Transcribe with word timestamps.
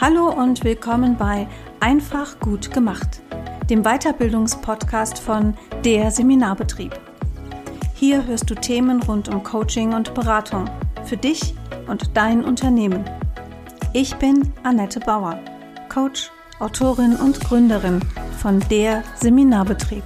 Hallo 0.00 0.30
und 0.30 0.64
willkommen 0.64 1.18
bei 1.18 1.46
Einfach 1.78 2.40
gut 2.40 2.72
gemacht, 2.72 3.20
dem 3.68 3.82
Weiterbildungspodcast 3.82 5.18
von 5.18 5.52
Der 5.84 6.10
Seminarbetrieb. 6.10 6.98
Hier 7.96 8.24
hörst 8.24 8.48
du 8.48 8.54
Themen 8.54 9.02
rund 9.02 9.28
um 9.28 9.42
Coaching 9.42 9.92
und 9.92 10.14
Beratung 10.14 10.70
für 11.04 11.18
dich 11.18 11.54
und 11.86 12.16
dein 12.16 12.42
Unternehmen. 12.42 13.04
Ich 13.92 14.16
bin 14.16 14.54
Annette 14.62 15.00
Bauer, 15.00 15.38
Coach, 15.90 16.30
Autorin 16.60 17.16
und 17.16 17.38
Gründerin 17.38 18.00
von 18.40 18.58
Der 18.70 19.04
Seminarbetrieb. 19.16 20.04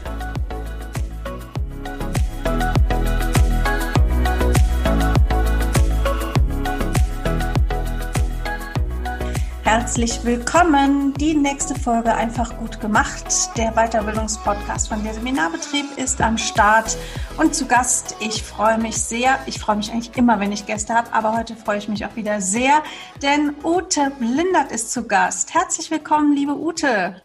Herzlich 9.97 10.25
willkommen. 10.25 11.15
Die 11.15 11.37
nächste 11.37 11.79
Folge 11.79 12.12
einfach 12.12 12.59
gut 12.59 12.80
gemacht. 12.80 13.27
Der 13.57 13.71
Weiterbildungspodcast 13.77 14.89
von 14.89 15.05
der 15.05 15.15
Seminarbetrieb 15.15 15.87
ist 15.97 16.20
am 16.20 16.37
Start 16.37 16.97
und 17.37 17.55
zu 17.55 17.67
Gast. 17.67 18.17
Ich 18.19 18.43
freue 18.43 18.77
mich 18.77 18.97
sehr. 18.97 19.39
Ich 19.47 19.61
freue 19.61 19.77
mich 19.77 19.93
eigentlich 19.93 20.17
immer, 20.17 20.41
wenn 20.41 20.51
ich 20.51 20.67
Gäste 20.67 20.95
habe, 20.95 21.12
aber 21.12 21.37
heute 21.39 21.55
freue 21.55 21.79
ich 21.79 21.89
mich 21.89 22.05
auch 22.05 22.17
wieder 22.17 22.41
sehr, 22.41 22.83
denn 23.23 23.55
Ute 23.62 24.11
Blindert 24.19 24.73
ist 24.73 24.91
zu 24.91 25.07
Gast. 25.07 25.55
Herzlich 25.55 25.93
willkommen, 25.93 26.34
liebe 26.34 26.59
Ute. 26.59 27.23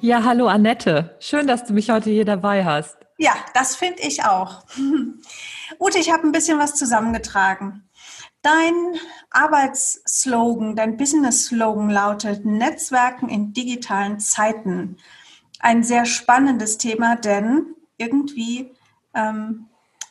Ja, 0.00 0.22
hallo 0.22 0.46
Annette. 0.46 1.16
Schön, 1.18 1.48
dass 1.48 1.64
du 1.64 1.72
mich 1.72 1.90
heute 1.90 2.10
hier 2.10 2.24
dabei 2.24 2.64
hast. 2.64 2.96
Ja, 3.18 3.32
das 3.54 3.74
finde 3.74 4.02
ich 4.02 4.22
auch. 4.22 4.62
Ute, 5.80 5.98
ich 5.98 6.12
habe 6.12 6.22
ein 6.22 6.32
bisschen 6.32 6.60
was 6.60 6.76
zusammengetragen. 6.76 7.88
Dein 8.44 9.00
Arbeitsslogan, 9.30 10.76
dein 10.76 10.98
Business-Slogan 10.98 11.88
lautet 11.88 12.44
Netzwerken 12.44 13.30
in 13.30 13.54
digitalen 13.54 14.20
Zeiten. 14.20 14.98
Ein 15.60 15.82
sehr 15.82 16.04
spannendes 16.04 16.76
Thema, 16.76 17.16
denn 17.16 17.74
irgendwie 17.96 18.74
ähm, 19.14 19.70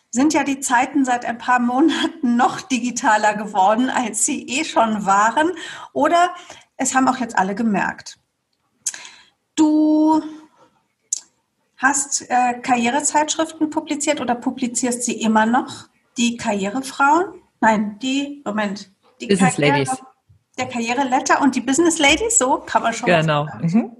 sind 0.09 0.34
ja 0.34 0.44
die 0.44 0.59
Zeiten 0.59 1.06
seit 1.06 1.26
ein 1.26 1.38
paar 1.38 1.59
Monaten 1.59 2.36
noch 2.36 2.61
digitaler 2.61 3.36
geworden, 3.36 3.92
als 3.92 4.26
sie 4.26 4.48
eh 4.48 4.64
schon 4.64 5.06
waren. 5.06 5.52
Oder 5.94 6.34
es 6.76 6.95
haben 6.95 7.08
auch 7.08 7.17
jetzt 7.17 7.38
alle 7.38 7.54
gemerkt. 7.54 8.17
Du 9.54 10.23
hast 11.78 12.26
äh, 12.31 12.59
Karrierezeitschriften 12.59 13.70
publiziert 13.70 14.22
oder 14.22 14.34
publizierst 14.34 15.04
sie 15.04 15.22
immer 15.22 15.45
noch? 15.45 15.88
Die 16.17 16.36
Karrierefrauen? 16.36 17.42
Nein, 17.64 17.97
die, 18.00 18.42
Moment. 18.44 18.92
Die 19.22 19.28
Business 19.28 19.56
Karriere, 19.56 19.78
Ladies. 19.78 20.03
Der 20.58 20.67
Karriereletter 20.67 21.42
und 21.42 21.56
die 21.56 21.61
Business 21.61 21.97
Ladies, 21.97 22.38
so 22.38 22.58
kann 22.58 22.83
man 22.83 22.94
schon 22.94 23.08
Genau. 23.08 23.47
Mhm. 23.61 23.95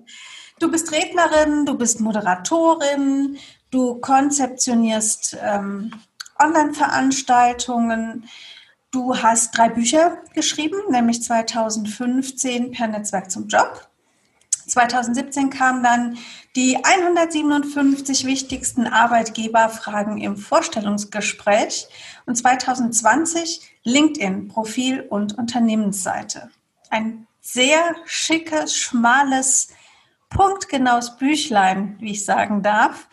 Du 0.60 0.70
bist 0.70 0.92
Rednerin, 0.92 1.66
du 1.66 1.78
bist 1.78 2.02
Moderatorin, 2.02 3.38
du 3.72 3.96
konzeptionierst 3.96 5.38
ähm, 5.42 5.94
Online-Veranstaltungen. 6.38 8.26
Du 8.92 9.16
hast 9.18 9.58
drei 9.58 9.70
Bücher 9.70 10.18
geschrieben, 10.34 10.78
nämlich 10.90 11.24
2015 11.24 12.72
per 12.72 12.88
Netzwerk 12.88 13.32
zum 13.32 13.48
Job, 13.48 13.88
2017 14.68 15.50
kam 15.50 15.84
dann 15.84 16.18
die 16.56 16.78
157 16.84 18.26
wichtigsten 18.26 18.86
Arbeitgeberfragen 18.86 20.20
im 20.20 20.38
Vorstellungsgespräch 20.38 21.88
und 22.26 22.36
2020 22.36 23.62
LinkedIn 23.84 24.48
Profil 24.50 25.02
und 25.02 25.38
Unternehmensseite. 25.38 26.52
Ein 26.90 27.28
sehr 27.42 27.96
schickes, 28.06 28.76
schmales, 28.76 29.70
punktgenaues 30.30 31.18
Büchlein, 31.18 31.98
wie 32.00 32.12
ich 32.12 32.26
sagen 32.26 32.62
darf. 32.62 33.08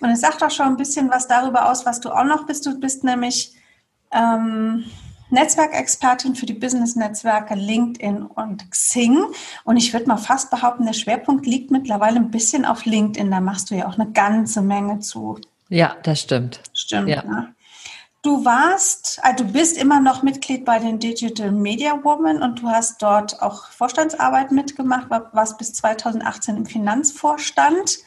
Und 0.00 0.10
es 0.10 0.20
sagt 0.20 0.42
auch 0.42 0.50
schon 0.50 0.66
ein 0.66 0.76
bisschen 0.76 1.10
was 1.10 1.28
darüber 1.28 1.70
aus, 1.70 1.86
was 1.86 2.00
du 2.00 2.10
auch 2.10 2.24
noch 2.24 2.46
bist. 2.46 2.66
Du 2.66 2.78
bist 2.78 3.04
nämlich 3.04 3.54
ähm, 4.10 4.84
Netzwerkexpertin 5.32 6.34
für 6.36 6.46
die 6.46 6.52
Business-Netzwerke 6.52 7.54
LinkedIn 7.54 8.22
und 8.22 8.70
Xing. 8.70 9.24
Und 9.64 9.76
ich 9.76 9.92
würde 9.92 10.06
mal 10.06 10.16
fast 10.16 10.50
behaupten, 10.50 10.86
der 10.86 10.92
Schwerpunkt 10.92 11.46
liegt 11.46 11.70
mittlerweile 11.70 12.16
ein 12.16 12.30
bisschen 12.30 12.64
auf 12.64 12.84
LinkedIn. 12.84 13.30
Da 13.30 13.40
machst 13.40 13.70
du 13.70 13.74
ja 13.74 13.88
auch 13.88 13.98
eine 13.98 14.10
ganze 14.12 14.62
Menge 14.62 15.00
zu. 15.00 15.38
Ja, 15.68 15.96
das 16.02 16.20
stimmt. 16.20 16.60
Stimmt. 16.74 17.08
Ja. 17.08 17.22
Ne? 17.22 17.54
Du 18.22 18.44
warst, 18.44 19.18
also 19.22 19.44
du 19.44 19.52
bist 19.52 19.76
immer 19.76 19.98
noch 19.98 20.22
Mitglied 20.22 20.64
bei 20.64 20.78
den 20.78 21.00
Digital 21.00 21.50
Media 21.50 22.04
Women 22.04 22.40
und 22.40 22.62
du 22.62 22.68
hast 22.68 23.02
dort 23.02 23.42
auch 23.42 23.70
Vorstandsarbeit 23.70 24.52
mitgemacht, 24.52 25.10
warst 25.10 25.58
bis 25.58 25.72
2018 25.72 26.58
im 26.58 26.66
Finanzvorstand. 26.66 27.98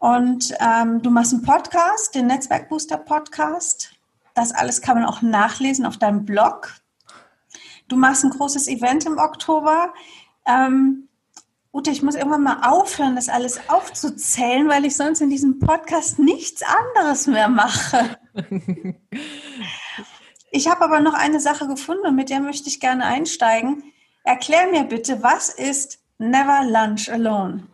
Und 0.00 0.52
ähm, 0.58 1.00
du 1.00 1.10
machst 1.10 1.32
einen 1.32 1.42
Podcast, 1.42 2.14
den 2.14 2.26
Netzwerkbooster 2.26 2.96
Podcast. 2.96 3.93
Das 4.34 4.52
alles 4.52 4.82
kann 4.82 4.96
man 4.96 5.06
auch 5.06 5.22
nachlesen 5.22 5.86
auf 5.86 5.96
deinem 5.96 6.24
Blog. 6.24 6.74
Du 7.88 7.96
machst 7.96 8.24
ein 8.24 8.30
großes 8.30 8.68
Event 8.68 9.06
im 9.06 9.18
Oktober. 9.18 9.92
Ähm, 10.46 11.08
Ute, 11.72 11.90
ich 11.90 12.02
muss 12.02 12.14
irgendwann 12.14 12.44
mal 12.44 12.60
aufhören, 12.62 13.16
das 13.16 13.28
alles 13.28 13.68
aufzuzählen, 13.68 14.68
weil 14.68 14.84
ich 14.84 14.96
sonst 14.96 15.20
in 15.20 15.30
diesem 15.30 15.58
Podcast 15.58 16.20
nichts 16.20 16.62
anderes 16.62 17.26
mehr 17.26 17.48
mache. 17.48 18.18
Ich 20.56 20.68
habe 20.68 20.84
aber 20.84 21.00
noch 21.00 21.14
eine 21.14 21.40
Sache 21.40 21.66
gefunden 21.66 22.06
und 22.06 22.14
mit 22.14 22.30
der 22.30 22.38
möchte 22.38 22.68
ich 22.68 22.78
gerne 22.78 23.06
einsteigen. 23.06 23.92
Erklär 24.22 24.68
mir 24.70 24.84
bitte, 24.84 25.20
was 25.20 25.48
ist 25.48 25.98
Never 26.18 26.62
Lunch 26.64 27.10
Alone? 27.10 27.66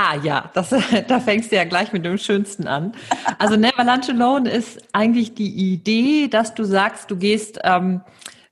Ah 0.00 0.14
ja, 0.22 0.48
das, 0.54 0.72
da 1.08 1.18
fängst 1.18 1.50
du 1.50 1.56
ja 1.56 1.64
gleich 1.64 1.92
mit 1.92 2.04
dem 2.04 2.18
Schönsten 2.18 2.68
an. 2.68 2.92
Also 3.40 3.56
Never 3.56 3.82
Lunch 3.82 4.08
Alone 4.08 4.48
ist 4.48 4.80
eigentlich 4.92 5.34
die 5.34 5.72
Idee, 5.72 6.28
dass 6.28 6.54
du 6.54 6.62
sagst, 6.62 7.10
du 7.10 7.16
gehst 7.16 7.58
ähm, 7.64 8.02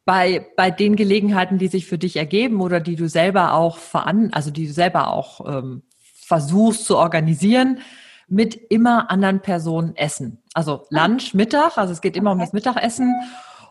bei, 0.04 0.44
bei 0.56 0.72
den 0.72 0.96
Gelegenheiten, 0.96 1.58
die 1.58 1.68
sich 1.68 1.86
für 1.86 1.98
dich 1.98 2.16
ergeben 2.16 2.60
oder 2.60 2.80
die 2.80 2.96
du 2.96 3.08
selber 3.08 3.52
auch 3.52 3.78
veran, 3.78 4.30
also 4.32 4.50
die 4.50 4.66
du 4.66 4.72
selber 4.72 5.12
auch 5.12 5.46
ähm, 5.46 5.82
versuchst 6.00 6.84
zu 6.84 6.96
organisieren, 6.96 7.78
mit 8.26 8.56
immer 8.56 9.08
anderen 9.08 9.38
Personen 9.38 9.94
essen. 9.94 10.42
Also 10.52 10.84
Lunch, 10.90 11.32
Mittag, 11.32 11.78
also 11.78 11.92
es 11.92 12.00
geht 12.00 12.16
immer 12.16 12.32
um 12.32 12.40
das 12.40 12.54
Mittagessen 12.54 13.14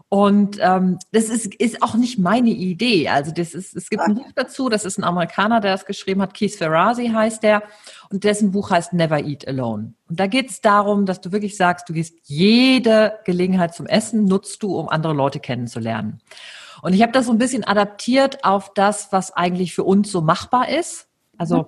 und 0.10 0.60
ähm, 0.62 1.00
das 1.12 1.30
ist, 1.30 1.56
ist 1.56 1.82
auch 1.82 1.96
nicht 1.96 2.20
meine 2.20 2.52
Idee. 2.52 3.10
Also 3.10 3.32
das 3.32 3.56
ist, 3.56 3.76
es 3.76 3.90
gibt 3.90 4.04
ein 4.04 4.16
Buch 4.16 4.32
dazu, 4.36 4.70
das 4.70 4.86
ist 4.86 5.00
ein 5.00 5.04
Amerikaner, 5.04 5.62
der 5.62 5.72
das 5.72 5.86
geschrieben 5.86 6.22
hat, 6.22 6.36
Keith 6.36 6.56
Ferrazzi 6.56 7.08
heißt 7.08 7.42
der, 7.42 7.64
und 8.12 8.24
dessen 8.24 8.52
Buch 8.52 8.70
heißt 8.70 8.94
Never 8.94 9.20
Eat 9.20 9.48
Alone. 9.48 9.94
Und 10.08 10.20
da 10.20 10.28
geht 10.28 10.52
es 10.52 10.62
darum, 10.62 11.08
dass 11.08 11.22
du 11.22 11.32
wirklich 11.32 11.58
sagst, 11.58 11.90
du 11.90 11.94
gehst 11.94 12.16
jede 12.24 13.20
Gelegenheit 13.26 13.74
zum 13.74 13.88
Essen, 13.88 14.26
nutzt 14.26 14.62
du, 14.62 14.78
um 14.78 14.90
andere 14.90 15.14
Leute 15.14 15.40
kennenzulernen. 15.40 16.22
Und 16.84 16.94
ich 16.94 17.02
habe 17.02 17.12
das 17.12 17.26
so 17.26 17.32
ein 17.32 17.40
bisschen 17.40 17.64
adaptiert 17.64 18.46
auf 18.46 18.74
das, 18.76 19.12
was 19.12 19.32
eigentlich 19.32 19.74
für 19.74 19.84
uns 19.84 20.12
so 20.12 20.22
machbar 20.22 20.70
ist. 20.70 21.08
Also 21.36 21.58
mhm. 21.58 21.66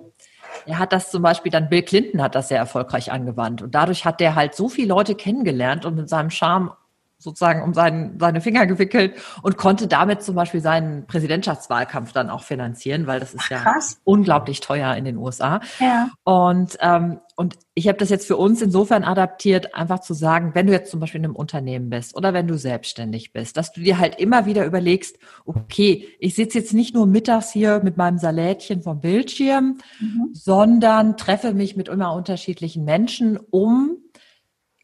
er 0.66 0.78
hat 0.78 0.92
das 0.92 1.10
zum 1.10 1.22
Beispiel 1.22 1.50
dann, 1.50 1.68
Bill 1.68 1.82
Clinton 1.82 2.22
hat 2.22 2.36
das 2.36 2.48
sehr 2.48 2.58
erfolgreich 2.58 3.10
angewandt. 3.10 3.62
Und 3.62 3.74
dadurch 3.74 4.04
hat 4.04 4.20
der 4.20 4.36
halt 4.36 4.54
so 4.54 4.68
viele 4.68 4.88
Leute 4.88 5.16
kennengelernt 5.16 5.84
und 5.84 5.96
mit 5.96 6.08
seinem 6.08 6.30
Charme 6.30 6.70
sozusagen 7.18 7.62
um 7.62 7.74
seinen, 7.74 8.18
seine 8.20 8.40
Finger 8.40 8.66
gewickelt 8.66 9.14
und 9.42 9.56
konnte 9.56 9.88
damit 9.88 10.22
zum 10.22 10.36
Beispiel 10.36 10.60
seinen 10.60 11.06
Präsidentschaftswahlkampf 11.06 12.12
dann 12.12 12.30
auch 12.30 12.44
finanzieren, 12.44 13.08
weil 13.08 13.18
das 13.18 13.34
ist 13.34 13.48
ja 13.50 13.58
Krass. 13.58 14.00
unglaublich 14.04 14.60
teuer 14.60 14.94
in 14.94 15.04
den 15.04 15.16
USA. 15.16 15.60
Ja. 15.80 16.10
Und, 16.22 16.78
ähm, 16.80 17.18
und 17.34 17.56
ich 17.74 17.88
habe 17.88 17.98
das 17.98 18.10
jetzt 18.10 18.26
für 18.26 18.36
uns 18.36 18.62
insofern 18.62 19.02
adaptiert, 19.02 19.74
einfach 19.74 20.00
zu 20.00 20.14
sagen, 20.14 20.52
wenn 20.54 20.68
du 20.68 20.72
jetzt 20.72 20.90
zum 20.90 21.00
Beispiel 21.00 21.18
in 21.18 21.24
einem 21.24 21.36
Unternehmen 21.36 21.90
bist 21.90 22.16
oder 22.16 22.32
wenn 22.32 22.46
du 22.46 22.56
selbstständig 22.56 23.32
bist, 23.32 23.56
dass 23.56 23.72
du 23.72 23.80
dir 23.80 23.98
halt 23.98 24.18
immer 24.20 24.46
wieder 24.46 24.64
überlegst, 24.64 25.18
okay, 25.44 26.08
ich 26.20 26.36
sitze 26.36 26.58
jetzt 26.58 26.72
nicht 26.72 26.94
nur 26.94 27.06
mittags 27.06 27.50
hier 27.50 27.80
mit 27.82 27.96
meinem 27.96 28.18
Salätchen 28.18 28.82
vom 28.82 29.00
Bildschirm, 29.00 29.78
mhm. 30.00 30.30
sondern 30.32 31.16
treffe 31.16 31.52
mich 31.52 31.76
mit 31.76 31.88
immer 31.88 32.12
unterschiedlichen 32.14 32.84
Menschen, 32.84 33.38
um 33.50 33.98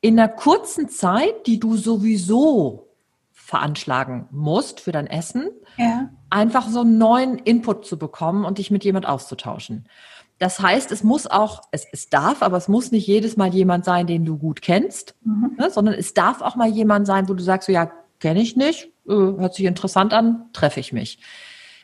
in 0.04 0.20
einer 0.20 0.28
kurzen 0.28 0.90
Zeit, 0.90 1.46
die 1.46 1.58
du 1.58 1.78
sowieso 1.78 2.90
veranschlagen 3.32 4.28
musst 4.30 4.80
für 4.80 4.92
dein 4.92 5.06
Essen, 5.06 5.48
ja. 5.78 6.10
einfach 6.28 6.68
so 6.68 6.82
einen 6.82 6.98
neuen 6.98 7.38
Input 7.38 7.86
zu 7.86 7.98
bekommen 7.98 8.44
und 8.44 8.58
dich 8.58 8.70
mit 8.70 8.84
jemand 8.84 9.06
auszutauschen. 9.06 9.88
Das 10.38 10.60
heißt, 10.60 10.92
es 10.92 11.04
muss 11.04 11.26
auch, 11.26 11.62
es, 11.70 11.86
es 11.90 12.10
darf, 12.10 12.42
aber 12.42 12.58
es 12.58 12.68
muss 12.68 12.92
nicht 12.92 13.06
jedes 13.06 13.38
Mal 13.38 13.54
jemand 13.54 13.86
sein, 13.86 14.06
den 14.06 14.26
du 14.26 14.36
gut 14.36 14.60
kennst, 14.60 15.14
mhm. 15.24 15.56
ne, 15.56 15.70
sondern 15.70 15.94
es 15.94 16.12
darf 16.12 16.42
auch 16.42 16.54
mal 16.54 16.68
jemand 16.68 17.06
sein, 17.06 17.26
wo 17.30 17.32
du 17.32 17.42
sagst, 17.42 17.68
so, 17.68 17.72
ja, 17.72 17.90
kenne 18.20 18.42
ich 18.42 18.56
nicht, 18.56 18.90
äh, 19.08 19.12
hört 19.14 19.54
sich 19.54 19.64
interessant 19.64 20.12
an, 20.12 20.50
treffe 20.52 20.80
ich 20.80 20.92
mich. 20.92 21.18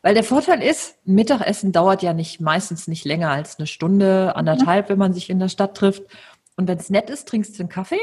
Weil 0.02 0.14
der 0.14 0.24
Vorteil 0.24 0.62
ist, 0.62 0.96
Mittagessen 1.04 1.72
dauert 1.72 2.02
ja 2.02 2.12
nicht 2.12 2.40
meistens 2.40 2.88
nicht 2.88 3.04
länger 3.04 3.30
als 3.30 3.58
eine 3.58 3.66
Stunde, 3.66 4.34
anderthalb, 4.36 4.86
mhm. 4.86 4.92
wenn 4.92 4.98
man 4.98 5.12
sich 5.14 5.30
in 5.30 5.38
der 5.38 5.48
Stadt 5.48 5.74
trifft. 5.76 6.02
Und 6.60 6.68
wenn 6.68 6.76
es 6.76 6.90
nett 6.90 7.08
ist, 7.08 7.26
trinkst 7.26 7.58
du 7.58 7.62
einen 7.62 7.70
Kaffee. 7.70 7.96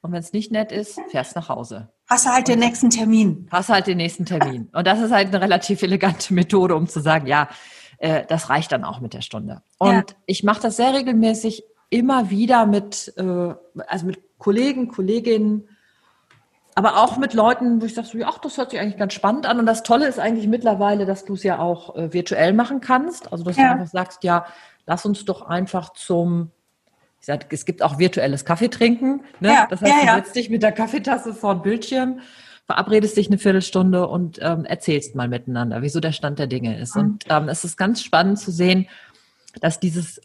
Und 0.00 0.12
wenn 0.12 0.20
es 0.20 0.32
nicht 0.32 0.52
nett 0.52 0.70
ist, 0.70 1.00
fährst 1.10 1.34
nach 1.34 1.48
Hause. 1.48 1.88
Hast 2.08 2.26
du 2.26 2.30
halt 2.30 2.46
den 2.46 2.60
nächsten 2.60 2.88
Termin. 2.88 3.48
Hast 3.50 3.70
halt 3.70 3.88
den 3.88 3.96
nächsten 3.96 4.24
Termin. 4.24 4.68
Und 4.72 4.86
das 4.86 5.00
ist 5.00 5.10
halt 5.10 5.28
eine 5.28 5.40
relativ 5.40 5.82
elegante 5.82 6.32
Methode, 6.32 6.76
um 6.76 6.86
zu 6.86 7.00
sagen, 7.00 7.26
ja, 7.26 7.48
äh, 7.98 8.22
das 8.28 8.50
reicht 8.50 8.70
dann 8.70 8.84
auch 8.84 9.00
mit 9.00 9.14
der 9.14 9.20
Stunde. 9.20 9.62
Und 9.78 9.90
ja. 9.90 10.04
ich 10.26 10.44
mache 10.44 10.62
das 10.62 10.76
sehr 10.76 10.94
regelmäßig 10.94 11.64
immer 11.90 12.30
wieder 12.30 12.66
mit, 12.66 13.12
äh, 13.16 13.54
also 13.88 14.06
mit 14.06 14.20
Kollegen, 14.38 14.86
Kolleginnen, 14.86 15.68
aber 16.76 17.02
auch 17.02 17.16
mit 17.16 17.34
Leuten, 17.34 17.82
wo 17.82 17.86
ich 17.86 17.94
sage, 17.94 18.06
so, 18.06 18.18
ach, 18.24 18.38
das 18.38 18.58
hört 18.58 18.70
sich 18.70 18.78
eigentlich 18.78 18.98
ganz 18.98 19.12
spannend 19.12 19.46
an. 19.46 19.58
Und 19.58 19.66
das 19.66 19.82
Tolle 19.82 20.06
ist 20.06 20.20
eigentlich 20.20 20.46
mittlerweile, 20.46 21.04
dass 21.04 21.24
du 21.24 21.34
es 21.34 21.42
ja 21.42 21.58
auch 21.58 21.96
äh, 21.96 22.12
virtuell 22.12 22.52
machen 22.52 22.80
kannst. 22.80 23.32
Also 23.32 23.42
dass 23.42 23.56
ja. 23.56 23.64
du 23.64 23.70
einfach 23.72 23.92
sagst, 23.92 24.22
ja, 24.22 24.46
lass 24.86 25.04
uns 25.04 25.24
doch 25.24 25.42
einfach 25.42 25.94
zum, 25.94 26.52
ich 27.24 27.26
sag, 27.26 27.50
es 27.50 27.64
gibt 27.64 27.82
auch 27.82 27.98
virtuelles 27.98 28.44
Kaffee 28.44 28.68
trinken. 28.68 29.22
Ne? 29.40 29.48
Ja. 29.48 29.66
Das 29.70 29.80
heißt, 29.80 30.04
ja, 30.04 30.18
du 30.18 30.22
setzt 30.22 30.36
dich 30.36 30.50
mit 30.50 30.62
der 30.62 30.72
Kaffeetasse 30.72 31.32
vor 31.32 31.54
den 31.54 31.62
Bildschirm, 31.62 32.20
verabredest 32.66 33.16
dich 33.16 33.28
eine 33.28 33.38
Viertelstunde 33.38 34.06
und 34.06 34.38
ähm, 34.42 34.66
erzählst 34.66 35.14
mal 35.14 35.26
miteinander, 35.26 35.80
wieso 35.80 36.00
der 36.00 36.12
Stand 36.12 36.38
der 36.38 36.48
Dinge 36.48 36.78
ist. 36.78 36.96
Mhm. 36.96 37.02
Und 37.02 37.24
ähm, 37.30 37.48
es 37.48 37.64
ist 37.64 37.78
ganz 37.78 38.02
spannend 38.02 38.38
zu 38.38 38.50
sehen, 38.50 38.88
dass 39.62 39.80
dieses 39.80 40.20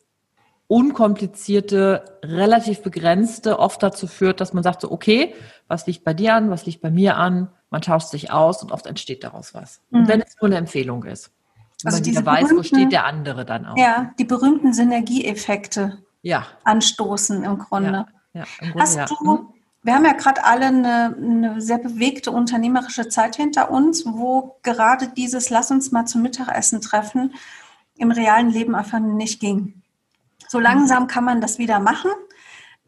unkomplizierte, 0.67 2.19
relativ 2.21 2.81
begrenzte 2.81 3.59
oft 3.59 3.81
dazu 3.81 4.05
führt, 4.05 4.41
dass 4.41 4.51
man 4.51 4.63
sagt 4.63 4.81
so, 4.81 4.91
okay, 4.91 5.33
was 5.69 5.87
liegt 5.87 6.03
bei 6.03 6.13
dir 6.13 6.33
an, 6.33 6.49
was 6.49 6.65
liegt 6.65 6.81
bei 6.81 6.91
mir 6.91 7.15
an, 7.15 7.47
man 7.69 7.79
tauscht 7.79 8.09
sich 8.09 8.29
aus 8.29 8.61
und 8.61 8.73
oft 8.73 8.87
entsteht 8.87 9.23
daraus 9.23 9.53
was. 9.53 9.79
Mhm. 9.89 9.99
Und 9.99 10.07
wenn 10.09 10.19
es 10.21 10.35
nur 10.41 10.47
eine 10.47 10.57
Empfehlung 10.57 11.05
ist. 11.05 11.31
Also 11.85 11.99
man 11.99 12.05
wieder 12.05 12.25
weiß, 12.25 12.51
wo 12.57 12.61
steht 12.61 12.91
der 12.91 13.05
andere 13.05 13.45
dann 13.45 13.65
auch. 13.65 13.77
Ja, 13.77 14.11
die 14.19 14.25
berühmten 14.25 14.73
Synergieeffekte 14.73 15.99
ja. 16.21 16.47
anstoßen 16.63 17.43
im 17.43 17.57
Grunde. 17.57 18.05
Ja, 18.33 18.41
ja, 18.41 18.45
im 18.61 18.71
Grunde 18.71 18.81
Hast 18.83 19.09
du, 19.09 19.15
mhm. 19.23 19.47
wir 19.83 19.93
haben 19.93 20.05
ja 20.05 20.13
gerade 20.13 20.43
alle 20.43 20.67
eine, 20.67 21.15
eine 21.17 21.61
sehr 21.61 21.77
bewegte 21.77 22.31
unternehmerische 22.31 23.09
Zeit 23.09 23.35
hinter 23.35 23.71
uns, 23.71 24.05
wo 24.05 24.57
gerade 24.63 25.07
dieses 25.09 25.49
Lass 25.49 25.71
uns 25.71 25.91
mal 25.91 26.05
zum 26.05 26.21
Mittagessen 26.21 26.81
treffen 26.81 27.33
im 27.97 28.11
realen 28.11 28.49
Leben 28.49 28.75
einfach 28.75 28.99
nicht 28.99 29.39
ging. 29.39 29.81
So 30.47 30.59
langsam 30.59 31.07
kann 31.07 31.23
man 31.23 31.41
das 31.41 31.59
wieder 31.59 31.79
machen. 31.79 32.11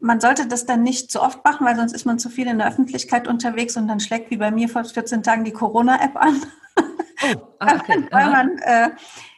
Man 0.00 0.20
sollte 0.20 0.48
das 0.48 0.66
dann 0.66 0.82
nicht 0.82 1.12
zu 1.12 1.22
oft 1.22 1.44
machen, 1.44 1.64
weil 1.64 1.76
sonst 1.76 1.92
ist 1.92 2.06
man 2.06 2.18
zu 2.18 2.28
viel 2.28 2.48
in 2.48 2.58
der 2.58 2.66
Öffentlichkeit 2.66 3.28
unterwegs 3.28 3.76
und 3.76 3.86
dann 3.86 4.00
schlägt 4.00 4.30
wie 4.30 4.36
bei 4.36 4.50
mir 4.50 4.68
vor 4.68 4.84
14 4.84 5.22
Tagen 5.22 5.44
die 5.44 5.52
Corona-App 5.52 6.16
an. 6.16 6.42
Oh, 6.76 7.42
ah, 7.60 7.76
okay. 7.76 8.08
weil 8.10 8.30
man 8.30 8.58
äh, 8.58 8.90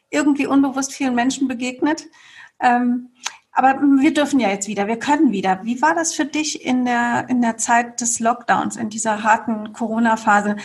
irgendwie 0.08 0.46
unbewusst 0.46 0.94
vielen 0.94 1.14
Menschen 1.14 1.48
begegnet. 1.48 2.06
Ähm, 2.60 3.10
aber 3.54 3.80
wir 3.80 4.12
dürfen 4.12 4.40
ja 4.40 4.48
jetzt 4.48 4.66
wieder, 4.66 4.88
wir 4.88 4.98
können 4.98 5.30
wieder. 5.30 5.60
Wie 5.62 5.80
war 5.80 5.94
das 5.94 6.12
für 6.12 6.24
dich 6.24 6.64
in 6.64 6.84
der, 6.84 7.26
in 7.28 7.40
der 7.40 7.56
Zeit 7.56 8.00
des 8.00 8.18
Lockdowns, 8.18 8.76
in 8.76 8.90
dieser 8.90 9.22
harten 9.22 9.72
Corona-Phase? 9.72 10.56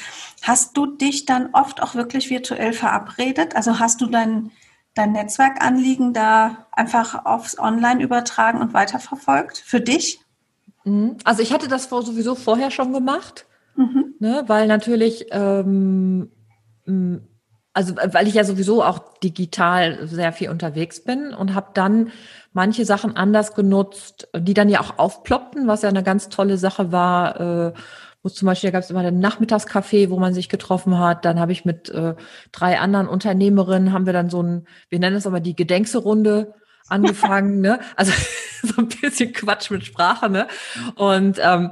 Hast 0.41 0.75
du 0.75 0.87
dich 0.87 1.25
dann 1.25 1.49
oft 1.53 1.83
auch 1.83 1.93
wirklich 1.93 2.31
virtuell 2.31 2.73
verabredet? 2.73 3.55
Also 3.55 3.77
hast 3.77 4.01
du 4.01 4.07
dein, 4.07 4.49
dein 4.95 5.11
Netzwerkanliegen 5.11 6.13
da 6.13 6.65
einfach 6.71 7.25
aufs 7.25 7.59
Online 7.59 8.01
übertragen 8.01 8.59
und 8.59 8.73
weiterverfolgt 8.73 9.59
für 9.59 9.81
dich? 9.81 10.21
Mhm. 10.83 11.17
Also 11.25 11.43
ich 11.43 11.53
hatte 11.53 11.67
das 11.67 11.89
sowieso 11.89 12.33
vorher 12.33 12.71
schon 12.71 12.91
gemacht, 12.91 13.45
mhm. 13.75 14.15
ne, 14.17 14.43
weil 14.47 14.65
natürlich, 14.65 15.27
ähm, 15.29 16.31
also 17.73 17.95
weil 17.95 18.27
ich 18.27 18.33
ja 18.33 18.43
sowieso 18.43 18.83
auch 18.83 19.19
digital 19.19 20.07
sehr 20.07 20.33
viel 20.33 20.49
unterwegs 20.49 21.03
bin 21.03 21.33
und 21.33 21.53
habe 21.53 21.69
dann 21.73 22.11
manche 22.51 22.83
Sachen 22.85 23.15
anders 23.15 23.53
genutzt, 23.53 24.27
die 24.35 24.53
dann 24.53 24.69
ja 24.69 24.81
auch 24.81 24.97
aufploppten, 24.97 25.67
was 25.67 25.83
ja 25.83 25.89
eine 25.89 26.03
ganz 26.03 26.29
tolle 26.29 26.57
Sache 26.57 26.91
war. 26.91 27.69
Äh, 27.69 27.73
wo 28.21 28.29
zum 28.29 28.47
Beispiel, 28.47 28.69
da 28.69 28.73
gab 28.73 28.83
es 28.83 28.89
immer 28.89 29.03
den 29.03 29.19
Nachmittagscafé, 29.19 30.09
wo 30.09 30.19
man 30.19 30.33
sich 30.33 30.49
getroffen 30.49 30.99
hat. 30.99 31.23
Dann 31.23 31.39
habe 31.39 31.53
ich 31.53 31.63
mit 31.63 31.89
äh, 31.89 32.15
drei 32.51 32.79
anderen 32.79 33.07
Unternehmerinnen, 33.07 33.93
haben 33.93 34.05
wir 34.05 34.13
dann 34.13 34.29
so 34.29 34.43
ein, 34.43 34.67
wir 34.89 34.99
nennen 34.99 35.15
es 35.15 35.25
aber 35.25 35.39
die 35.39 35.55
Gedenkse-Runde 35.55 36.53
angefangen, 36.87 37.61
ne? 37.61 37.79
Also 37.95 38.11
so 38.63 38.81
ein 38.81 38.89
bisschen 38.89 39.31
Quatsch 39.31 39.71
mit 39.71 39.85
Sprache, 39.85 40.29
ne? 40.29 40.47
Und 40.95 41.39
ähm, 41.41 41.71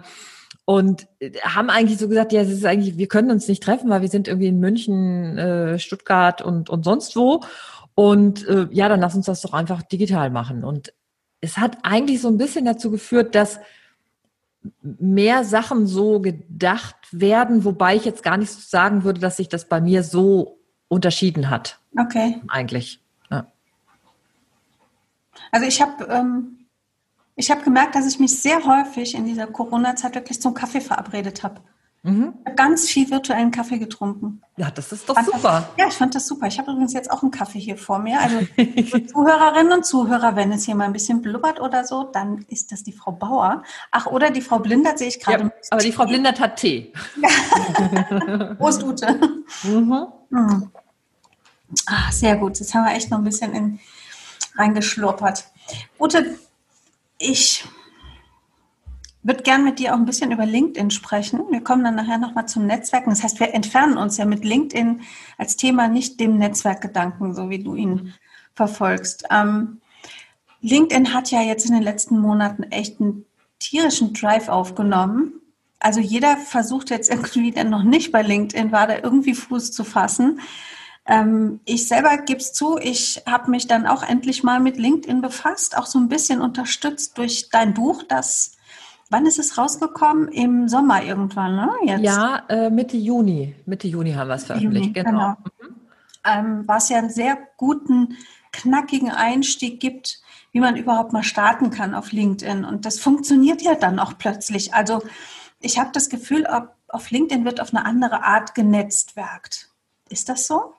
und 0.69 1.07
haben 1.43 1.69
eigentlich 1.69 1.97
so 1.97 2.09
gesagt, 2.09 2.33
ja, 2.33 2.41
es 2.41 2.49
ist 2.49 2.65
eigentlich, 2.65 2.97
wir 2.97 3.07
können 3.07 3.31
uns 3.31 3.47
nicht 3.47 3.63
treffen, 3.63 3.89
weil 3.89 4.01
wir 4.01 4.09
sind 4.09 4.27
irgendwie 4.27 4.49
in 4.49 4.59
München, 4.59 5.37
äh, 5.37 5.79
Stuttgart 5.79 6.41
und 6.41 6.69
und 6.69 6.83
sonst 6.83 7.15
wo. 7.15 7.41
Und 7.95 8.45
äh, 8.49 8.67
ja, 8.71 8.89
dann 8.89 8.99
lass 8.99 9.15
uns 9.15 9.27
das 9.27 9.39
doch 9.39 9.53
einfach 9.53 9.81
digital 9.81 10.29
machen. 10.29 10.65
Und 10.65 10.93
es 11.39 11.57
hat 11.57 11.77
eigentlich 11.83 12.19
so 12.19 12.27
ein 12.27 12.37
bisschen 12.37 12.65
dazu 12.65 12.91
geführt, 12.91 13.33
dass 13.33 13.61
mehr 14.81 15.45
Sachen 15.45 15.87
so 15.87 16.19
gedacht 16.19 16.97
werden, 17.11 17.63
wobei 17.63 17.95
ich 17.95 18.03
jetzt 18.03 18.21
gar 18.21 18.35
nicht 18.35 18.51
sagen 18.51 19.05
würde, 19.05 19.21
dass 19.21 19.37
sich 19.37 19.47
das 19.47 19.69
bei 19.69 19.79
mir 19.79 20.03
so 20.03 20.59
unterschieden 20.89 21.49
hat. 21.49 21.79
Okay. 21.97 22.41
Eigentlich. 22.49 22.99
Ja. 23.31 23.49
Also 25.49 25.65
ich 25.65 25.81
habe 25.81 26.03
ähm, 26.09 26.66
ich 27.37 27.51
habe 27.51 27.61
gemerkt, 27.61 27.95
dass 27.95 28.07
ich 28.07 28.19
mich 28.19 28.41
sehr 28.41 28.65
häufig 28.65 29.13
in 29.15 29.25
dieser 29.25 29.45
Corona-Zeit 29.45 30.15
wirklich 30.15 30.41
zum 30.41 30.55
Kaffee 30.55 30.81
verabredet 30.81 31.43
habe. 31.43 31.61
Mhm. 32.01 32.33
Ich 32.39 32.45
habe 32.45 32.55
ganz 32.55 32.89
viel 32.89 33.09
virtuellen 33.11 33.51
Kaffee 33.51 33.77
getrunken. 33.77 34.41
Ja, 34.55 34.71
das 34.71 34.91
ist 34.91 35.07
doch 35.07 35.13
fand 35.13 35.27
super. 35.27 35.69
Das, 35.69 35.77
ja, 35.77 35.87
ich 35.87 35.93
fand 35.93 36.15
das 36.15 36.27
super. 36.27 36.47
Ich 36.47 36.57
habe 36.57 36.71
übrigens 36.71 36.93
jetzt 36.93 37.11
auch 37.11 37.21
einen 37.21 37.29
Kaffee 37.29 37.59
hier 37.59 37.77
vor 37.77 37.99
mir. 37.99 38.19
Also 38.19 38.39
Zuhörerinnen 39.07 39.71
und 39.71 39.85
Zuhörer, 39.85 40.35
wenn 40.35 40.51
es 40.51 40.65
hier 40.65 40.73
mal 40.73 40.85
ein 40.85 40.93
bisschen 40.93 41.21
blubbert 41.21 41.59
oder 41.59 41.83
so, 41.83 42.05
dann 42.05 42.43
ist 42.49 42.71
das 42.71 42.83
die 42.83 42.91
Frau 42.91 43.11
Bauer. 43.11 43.61
Ach, 43.91 44.07
oder 44.07 44.31
die 44.31 44.41
Frau 44.41 44.57
Blindert 44.57 44.97
sehe 44.97 45.09
ich 45.09 45.19
gerade. 45.19 45.43
Ja, 45.43 45.51
aber 45.69 45.83
die 45.83 45.91
Frau 45.91 46.05
Blindert 46.05 46.39
hat 46.39 46.55
Tee. 46.55 46.91
Prost, 48.57 48.83
Ute. 48.83 49.19
Mhm. 49.63 50.07
Mhm. 50.31 50.71
Ah, 51.85 52.11
sehr 52.11 52.35
gut. 52.37 52.59
Jetzt 52.59 52.73
haben 52.73 52.85
wir 52.85 52.95
echt 52.95 53.11
noch 53.11 53.19
ein 53.19 53.23
bisschen 53.25 53.53
in, 53.53 53.79
reingeschlurpert. 54.55 55.45
Ute, 55.99 56.37
ich 57.17 57.65
würde 59.23 59.43
gern 59.43 59.65
mit 59.65 59.79
dir 59.79 59.93
auch 59.93 59.97
ein 59.97 60.05
bisschen 60.05 60.31
über 60.31 60.45
LinkedIn 60.45 60.89
sprechen. 60.89 61.41
Wir 61.49 61.61
kommen 61.61 61.83
dann 61.83 61.95
nachher 61.95 62.17
nochmal 62.17 62.47
zum 62.47 62.65
Netzwerken. 62.65 63.09
Das 63.09 63.23
heißt, 63.23 63.39
wir 63.39 63.53
entfernen 63.53 63.97
uns 63.97 64.17
ja 64.17 64.25
mit 64.25 64.45
LinkedIn 64.45 65.01
als 65.37 65.57
Thema 65.57 65.89
nicht 65.89 66.19
dem 66.19 66.37
Netzwerkgedanken, 66.37 67.35
so 67.35 67.49
wie 67.49 67.61
du 67.61 67.75
ihn 67.75 68.13
verfolgst. 68.55 69.25
Ähm, 69.29 69.81
LinkedIn 70.61 71.13
hat 71.13 71.29
ja 71.29 71.41
jetzt 71.41 71.65
in 71.65 71.73
den 71.73 71.83
letzten 71.83 72.19
Monaten 72.19 72.63
echt 72.63 73.01
einen 73.01 73.25
tierischen 73.59 74.13
Drive 74.13 74.47
aufgenommen. 74.47 75.33
Also 75.79 75.99
jeder 75.99 76.37
versucht 76.37 76.89
jetzt 76.89 77.09
irgendwie, 77.09 77.51
der 77.51 77.65
noch 77.65 77.83
nicht 77.83 78.11
bei 78.11 78.21
LinkedIn 78.21 78.71
war, 78.71 78.87
da 78.87 78.95
irgendwie 78.95 79.35
Fuß 79.35 79.71
zu 79.71 79.83
fassen. 79.83 80.39
Ähm, 81.07 81.61
ich 81.65 81.87
selber 81.87 82.17
gebe 82.17 82.39
es 82.39 82.53
zu, 82.53 82.77
ich 82.77 83.23
habe 83.25 83.49
mich 83.49 83.67
dann 83.67 83.87
auch 83.87 84.03
endlich 84.03 84.43
mal 84.43 84.59
mit 84.59 84.77
LinkedIn 84.77 85.21
befasst, 85.21 85.77
auch 85.77 85.85
so 85.85 85.99
ein 85.99 86.09
bisschen 86.09 86.41
unterstützt 86.41 87.17
durch 87.17 87.49
dein 87.49 87.73
Buch, 87.73 88.03
das 88.03 88.57
Wann 89.09 89.25
ist 89.25 89.39
es 89.39 89.57
rausgekommen? 89.57 90.27
Im 90.29 90.67
Sommer 90.67 91.01
irgendwann, 91.01 91.55
ne? 91.55 91.71
Jetzt. 91.83 92.01
Ja, 92.01 92.43
äh, 92.49 92.69
Mitte 92.69 92.97
Juni. 92.97 93.55
Mitte 93.65 93.87
Juni 93.87 94.11
haben 94.13 94.27
wir 94.27 94.35
es 94.35 94.43
veröffentlicht, 94.43 94.87
Juni, 94.87 94.93
genau. 94.93 95.11
genau. 95.11 95.37
Mhm. 95.61 95.75
Ähm, 96.25 96.63
was 96.67 96.89
ja 96.89 96.97
einen 96.97 97.09
sehr 97.09 97.37
guten, 97.55 98.17
knackigen 98.51 99.11
Einstieg 99.11 99.79
gibt, 99.79 100.21
wie 100.51 100.59
man 100.59 100.75
überhaupt 100.75 101.13
mal 101.13 101.23
starten 101.23 101.69
kann 101.69 101.93
auf 101.93 102.11
LinkedIn. 102.11 102.65
Und 102.65 102.85
das 102.85 102.99
funktioniert 102.99 103.61
ja 103.61 103.75
dann 103.75 103.99
auch 103.99 104.17
plötzlich. 104.17 104.73
Also 104.73 105.03
ich 105.61 105.79
habe 105.79 105.91
das 105.93 106.09
Gefühl, 106.09 106.45
auf 106.89 107.09
LinkedIn 107.09 107.45
wird 107.45 107.61
auf 107.61 107.73
eine 107.73 107.85
andere 107.85 108.23
Art 108.23 108.55
genetzwerkt. 108.55 109.69
Ist 110.09 110.27
das 110.27 110.47
so? 110.47 110.73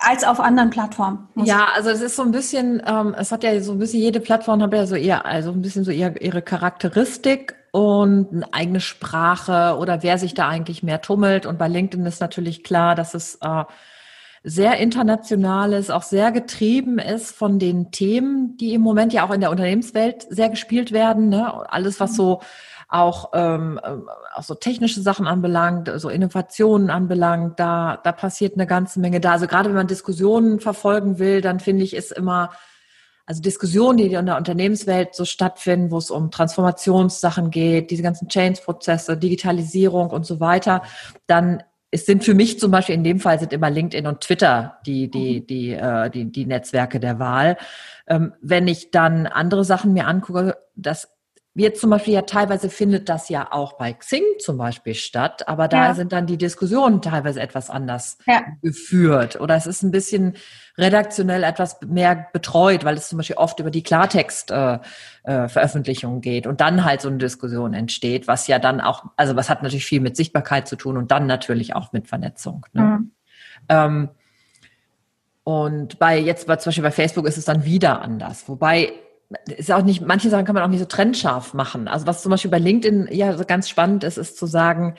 Als 0.00 0.24
auf 0.24 0.40
anderen 0.40 0.70
Plattformen. 0.70 1.28
Ja, 1.36 1.68
also 1.74 1.90
es 1.90 2.00
ist 2.00 2.16
so 2.16 2.22
ein 2.22 2.32
bisschen, 2.32 2.82
ähm, 2.86 3.14
es 3.18 3.32
hat 3.32 3.42
ja 3.44 3.60
so 3.60 3.72
ein 3.72 3.78
bisschen, 3.78 4.00
jede 4.00 4.20
Plattform 4.20 4.62
hat 4.62 4.72
ja 4.72 4.86
so 4.86 4.94
eher, 4.94 5.26
also 5.26 5.50
ein 5.50 5.62
bisschen 5.62 5.84
so 5.84 5.90
eher 5.90 6.20
ihre 6.20 6.42
Charakteristik 6.42 7.54
und 7.72 8.28
eine 8.32 8.52
eigene 8.52 8.80
Sprache 8.80 9.76
oder 9.78 10.02
wer 10.02 10.18
sich 10.18 10.34
da 10.34 10.48
eigentlich 10.48 10.82
mehr 10.82 11.00
tummelt. 11.00 11.46
Und 11.46 11.58
bei 11.58 11.68
LinkedIn 11.68 12.06
ist 12.06 12.20
natürlich 12.20 12.64
klar, 12.64 12.94
dass 12.94 13.14
es 13.14 13.38
äh, 13.42 13.64
sehr 14.42 14.78
international 14.78 15.72
ist, 15.72 15.90
auch 15.90 16.04
sehr 16.04 16.30
getrieben 16.30 16.98
ist 16.98 17.32
von 17.32 17.58
den 17.58 17.90
Themen, 17.90 18.56
die 18.56 18.74
im 18.74 18.80
Moment 18.80 19.12
ja 19.12 19.26
auch 19.26 19.32
in 19.32 19.40
der 19.40 19.50
Unternehmenswelt 19.50 20.24
sehr 20.30 20.48
gespielt 20.48 20.92
werden. 20.92 21.28
Ne? 21.28 21.70
Alles, 21.70 21.98
was 21.98 22.14
so 22.14 22.40
auch, 22.88 23.30
ähm, 23.34 23.80
auch 24.34 24.42
so 24.42 24.54
technische 24.54 25.00
Sachen 25.00 25.26
anbelangt, 25.26 25.90
so 25.96 26.08
Innovationen 26.08 26.90
anbelangt, 26.90 27.58
da, 27.58 27.98
da 28.02 28.12
passiert 28.12 28.54
eine 28.54 28.66
ganze 28.66 29.00
Menge 29.00 29.20
da. 29.20 29.32
Also 29.32 29.46
gerade 29.46 29.68
wenn 29.68 29.76
man 29.76 29.88
Diskussionen 29.88 30.60
verfolgen 30.60 31.18
will, 31.18 31.40
dann 31.40 31.58
finde 31.58 31.82
ich, 31.82 31.94
ist 31.94 32.12
immer, 32.12 32.50
also 33.26 33.42
Diskussionen, 33.42 33.98
die 33.98 34.12
in 34.12 34.26
der 34.26 34.36
Unternehmenswelt 34.36 35.14
so 35.14 35.24
stattfinden, 35.24 35.90
wo 35.90 35.98
es 35.98 36.10
um 36.10 36.30
Transformationssachen 36.30 37.50
geht, 37.50 37.90
diese 37.90 38.04
ganzen 38.04 38.28
Change-Prozesse, 38.28 39.16
Digitalisierung 39.16 40.10
und 40.10 40.24
so 40.24 40.38
weiter, 40.38 40.82
dann 41.26 41.62
es 41.92 42.04
sind 42.04 42.24
für 42.24 42.34
mich 42.34 42.58
zum 42.58 42.72
Beispiel 42.72 42.94
in 42.94 43.04
dem 43.04 43.20
Fall 43.20 43.38
sind 43.38 43.52
immer 43.52 43.70
LinkedIn 43.70 44.08
und 44.08 44.20
Twitter 44.20 44.78
die 44.84 45.08
die 45.08 45.40
mhm. 45.40 45.46
die 45.46 45.72
äh, 45.72 46.10
die, 46.10 46.30
die 46.30 46.44
Netzwerke 46.44 47.00
der 47.00 47.18
Wahl. 47.18 47.56
Ähm, 48.08 48.34
wenn 48.40 48.68
ich 48.68 48.90
dann 48.90 49.26
andere 49.26 49.64
Sachen 49.64 49.92
mir 49.92 50.06
angucke, 50.06 50.56
das 50.74 51.15
Jetzt 51.58 51.80
zum 51.80 51.88
Beispiel 51.88 52.12
ja 52.12 52.20
teilweise 52.22 52.68
findet 52.68 53.08
das 53.08 53.30
ja 53.30 53.50
auch 53.50 53.78
bei 53.78 53.94
Xing 53.94 54.22
zum 54.40 54.58
Beispiel 54.58 54.94
statt, 54.94 55.48
aber 55.48 55.68
da 55.68 55.86
ja. 55.86 55.94
sind 55.94 56.12
dann 56.12 56.26
die 56.26 56.36
Diskussionen 56.36 57.00
teilweise 57.00 57.40
etwas 57.40 57.70
anders 57.70 58.18
ja. 58.26 58.42
geführt 58.62 59.40
oder 59.40 59.56
es 59.56 59.66
ist 59.66 59.82
ein 59.82 59.90
bisschen 59.90 60.36
redaktionell 60.76 61.44
etwas 61.44 61.80
mehr 61.80 62.26
betreut, 62.30 62.84
weil 62.84 62.96
es 62.96 63.08
zum 63.08 63.16
Beispiel 63.16 63.36
oft 63.36 63.58
über 63.58 63.70
die 63.70 63.82
Klartext-Veröffentlichung 63.82 66.16
äh, 66.16 66.18
äh, 66.18 66.20
geht 66.20 66.46
und 66.46 66.60
dann 66.60 66.84
halt 66.84 67.00
so 67.00 67.08
eine 67.08 67.16
Diskussion 67.16 67.72
entsteht, 67.72 68.28
was 68.28 68.48
ja 68.48 68.58
dann 68.58 68.82
auch, 68.82 69.06
also 69.16 69.34
was 69.34 69.48
hat 69.48 69.62
natürlich 69.62 69.86
viel 69.86 70.00
mit 70.00 70.14
Sichtbarkeit 70.14 70.68
zu 70.68 70.76
tun 70.76 70.98
und 70.98 71.10
dann 71.10 71.26
natürlich 71.26 71.74
auch 71.74 71.90
mit 71.92 72.06
Vernetzung. 72.06 72.66
Ne? 72.74 72.82
Mhm. 72.82 73.12
Ähm, 73.70 74.10
und 75.42 75.98
bei 75.98 76.18
jetzt 76.18 76.42
zum 76.42 76.54
Beispiel 76.54 76.82
bei 76.82 76.90
Facebook 76.90 77.26
ist 77.26 77.38
es 77.38 77.46
dann 77.46 77.64
wieder 77.64 78.02
anders, 78.02 78.46
wobei 78.46 78.92
ist 79.46 79.72
auch 79.72 79.82
nicht, 79.82 80.02
manche 80.02 80.30
Sachen 80.30 80.44
kann 80.44 80.54
man 80.54 80.64
auch 80.64 80.68
nicht 80.68 80.80
so 80.80 80.86
trennscharf 80.86 81.54
machen. 81.54 81.88
Also 81.88 82.06
was 82.06 82.22
zum 82.22 82.30
Beispiel 82.30 82.50
bei 82.50 82.58
LinkedIn 82.58 83.08
ja 83.10 83.36
so 83.36 83.44
ganz 83.44 83.68
spannend 83.68 84.04
ist, 84.04 84.18
ist 84.18 84.38
zu 84.38 84.46
sagen, 84.46 84.94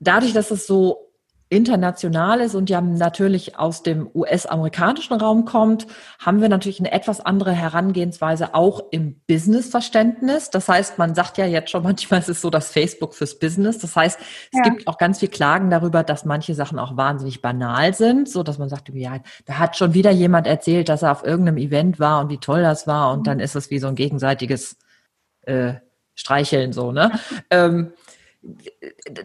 dadurch, 0.00 0.32
dass 0.32 0.50
es 0.50 0.66
so 0.66 1.11
international 1.52 2.40
ist 2.40 2.54
und 2.54 2.70
ja 2.70 2.80
natürlich 2.80 3.58
aus 3.58 3.82
dem 3.82 4.08
US-amerikanischen 4.14 5.20
Raum 5.20 5.44
kommt, 5.44 5.86
haben 6.18 6.40
wir 6.40 6.48
natürlich 6.48 6.80
eine 6.80 6.92
etwas 6.92 7.20
andere 7.20 7.52
Herangehensweise 7.52 8.54
auch 8.54 8.82
im 8.90 9.20
Business-Verständnis. 9.26 10.48
Das 10.48 10.68
heißt, 10.68 10.96
man 10.96 11.14
sagt 11.14 11.36
ja 11.36 11.44
jetzt 11.44 11.70
schon 11.70 11.82
manchmal, 11.82 12.20
es 12.20 12.30
ist 12.30 12.40
so 12.40 12.48
das 12.48 12.70
Facebook 12.70 13.14
fürs 13.14 13.38
Business. 13.38 13.78
Das 13.78 13.94
heißt, 13.94 14.18
es 14.18 14.58
ja. 14.58 14.62
gibt 14.62 14.88
auch 14.88 14.96
ganz 14.96 15.18
viel 15.18 15.28
Klagen 15.28 15.68
darüber, 15.68 16.02
dass 16.02 16.24
manche 16.24 16.54
Sachen 16.54 16.78
auch 16.78 16.96
wahnsinnig 16.96 17.42
banal 17.42 17.92
sind, 17.92 18.30
so 18.30 18.42
dass 18.42 18.58
man 18.58 18.70
sagt, 18.70 18.88
ja, 18.94 19.18
da 19.44 19.58
hat 19.58 19.76
schon 19.76 19.92
wieder 19.92 20.10
jemand 20.10 20.46
erzählt, 20.46 20.88
dass 20.88 21.02
er 21.02 21.12
auf 21.12 21.22
irgendeinem 21.22 21.58
Event 21.58 22.00
war 22.00 22.22
und 22.22 22.30
wie 22.30 22.38
toll 22.38 22.62
das 22.62 22.86
war 22.86 23.12
und 23.12 23.20
mhm. 23.20 23.24
dann 23.24 23.40
ist 23.40 23.56
es 23.56 23.70
wie 23.70 23.78
so 23.78 23.88
ein 23.88 23.94
gegenseitiges 23.94 24.78
äh, 25.42 25.74
Streicheln 26.14 26.72
so, 26.72 26.92
ne? 26.92 27.12
ähm, 27.50 27.92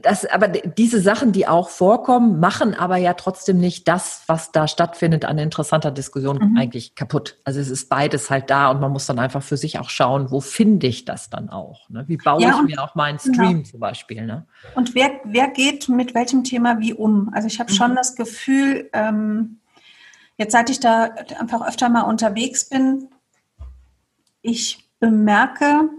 das, 0.03 0.25
aber 0.25 0.47
diese 0.47 1.01
Sachen, 1.01 1.31
die 1.31 1.47
auch 1.47 1.69
vorkommen, 1.69 2.39
machen 2.39 2.75
aber 2.75 2.97
ja 2.97 3.13
trotzdem 3.13 3.57
nicht 3.57 3.87
das, 3.87 4.21
was 4.27 4.51
da 4.51 4.67
stattfindet 4.67 5.25
an 5.25 5.39
interessanter 5.39 5.89
Diskussion 5.89 6.37
mhm. 6.37 6.57
eigentlich 6.57 6.93
kaputt. 6.93 7.39
Also 7.43 7.59
es 7.59 7.69
ist 7.69 7.89
beides 7.89 8.29
halt 8.29 8.51
da 8.51 8.69
und 8.69 8.79
man 8.79 8.91
muss 8.91 9.07
dann 9.07 9.17
einfach 9.17 9.41
für 9.41 9.57
sich 9.57 9.79
auch 9.79 9.89
schauen, 9.89 10.29
wo 10.29 10.39
finde 10.39 10.85
ich 10.85 11.05
das 11.05 11.31
dann 11.31 11.49
auch? 11.49 11.89
Ne? 11.89 12.03
Wie 12.07 12.17
baue 12.17 12.43
ja, 12.43 12.59
ich 12.59 12.75
mir 12.75 12.83
auch 12.83 12.93
meinen 12.93 13.17
genau. 13.17 13.33
Stream 13.33 13.57
genau. 13.57 13.69
zum 13.69 13.79
Beispiel? 13.79 14.25
Ne? 14.25 14.45
Und 14.75 14.93
wer, 14.93 15.09
wer 15.23 15.47
geht 15.47 15.89
mit 15.89 16.13
welchem 16.13 16.43
Thema 16.43 16.79
wie 16.79 16.93
um? 16.93 17.31
Also 17.33 17.47
ich 17.47 17.59
habe 17.59 17.71
mhm. 17.71 17.75
schon 17.75 17.95
das 17.95 18.15
Gefühl, 18.15 18.87
ähm, 18.93 19.61
jetzt 20.37 20.51
seit 20.51 20.69
ich 20.69 20.79
da 20.79 21.05
einfach 21.39 21.67
öfter 21.67 21.89
mal 21.89 22.03
unterwegs 22.03 22.69
bin, 22.69 23.07
ich 24.43 24.87
bemerke, 24.99 25.89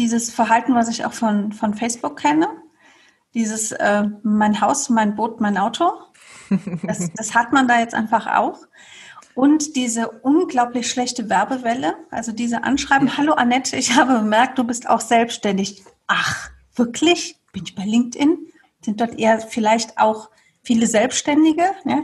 dieses 0.00 0.30
Verhalten, 0.30 0.74
was 0.74 0.88
ich 0.88 1.04
auch 1.04 1.12
von, 1.12 1.52
von 1.52 1.74
Facebook 1.74 2.18
kenne, 2.18 2.48
dieses 3.34 3.70
äh, 3.72 4.04
mein 4.22 4.62
Haus, 4.62 4.88
mein 4.88 5.14
Boot, 5.14 5.42
mein 5.42 5.58
Auto, 5.58 5.92
das, 6.82 7.12
das 7.16 7.34
hat 7.34 7.52
man 7.52 7.68
da 7.68 7.80
jetzt 7.80 7.94
einfach 7.94 8.26
auch. 8.26 8.60
Und 9.34 9.76
diese 9.76 10.08
unglaublich 10.08 10.90
schlechte 10.90 11.28
Werbewelle, 11.28 11.94
also 12.10 12.32
diese 12.32 12.64
Anschreiben, 12.64 13.18
hallo 13.18 13.34
Annette, 13.34 13.76
ich 13.76 13.94
habe 13.94 14.14
bemerkt, 14.20 14.58
du 14.58 14.64
bist 14.64 14.88
auch 14.88 15.02
selbstständig. 15.02 15.84
Ach, 16.06 16.50
wirklich? 16.74 17.36
Bin 17.52 17.64
ich 17.64 17.74
bei 17.74 17.84
LinkedIn? 17.84 18.38
Sind 18.82 19.00
dort 19.02 19.18
eher 19.18 19.38
vielleicht 19.38 19.98
auch 19.98 20.30
viele 20.62 20.86
Selbstständige? 20.86 21.74
Ja? 21.84 22.00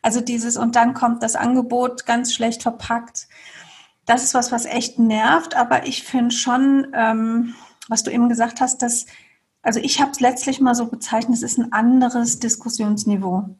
Also 0.00 0.22
dieses, 0.22 0.56
und 0.56 0.76
dann 0.76 0.94
kommt 0.94 1.22
das 1.22 1.36
Angebot 1.36 2.06
ganz 2.06 2.32
schlecht 2.32 2.62
verpackt 2.62 3.28
das 4.06 4.24
ist 4.24 4.34
was, 4.34 4.52
was 4.52 4.66
echt 4.66 4.98
nervt. 4.98 5.56
Aber 5.56 5.86
ich 5.86 6.02
finde 6.02 6.34
schon, 6.34 6.88
ähm, 6.94 7.54
was 7.88 8.02
du 8.02 8.10
eben 8.10 8.28
gesagt 8.28 8.60
hast, 8.60 8.82
dass, 8.82 9.06
also 9.62 9.80
ich 9.80 10.00
habe 10.00 10.10
es 10.10 10.20
letztlich 10.20 10.60
mal 10.60 10.74
so 10.74 10.86
bezeichnet, 10.86 11.36
es 11.36 11.42
ist 11.42 11.58
ein 11.58 11.72
anderes 11.72 12.38
Diskussionsniveau. 12.38 13.56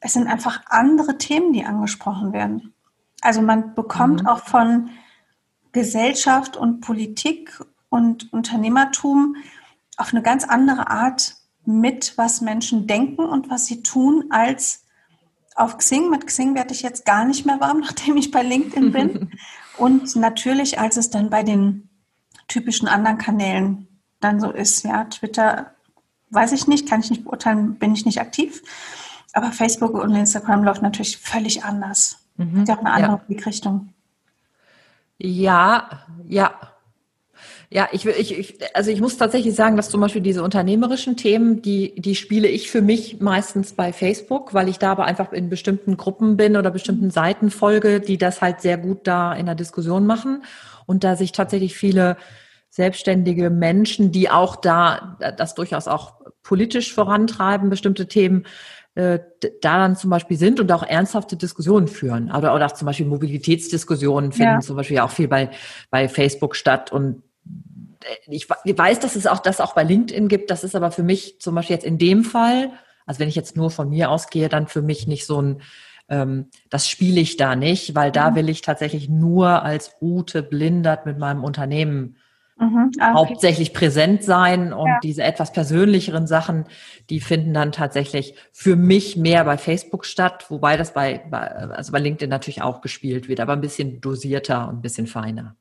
Es 0.00 0.12
sind 0.12 0.26
einfach 0.26 0.62
andere 0.66 1.18
Themen, 1.18 1.52
die 1.52 1.64
angesprochen 1.64 2.32
werden. 2.32 2.74
Also 3.20 3.40
man 3.40 3.74
bekommt 3.74 4.22
mhm. 4.22 4.28
auch 4.28 4.40
von 4.40 4.90
Gesellschaft 5.72 6.56
und 6.56 6.80
Politik 6.80 7.60
und 7.88 8.32
Unternehmertum 8.32 9.36
auf 9.96 10.12
eine 10.12 10.22
ganz 10.22 10.44
andere 10.44 10.90
Art 10.90 11.36
mit, 11.64 12.18
was 12.18 12.40
Menschen 12.40 12.86
denken 12.86 13.24
und 13.24 13.48
was 13.50 13.66
sie 13.66 13.82
tun, 13.82 14.26
als 14.30 14.84
auf 15.54 15.78
Xing. 15.78 16.10
Mit 16.10 16.26
Xing 16.26 16.54
werde 16.54 16.74
ich 16.74 16.82
jetzt 16.82 17.06
gar 17.06 17.24
nicht 17.24 17.46
mehr 17.46 17.60
warm, 17.60 17.80
nachdem 17.80 18.16
ich 18.16 18.30
bei 18.30 18.42
LinkedIn 18.42 18.92
bin. 18.92 19.30
Und 19.76 20.16
natürlich, 20.16 20.78
als 20.78 20.96
es 20.96 21.10
dann 21.10 21.30
bei 21.30 21.42
den 21.42 21.88
typischen 22.48 22.88
anderen 22.88 23.18
Kanälen 23.18 23.88
dann 24.20 24.40
so 24.40 24.50
ist, 24.50 24.84
ja, 24.84 25.04
Twitter 25.04 25.74
weiß 26.30 26.52
ich 26.52 26.66
nicht, 26.66 26.88
kann 26.88 27.00
ich 27.00 27.10
nicht 27.10 27.24
beurteilen, 27.24 27.76
bin 27.76 27.94
ich 27.94 28.06
nicht 28.06 28.20
aktiv. 28.20 28.62
Aber 29.32 29.52
Facebook 29.52 29.94
und 29.94 30.14
Instagram 30.14 30.64
läuft 30.64 30.82
natürlich 30.82 31.18
völlig 31.18 31.64
anders. 31.64 32.18
Mhm. 32.36 32.60
Hat 32.60 32.68
ja 32.68 32.74
auch 32.76 32.80
eine 32.80 32.92
andere 32.92 33.12
ja. 33.12 33.22
Blickrichtung. 33.26 33.92
Ja, 35.18 36.06
ja, 36.26 36.52
ja, 37.74 37.88
ich, 37.90 38.06
ich, 38.06 38.38
ich, 38.38 38.76
also 38.76 38.92
ich 38.92 39.00
muss 39.00 39.16
tatsächlich 39.16 39.52
sagen, 39.56 39.76
dass 39.76 39.90
zum 39.90 40.00
Beispiel 40.00 40.22
diese 40.22 40.44
unternehmerischen 40.44 41.16
Themen, 41.16 41.60
die, 41.60 41.92
die 42.00 42.14
spiele 42.14 42.46
ich 42.46 42.70
für 42.70 42.82
mich 42.82 43.18
meistens 43.18 43.72
bei 43.72 43.92
Facebook, 43.92 44.54
weil 44.54 44.68
ich 44.68 44.78
da 44.78 44.92
aber 44.92 45.06
einfach 45.06 45.32
in 45.32 45.48
bestimmten 45.48 45.96
Gruppen 45.96 46.36
bin 46.36 46.56
oder 46.56 46.70
bestimmten 46.70 47.10
Seiten 47.10 47.50
folge, 47.50 47.98
die 47.98 48.16
das 48.16 48.40
halt 48.40 48.60
sehr 48.60 48.78
gut 48.78 49.08
da 49.08 49.32
in 49.34 49.46
der 49.46 49.56
Diskussion 49.56 50.06
machen 50.06 50.44
und 50.86 51.02
da 51.02 51.16
sich 51.16 51.32
tatsächlich 51.32 51.74
viele 51.74 52.16
selbstständige 52.70 53.50
Menschen, 53.50 54.12
die 54.12 54.30
auch 54.30 54.54
da 54.54 55.18
das 55.36 55.56
durchaus 55.56 55.88
auch 55.88 56.14
politisch 56.44 56.94
vorantreiben, 56.94 57.70
bestimmte 57.70 58.06
Themen, 58.06 58.46
äh, 58.94 59.18
da 59.62 59.78
dann 59.78 59.96
zum 59.96 60.10
Beispiel 60.10 60.36
sind 60.36 60.60
und 60.60 60.70
auch 60.70 60.84
ernsthafte 60.84 61.36
Diskussionen 61.36 61.88
führen. 61.88 62.30
Oder, 62.30 62.54
oder 62.54 62.66
auch 62.66 62.72
zum 62.72 62.86
Beispiel 62.86 63.06
Mobilitätsdiskussionen 63.06 64.30
finden 64.30 64.52
ja. 64.52 64.60
zum 64.60 64.76
Beispiel 64.76 65.00
auch 65.00 65.10
viel 65.10 65.26
bei, 65.26 65.50
bei 65.90 66.08
Facebook 66.08 66.54
statt 66.54 66.92
und 66.92 67.24
ich 68.26 68.48
weiß, 68.48 69.00
dass 69.00 69.16
es 69.16 69.26
auch 69.26 69.38
das 69.38 69.60
auch 69.60 69.74
bei 69.74 69.84
LinkedIn 69.84 70.28
gibt. 70.28 70.50
Das 70.50 70.64
ist 70.64 70.74
aber 70.74 70.90
für 70.90 71.02
mich 71.02 71.40
zum 71.40 71.54
Beispiel 71.54 71.76
jetzt 71.76 71.86
in 71.86 71.98
dem 71.98 72.24
Fall, 72.24 72.70
also 73.06 73.20
wenn 73.20 73.28
ich 73.28 73.34
jetzt 73.34 73.56
nur 73.56 73.70
von 73.70 73.88
mir 73.90 74.10
ausgehe, 74.10 74.48
dann 74.48 74.66
für 74.66 74.82
mich 74.82 75.06
nicht 75.06 75.26
so 75.26 75.40
ein, 75.40 75.62
ähm, 76.08 76.50
das 76.70 76.88
spiele 76.88 77.20
ich 77.20 77.36
da 77.36 77.56
nicht, 77.56 77.94
weil 77.94 78.12
da 78.12 78.30
mhm. 78.30 78.34
will 78.36 78.48
ich 78.48 78.60
tatsächlich 78.60 79.08
nur 79.08 79.62
als 79.62 79.92
Ute 80.00 80.42
Blindert 80.42 81.06
mit 81.06 81.18
meinem 81.18 81.44
Unternehmen 81.44 82.16
mhm. 82.58 82.90
ah, 82.98 83.10
okay. 83.10 83.14
hauptsächlich 83.14 83.72
präsent 83.72 84.22
sein 84.22 84.72
und 84.72 84.88
ja. 84.88 85.00
diese 85.02 85.22
etwas 85.22 85.52
persönlicheren 85.52 86.26
Sachen, 86.26 86.64
die 87.10 87.20
finden 87.20 87.54
dann 87.54 87.72
tatsächlich 87.72 88.34
für 88.52 88.76
mich 88.76 89.16
mehr 89.16 89.44
bei 89.44 89.58
Facebook 89.58 90.04
statt, 90.04 90.46
wobei 90.50 90.76
das 90.76 90.92
bei, 90.92 91.24
bei 91.30 91.48
also 91.48 91.92
bei 91.92 91.98
LinkedIn 91.98 92.30
natürlich 92.30 92.62
auch 92.62 92.80
gespielt 92.80 93.28
wird, 93.28 93.40
aber 93.40 93.52
ein 93.52 93.60
bisschen 93.60 94.00
dosierter 94.00 94.68
und 94.68 94.76
ein 94.76 94.82
bisschen 94.82 95.06
feiner. 95.06 95.56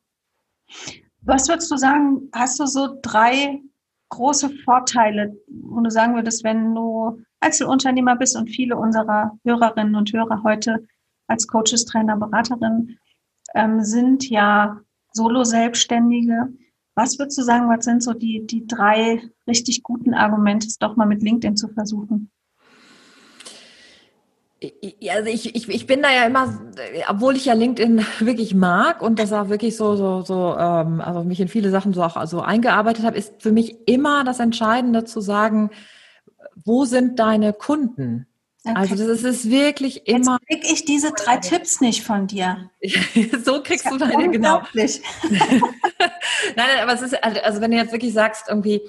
Was 1.26 1.48
würdest 1.48 1.72
du 1.72 1.78
sagen, 1.78 2.30
hast 2.34 2.60
du 2.60 2.66
so 2.66 2.98
drei 3.02 3.62
große 4.10 4.50
Vorteile, 4.66 5.36
wo 5.48 5.80
du 5.80 5.90
sagen 5.90 6.16
würdest, 6.16 6.44
wenn 6.44 6.76
du 6.76 7.22
Einzelunternehmer 7.40 8.16
bist 8.16 8.36
und 8.36 8.50
viele 8.50 8.78
unserer 8.78 9.38
Hörerinnen 9.44 9.96
und 9.96 10.12
Hörer 10.12 10.44
heute 10.44 10.86
als 11.28 11.48
Coaches, 11.48 11.86
Trainer, 11.86 12.18
Beraterin 12.18 12.98
ähm, 13.56 13.82
sind 13.82 14.30
ja 14.30 14.82
Solo-Selbstständige. 15.14 16.50
Was 16.96 17.18
würdest 17.18 17.38
du 17.38 17.44
sagen, 17.44 17.70
was 17.70 17.86
sind 17.86 18.04
so 18.04 18.14
die, 18.14 18.46
die 18.46 18.68
drei 18.68 19.22
richtig 19.48 19.82
guten 19.82 20.14
Argumente, 20.14 20.68
es 20.68 20.78
doch 20.78 20.96
mal 20.96 21.08
mit 21.08 21.24
LinkedIn 21.24 21.56
zu 21.56 21.70
versuchen? 21.70 22.32
Also 25.10 25.30
ich, 25.30 25.56
ich, 25.56 25.68
ich 25.70 25.88
bin 25.88 26.02
da 26.02 26.12
ja 26.12 26.26
immer, 26.26 26.60
obwohl 27.10 27.36
ich 27.36 27.46
ja 27.46 27.54
LinkedIn 27.54 28.06
wirklich 28.20 28.54
mag 28.54 29.02
und 29.02 29.20
das 29.20 29.34
auch 29.34 29.50
wirklich 29.50 29.76
so, 29.76 29.96
so, 29.96 30.22
so, 30.22 30.56
ähm, 30.58 31.02
also 31.02 31.24
mich 31.24 31.40
in 31.40 31.48
viele 31.48 31.70
Sachen 31.70 31.94
so 31.94 32.04
auch 32.04 32.26
so 32.28 32.42
eingearbeitet 32.42 33.06
habe, 33.06 33.18
ist 33.18 33.34
für 33.40 33.52
mich 33.52 33.88
immer 33.88 34.24
das 34.24 34.40
Entscheidende 34.40 35.04
zu 35.04 35.22
sagen, 35.22 35.70
wo 36.64 36.86
sind 36.86 37.20
deine 37.20 37.54
Kunden? 37.54 38.28
Okay. 38.66 38.78
Also 38.78 39.08
das 39.08 39.24
ist, 39.24 39.50
wirklich 39.50 40.08
immer. 40.08 40.40
Jetzt 40.48 40.64
krieg 40.64 40.74
ich 40.74 40.86
diese 40.86 41.12
drei 41.12 41.36
Tipps 41.38 41.82
nicht 41.82 42.02
von 42.04 42.28
dir. 42.28 42.70
so 43.44 43.62
kriegst 43.62 43.92
du 43.92 43.98
deine, 43.98 44.30
genau. 44.30 44.62
nein, 44.74 44.90
nein, 46.56 46.80
aber 46.82 46.94
es 46.94 47.02
ist, 47.02 47.22
also, 47.22 47.42
also 47.42 47.60
wenn 47.60 47.72
du 47.72 47.78
jetzt 47.78 47.92
wirklich 47.92 48.14
sagst, 48.14 48.46
irgendwie, 48.48 48.82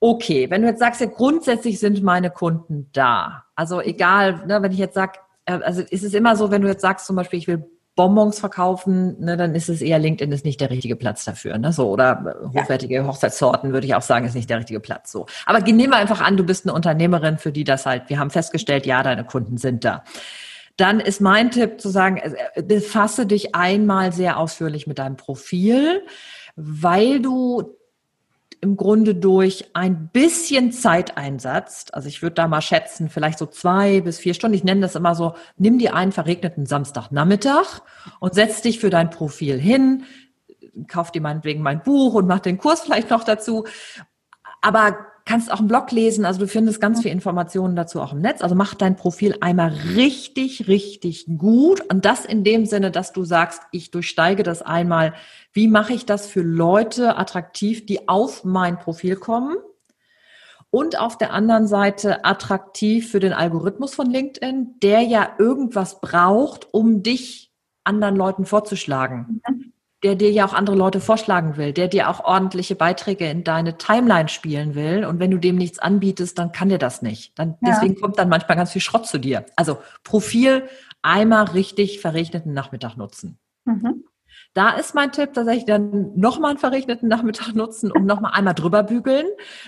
okay, 0.00 0.50
wenn 0.50 0.62
du 0.62 0.68
jetzt 0.68 0.78
sagst, 0.78 1.00
ja, 1.00 1.06
grundsätzlich 1.06 1.78
sind 1.80 2.02
meine 2.02 2.30
Kunden 2.30 2.90
da. 2.92 3.44
Also 3.54 3.80
egal, 3.80 4.46
ne, 4.46 4.62
wenn 4.62 4.72
ich 4.72 4.78
jetzt 4.78 4.94
sage, 4.94 5.18
äh, 5.44 5.58
also 5.62 5.82
ist 5.82 6.04
es 6.04 6.14
immer 6.14 6.36
so, 6.36 6.50
wenn 6.50 6.62
du 6.62 6.68
jetzt 6.68 6.82
sagst, 6.82 7.06
zum 7.06 7.16
Beispiel, 7.16 7.38
ich 7.38 7.48
will 7.48 7.64
Bonbons 7.96 8.38
verkaufen, 8.38 9.18
ne, 9.18 9.36
dann 9.36 9.56
ist 9.56 9.68
es 9.68 9.82
eher 9.82 9.98
LinkedIn 9.98 10.30
ist 10.30 10.44
nicht 10.44 10.60
der 10.60 10.70
richtige 10.70 10.94
Platz 10.94 11.24
dafür, 11.24 11.58
ne, 11.58 11.72
so 11.72 11.90
oder 11.90 12.36
hochwertige 12.54 12.94
ja. 12.94 13.06
Hochzeitssorten 13.06 13.72
würde 13.72 13.86
ich 13.88 13.94
auch 13.96 14.02
sagen, 14.02 14.24
ist 14.24 14.36
nicht 14.36 14.50
der 14.50 14.58
richtige 14.58 14.78
Platz, 14.78 15.10
so. 15.10 15.26
Aber 15.46 15.60
nehmen 15.60 15.90
wir 15.90 15.96
einfach 15.96 16.20
an, 16.20 16.36
du 16.36 16.44
bist 16.44 16.64
eine 16.64 16.74
Unternehmerin, 16.74 17.38
für 17.38 17.50
die 17.50 17.64
das 17.64 17.86
halt, 17.86 18.08
wir 18.08 18.20
haben 18.20 18.30
festgestellt, 18.30 18.86
ja, 18.86 19.02
deine 19.02 19.24
Kunden 19.24 19.56
sind 19.56 19.84
da. 19.84 20.04
Dann 20.76 21.00
ist 21.00 21.20
mein 21.20 21.50
Tipp 21.50 21.80
zu 21.80 21.88
sagen, 21.88 22.18
äh, 22.18 22.62
befasse 22.62 23.26
dich 23.26 23.56
einmal 23.56 24.12
sehr 24.12 24.38
ausführlich 24.38 24.86
mit 24.86 25.00
deinem 25.00 25.16
Profil 25.16 26.02
weil 26.58 27.20
du 27.20 27.76
im 28.60 28.76
Grunde 28.76 29.14
durch 29.14 29.70
ein 29.74 30.08
bisschen 30.08 30.72
Zeiteinsatz, 30.72 31.86
also 31.92 32.08
ich 32.08 32.22
würde 32.22 32.34
da 32.34 32.48
mal 32.48 32.60
schätzen, 32.60 33.08
vielleicht 33.08 33.38
so 33.38 33.46
zwei 33.46 34.00
bis 34.00 34.18
vier 34.18 34.34
Stunden, 34.34 34.56
ich 34.56 34.64
nenne 34.64 34.80
das 34.80 34.94
immer 34.94 35.14
so, 35.14 35.34
nimm 35.56 35.78
dir 35.78 35.94
einen 35.94 36.12
verregneten 36.12 36.66
Samstagnachmittag 36.66 37.82
und 38.20 38.34
setz 38.34 38.62
dich 38.62 38.80
für 38.80 38.90
dein 38.90 39.10
Profil 39.10 39.58
hin, 39.58 40.04
kauf 40.88 41.12
dir 41.12 41.22
meinetwegen 41.22 41.62
mein 41.62 41.82
Buch 41.82 42.14
und 42.14 42.26
mach 42.26 42.40
den 42.40 42.58
Kurs 42.58 42.80
vielleicht 42.80 43.10
noch 43.10 43.24
dazu. 43.24 43.64
Aber 44.60 44.96
kannst 45.28 45.52
auch 45.52 45.58
einen 45.58 45.68
Blog 45.68 45.92
lesen, 45.92 46.24
also 46.24 46.40
du 46.40 46.48
findest 46.48 46.80
ganz 46.80 47.02
viele 47.02 47.12
Informationen 47.12 47.76
dazu 47.76 48.00
auch 48.00 48.14
im 48.14 48.20
Netz. 48.20 48.40
Also 48.40 48.54
mach 48.54 48.74
dein 48.74 48.96
Profil 48.96 49.36
einmal 49.42 49.68
richtig, 49.94 50.68
richtig 50.68 51.26
gut. 51.36 51.82
Und 51.90 52.06
das 52.06 52.24
in 52.24 52.44
dem 52.44 52.64
Sinne, 52.64 52.90
dass 52.90 53.12
du 53.12 53.24
sagst, 53.24 53.60
ich 53.70 53.90
durchsteige 53.90 54.42
das 54.42 54.62
einmal. 54.62 55.12
Wie 55.52 55.68
mache 55.68 55.92
ich 55.92 56.06
das 56.06 56.26
für 56.26 56.40
Leute 56.40 57.18
attraktiv, 57.18 57.84
die 57.84 58.08
auf 58.08 58.44
mein 58.44 58.78
Profil 58.78 59.16
kommen? 59.16 59.58
Und 60.70 60.98
auf 60.98 61.18
der 61.18 61.34
anderen 61.34 61.66
Seite 61.66 62.24
attraktiv 62.24 63.10
für 63.10 63.20
den 63.20 63.34
Algorithmus 63.34 63.94
von 63.94 64.10
LinkedIn, 64.10 64.76
der 64.82 65.02
ja 65.02 65.30
irgendwas 65.38 66.00
braucht, 66.00 66.72
um 66.72 67.02
dich 67.02 67.52
anderen 67.84 68.16
Leuten 68.16 68.46
vorzuschlagen. 68.46 69.40
Mhm 69.44 69.72
der 70.04 70.14
dir 70.14 70.30
ja 70.30 70.46
auch 70.46 70.52
andere 70.52 70.76
Leute 70.76 71.00
vorschlagen 71.00 71.56
will, 71.56 71.72
der 71.72 71.88
dir 71.88 72.08
auch 72.08 72.24
ordentliche 72.24 72.76
Beiträge 72.76 73.28
in 73.28 73.42
deine 73.42 73.78
Timeline 73.78 74.28
spielen 74.28 74.74
will. 74.74 75.04
Und 75.04 75.18
wenn 75.18 75.30
du 75.30 75.38
dem 75.38 75.56
nichts 75.56 75.78
anbietest, 75.78 76.38
dann 76.38 76.52
kann 76.52 76.68
der 76.68 76.78
das 76.78 77.02
nicht. 77.02 77.36
Dann, 77.38 77.56
ja. 77.60 77.72
Deswegen 77.72 78.00
kommt 78.00 78.18
dann 78.18 78.28
manchmal 78.28 78.56
ganz 78.56 78.72
viel 78.72 78.82
Schrott 78.82 79.06
zu 79.06 79.18
dir. 79.18 79.46
Also 79.56 79.78
Profil 80.04 80.64
einmal 81.02 81.44
richtig 81.46 82.00
verregneten 82.00 82.52
Nachmittag 82.52 82.96
nutzen. 82.96 83.38
Mhm. 83.64 84.04
Da 84.54 84.70
ist 84.70 84.94
mein 84.94 85.12
Tipp 85.12 85.34
tatsächlich 85.34 85.66
dann 85.66 86.16
nochmal 86.16 86.50
einen 86.50 86.58
verregneten 86.58 87.08
Nachmittag 87.08 87.54
nutzen 87.54 87.92
und 87.92 88.06
nochmal 88.06 88.32
einmal 88.34 88.54
drüber 88.54 88.82
bügeln, 88.82 89.26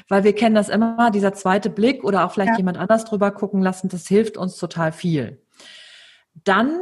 weil 0.09 0.25
wir 0.25 0.35
kennen 0.35 0.55
das 0.55 0.69
immer, 0.69 1.11
dieser 1.11 1.33
zweite 1.33 1.71
Blick 1.71 2.03
oder 2.05 2.25
auch 2.25 2.33
vielleicht 2.33 2.53
ja. 2.53 2.57
jemand 2.59 2.79
anders 2.79 3.05
drüber 3.05 3.31
gucken 3.31 3.63
lassen, 3.63 3.89
das 3.89 4.07
hilft 4.07 4.37
uns 4.37 4.57
total 4.57 4.93
viel. 4.93 5.43
Dann 6.45 6.73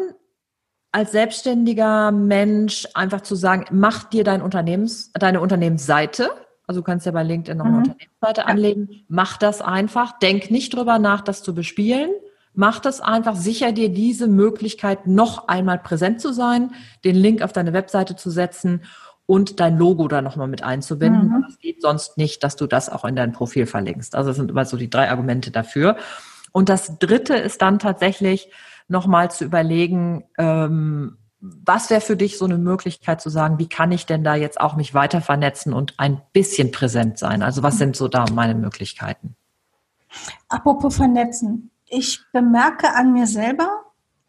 als 0.92 1.12
selbstständiger 1.12 2.10
Mensch 2.12 2.86
einfach 2.94 3.20
zu 3.20 3.34
sagen, 3.34 3.66
mach 3.70 4.04
dir 4.04 4.24
dein 4.24 4.42
Unternehmens, 4.42 5.12
deine 5.12 5.40
Unternehmensseite. 5.40 6.30
Also 6.66 6.80
du 6.80 6.84
kannst 6.84 7.06
ja 7.06 7.12
bei 7.12 7.22
LinkedIn 7.22 7.58
noch 7.58 7.66
eine 7.66 7.76
mhm. 7.76 7.82
Unternehmensseite 7.82 8.40
ja. 8.40 8.46
anlegen. 8.46 9.04
Mach 9.08 9.36
das 9.36 9.60
einfach. 9.60 10.18
Denk 10.18 10.50
nicht 10.50 10.74
drüber 10.74 10.98
nach, 10.98 11.20
das 11.22 11.42
zu 11.42 11.54
bespielen. 11.54 12.10
Mach 12.54 12.80
das 12.80 13.00
einfach. 13.00 13.36
Sicher 13.36 13.72
dir 13.72 13.90
diese 13.90 14.28
Möglichkeit, 14.28 15.06
noch 15.06 15.48
einmal 15.48 15.78
präsent 15.78 16.20
zu 16.20 16.32
sein, 16.32 16.72
den 17.04 17.16
Link 17.16 17.42
auf 17.42 17.52
deine 17.52 17.72
Webseite 17.72 18.16
zu 18.16 18.30
setzen 18.30 18.82
und 19.26 19.60
dein 19.60 19.76
Logo 19.76 20.08
da 20.08 20.22
nochmal 20.22 20.48
mit 20.48 20.62
einzubinden. 20.62 21.28
Mhm. 21.28 21.44
Das 21.46 21.58
geht 21.58 21.82
sonst 21.82 22.16
nicht, 22.16 22.42
dass 22.42 22.56
du 22.56 22.66
das 22.66 22.88
auch 22.88 23.04
in 23.04 23.14
dein 23.14 23.32
Profil 23.32 23.66
verlinkst. 23.66 24.14
Also 24.14 24.30
das 24.30 24.38
sind 24.38 24.50
immer 24.50 24.64
so 24.64 24.78
die 24.78 24.88
drei 24.88 25.10
Argumente 25.10 25.50
dafür. 25.50 25.96
Und 26.52 26.70
das 26.70 26.98
dritte 26.98 27.34
ist 27.34 27.60
dann 27.60 27.78
tatsächlich, 27.78 28.50
nochmal 28.88 29.30
zu 29.30 29.44
überlegen, 29.44 30.24
ähm, 30.38 31.18
was 31.40 31.88
wäre 31.88 32.00
für 32.00 32.16
dich 32.16 32.36
so 32.36 32.46
eine 32.46 32.58
Möglichkeit 32.58 33.20
zu 33.20 33.30
sagen, 33.30 33.58
wie 33.58 33.68
kann 33.68 33.92
ich 33.92 34.06
denn 34.06 34.24
da 34.24 34.34
jetzt 34.34 34.60
auch 34.60 34.74
mich 34.74 34.92
weiter 34.92 35.20
vernetzen 35.20 35.72
und 35.72 35.94
ein 35.98 36.20
bisschen 36.32 36.72
präsent 36.72 37.18
sein? 37.18 37.42
Also 37.42 37.62
was 37.62 37.78
sind 37.78 37.94
so 37.94 38.08
da 38.08 38.24
meine 38.32 38.54
Möglichkeiten? 38.54 39.36
Apropos 40.48 40.96
vernetzen. 40.96 41.70
Ich 41.86 42.20
bemerke 42.32 42.94
an 42.94 43.12
mir 43.12 43.26
selber, 43.26 43.68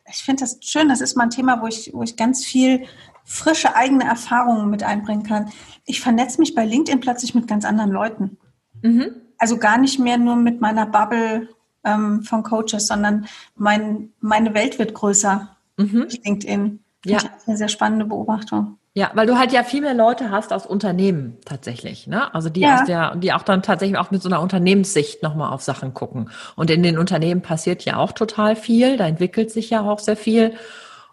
ich 0.08 0.24
finde 0.24 0.42
das 0.42 0.60
schön, 0.62 0.90
das 0.90 1.02
ist 1.02 1.16
mal 1.16 1.24
ein 1.24 1.30
Thema, 1.30 1.62
wo 1.62 1.68
ich, 1.68 1.92
wo 1.94 2.04
ich 2.04 2.16
ganz 2.16 2.46
viel 2.46 2.86
frische 3.24 3.76
eigene 3.76 4.06
Erfahrungen 4.06 4.70
mit 4.70 4.84
einbringen 4.84 5.24
kann. 5.24 5.52
Ich 5.86 6.02
vernetze 6.02 6.40
mich 6.40 6.56
bei 6.56 6.66
LinkedIn 6.66 7.00
plötzlich 7.00 7.36
mit 7.36 7.48
ganz 7.48 7.66
anderen 7.66 7.92
Leuten. 7.92 8.38
Mhm. 8.82 9.12
Also 9.38 9.58
gar 9.58 9.78
nicht 9.78 10.00
mehr 10.00 10.18
nur 10.18 10.36
mit 10.36 10.62
meiner 10.62 10.86
Bubble 10.86 11.48
ähm, 11.84 12.24
von 12.24 12.44
Coaches, 12.44 12.88
sondern 12.88 13.28
mein, 13.56 14.10
meine 14.20 14.54
Welt 14.54 14.80
wird 14.80 14.94
größer 14.94 15.50
mhm. 15.78 16.02
durch 16.02 16.24
LinkedIn. 16.24 16.80
Ja. 17.06 17.16
Das 17.16 17.24
ist 17.24 17.48
eine 17.48 17.58
sehr 17.58 17.70
spannende 17.70 18.06
Beobachtung. 18.06 18.78
Ja, 18.94 19.12
weil 19.14 19.28
du 19.28 19.38
halt 19.38 19.54
ja 19.54 19.64
viel 19.64 19.82
mehr 19.82 19.94
Leute 19.94 20.32
hast 20.32 20.52
aus 20.52 20.66
Unternehmen 20.66 21.38
tatsächlich, 21.46 22.08
ne? 22.08 22.34
Also 22.34 22.50
die 22.50 22.62
ja. 22.62 22.82
aus 22.82 22.86
der, 22.86 23.16
die 23.16 23.32
auch 23.32 23.44
dann 23.44 23.62
tatsächlich 23.62 23.98
auch 23.98 24.12
mit 24.12 24.22
so 24.22 24.28
einer 24.28 24.42
Unternehmenssicht 24.42 25.24
nochmal 25.24 25.54
auf 25.54 25.62
Sachen 25.62 25.94
gucken. 25.94 26.32
Und 26.56 26.70
in 26.70 26.84
den 26.84 26.98
Unternehmen 26.98 27.42
passiert 27.42 27.86
ja 27.86 27.98
auch 27.98 28.12
total 28.12 28.56
viel, 28.56 28.98
da 28.98 29.08
entwickelt 29.08 29.52
sich 29.52 29.70
ja 29.70 29.82
auch 29.82 30.00
sehr 30.00 30.18
viel. 30.18 30.56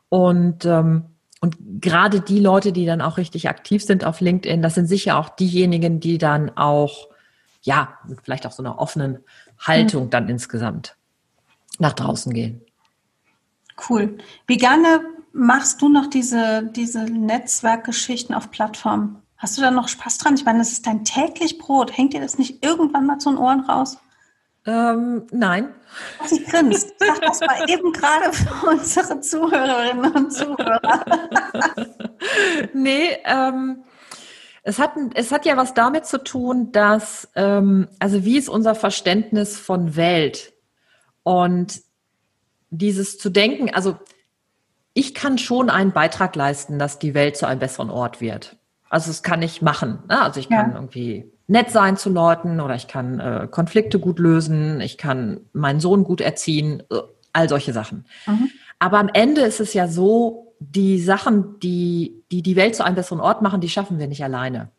Und 0.09 0.65
ähm, 0.65 1.05
und 1.41 1.57
gerade 1.81 2.21
die 2.21 2.41
Leute, 2.41 2.73
die 2.73 2.87
dann 2.87 3.03
auch 3.03 3.19
richtig 3.19 3.49
aktiv 3.49 3.85
sind 3.85 4.05
auf 4.05 4.21
LinkedIn, 4.21 4.63
das 4.63 4.75
sind 4.75 4.87
sicher 4.87 5.19
auch 5.19 5.29
diejenigen, 5.29 6.01
die 6.01 6.19
dann 6.19 6.57
auch, 6.57 7.09
ja, 7.61 7.99
vielleicht 8.23 8.47
auch 8.47 8.53
so 8.53 8.63
einer 8.63 8.79
offenen 8.79 9.19
Haltung 9.59 10.05
mhm. 10.05 10.11
dann 10.11 10.29
insgesamt 10.29 10.97
nach 11.79 11.93
draußen 11.93 12.33
gehen. 12.33 12.63
Cool. 13.89 14.19
Wie 14.47 14.57
gerne 14.57 15.01
machst 15.33 15.83
du 15.83 15.89
noch 15.89 16.07
diese, 16.07 16.63
diese 16.75 17.05
Netzwerkgeschichten 17.05 18.35
auf 18.35 18.51
Plattformen? 18.51 19.23
Hast 19.37 19.59
du 19.59 19.63
da 19.63 19.71
noch 19.71 19.89
Spaß 19.89 20.19
dran? 20.19 20.35
Ich 20.35 20.45
meine, 20.45 20.59
das 20.59 20.73
ist 20.73 20.87
dein 20.87 21.05
täglich 21.05 21.59
Brot. 21.59 21.97
Hängt 21.97 22.15
dir 22.15 22.21
das 22.21 22.39
nicht 22.39 22.65
irgendwann 22.65 23.07
mal 23.07 23.19
zu 23.19 23.31
den 23.31 23.39
Ohren 23.39 23.61
raus? 23.61 23.99
Ähm, 24.65 25.27
nein. 25.31 25.75
Sie 26.25 26.43
grinst. 26.43 26.95
Sag 26.99 27.21
das 27.21 27.41
mal 27.41 27.69
eben 27.69 27.93
gerade 27.93 28.33
für 28.33 28.67
unsere 28.67 29.21
Zuhörerinnen 29.21 30.13
und 30.13 30.33
Zuhörer. 30.33 31.05
nee, 32.73 33.17
ähm, 33.25 33.85
es 34.67 34.81
hat, 34.81 34.95
es 35.15 35.31
hat 35.31 35.47
ja 35.47 35.57
was 35.57 35.75
damit 35.75 36.07
zu 36.07 36.23
tun, 36.23 36.73
dass, 36.73 37.31
ähm, 37.37 37.87
also 38.01 38.25
wie 38.25 38.37
ist 38.37 38.49
unser 38.49 38.75
Verständnis 38.75 39.57
von 39.57 39.95
Welt? 39.95 40.55
Und 41.23 41.83
dieses 42.71 43.17
zu 43.17 43.31
denken, 43.31 43.73
also 43.73 43.97
ich 44.93 45.15
kann 45.15 45.39
schon 45.39 45.71
einen 45.71 45.93
Beitrag 45.93 46.35
leisten, 46.35 46.81
dass 46.81 46.99
die 46.99 47.15
Welt 47.15 47.37
zu 47.37 47.47
einem 47.47 47.61
besseren 47.61 47.91
Ort 47.91 48.21
wird. 48.21 48.57
Also 48.91 49.09
das 49.09 49.23
kann 49.23 49.41
ich 49.41 49.63
machen. 49.63 50.01
Ne? 50.09 50.21
Also 50.21 50.41
ich 50.41 50.49
kann 50.49 50.71
ja. 50.71 50.75
irgendwie 50.75 51.31
nett 51.47 51.71
sein 51.71 51.97
zu 51.97 52.11
Leuten 52.11 52.61
oder 52.61 52.75
ich 52.75 52.89
kann 52.89 53.21
äh, 53.21 53.47
Konflikte 53.49 54.01
gut 54.01 54.19
lösen, 54.19 54.81
ich 54.81 54.99
kann 54.99 55.43
meinen 55.53 55.79
Sohn 55.79 56.03
gut 56.03 56.21
erziehen, 56.21 56.83
äh, 56.91 57.03
all 57.33 57.49
solche 57.49 57.73
Sachen. 57.73 58.05
Mhm. 58.27 58.51
Aber 58.81 58.99
am 58.99 59.11
Ende 59.13 59.43
ist 59.43 59.61
es 59.61 59.75
ja 59.75 59.87
so, 59.87 60.46
die 60.59 61.01
Sachen, 61.01 61.59
die, 61.61 62.25
die 62.31 62.43
die 62.43 62.57
Welt 62.57 62.75
zu 62.75 62.85
einem 62.85 62.97
besseren 62.97 63.21
Ort 63.21 63.43
machen, 63.43 63.61
die 63.61 63.69
schaffen 63.69 63.99
wir 63.99 64.09
nicht 64.09 64.25
alleine. 64.25 64.71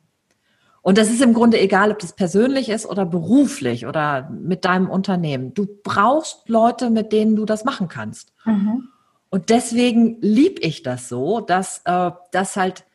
Und 0.82 0.98
das 0.98 1.10
ist 1.10 1.22
im 1.22 1.34
Grunde 1.34 1.60
egal, 1.60 1.92
ob 1.92 2.00
das 2.00 2.14
persönlich 2.14 2.70
ist 2.70 2.86
oder 2.86 3.06
beruflich 3.06 3.86
oder 3.86 4.30
mit 4.30 4.64
deinem 4.64 4.90
Unternehmen. 4.90 5.54
Du 5.54 5.68
brauchst 5.84 6.48
Leute, 6.48 6.90
mit 6.90 7.12
denen 7.12 7.36
du 7.36 7.46
das 7.46 7.66
machen 7.66 7.90
kannst. 7.90 8.32
Mhm. 8.46 8.88
Und 9.30 9.50
deswegen 9.50 10.22
lieb 10.22 10.60
ich 10.62 10.84
das 10.84 11.10
so, 11.10 11.42
dass, 11.42 11.82
äh, 11.84 12.12
dass 12.32 12.56
halt 12.56 12.86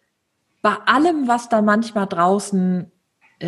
bei 0.63 0.75
allem, 0.87 1.29
was 1.29 1.49
da 1.51 1.61
manchmal 1.61 2.07
draußen 2.07 2.91